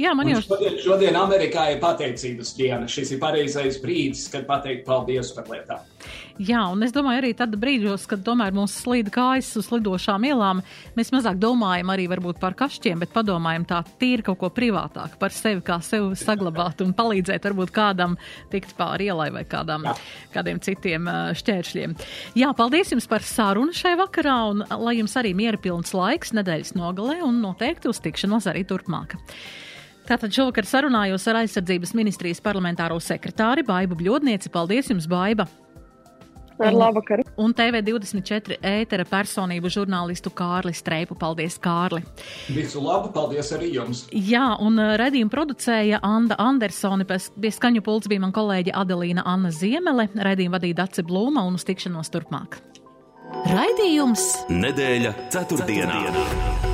Jā, 0.00 0.10
man 0.18 0.26
jau 0.26 0.40
šodien, 0.42 0.78
šodien 0.82 1.16
Amerikā 1.18 1.68
ir 1.70 1.80
pateicības 1.82 2.54
diena. 2.58 2.88
Šis 2.90 3.14
ir 3.14 3.20
pareizais 3.22 3.78
brīdis, 3.82 4.26
kad 4.32 4.46
pateikt 4.48 4.82
paldies 4.88 5.30
par 5.36 5.46
lietām. 5.52 5.84
Jā, 6.42 6.64
un 6.74 6.82
es 6.82 6.90
domāju, 6.90 7.20
arī 7.20 7.30
tad 7.38 7.52
brīžos, 7.62 8.08
kad 8.10 8.24
tomēr 8.26 8.50
mums 8.56 8.72
slīd 8.82 9.06
kājas 9.14 9.52
uz 9.60 9.68
lidošām 9.70 10.24
ielām, 10.26 10.64
mēs 10.98 11.12
mazāk 11.14 11.38
domājam 11.38 11.92
arī 11.94 12.08
varbūt 12.10 12.40
par 12.42 12.56
kašķiem, 12.58 13.04
bet 13.04 13.12
padomājam 13.14 13.68
tā 13.70 13.78
tīri 14.00 14.26
kaut 14.26 14.40
ko 14.40 14.50
privātāk 14.50 15.14
par 15.20 15.30
sevi, 15.34 15.62
kā 15.62 15.78
sevi 15.78 16.18
saglabāt 16.18 16.82
un 16.82 16.90
palīdzēt 16.98 17.46
varbūt 17.46 17.70
kādam 17.76 18.18
tikt 18.50 18.74
pāri 18.74 19.12
ielai 19.12 19.30
vai 19.36 19.44
kādam, 19.46 19.86
Jā. 19.86 19.94
kādiem 20.34 20.58
citiem 20.64 21.06
šķēršļiem. 21.38 21.94
Jā, 22.42 22.50
paldies 22.58 22.90
jums 22.90 23.06
par 23.06 23.22
sarunu 23.22 23.70
šai 23.70 23.94
vakarā 24.02 24.38
un 24.50 24.66
lai 24.66 24.98
jums 24.98 25.14
arī 25.20 25.36
miera 25.38 25.60
pilns 25.62 25.94
laiks 25.94 26.34
nedēļas 26.34 26.74
nogalē 26.74 27.20
un 27.22 27.38
noteikti 27.46 27.94
uz 27.94 28.02
tikšanos 28.02 28.50
arī 28.50 28.66
turpmāk. 28.66 29.14
Tātad 30.04 30.34
šovakar 30.36 30.66
sarunājos 30.68 31.24
ar 31.32 31.38
aizsardzības 31.40 31.94
ministrijas 31.96 32.42
parlamentāro 32.44 32.98
sekretāri 33.00 33.64
Baibu 33.64 33.96
Bļodnieci. 33.96 34.50
Paldies 34.52 34.90
jums, 34.92 35.06
Baiba! 35.08 35.46
Ar 36.62 36.70
labu 36.76 37.00
vakaru. 37.00 37.24
Un 37.40 37.54
TV24 37.56 38.60
ētera 38.62 39.06
personību 39.08 39.70
žurnālistu 39.72 40.30
Kārli 40.36 40.74
Streipu. 40.76 41.16
Paldies, 41.18 41.56
Kārli! 41.58 42.04
Visu 42.54 42.82
labu, 42.84 43.10
paldies 43.16 43.50
arī 43.56 43.72
jums! 43.74 44.04
Jā, 44.12 44.52
un 44.62 44.78
redzījumu 44.78 45.32
producēja 45.32 46.02
Anda 46.04 46.38
Andersoni, 46.38 47.08
pie 47.08 47.54
skaņu 47.56 47.82
pults 47.86 48.10
bija 48.12 48.22
man 48.22 48.34
kolēģi 48.36 48.76
Adelīna 48.76 49.24
Anna 49.26 49.50
Ziemele, 49.54 50.06
redzījumu 50.14 50.58
vadīja 50.58 50.82
Dace 50.84 51.06
Blūma 51.06 51.42
un 51.48 51.58
uz 51.58 51.66
tikšanos 51.66 52.12
turpmāk. 52.14 52.60
Raidījums 53.50 54.28
Nedēļa 54.52 55.16
ceturtdienā. 55.34 55.98
ceturtdienā. 56.06 56.73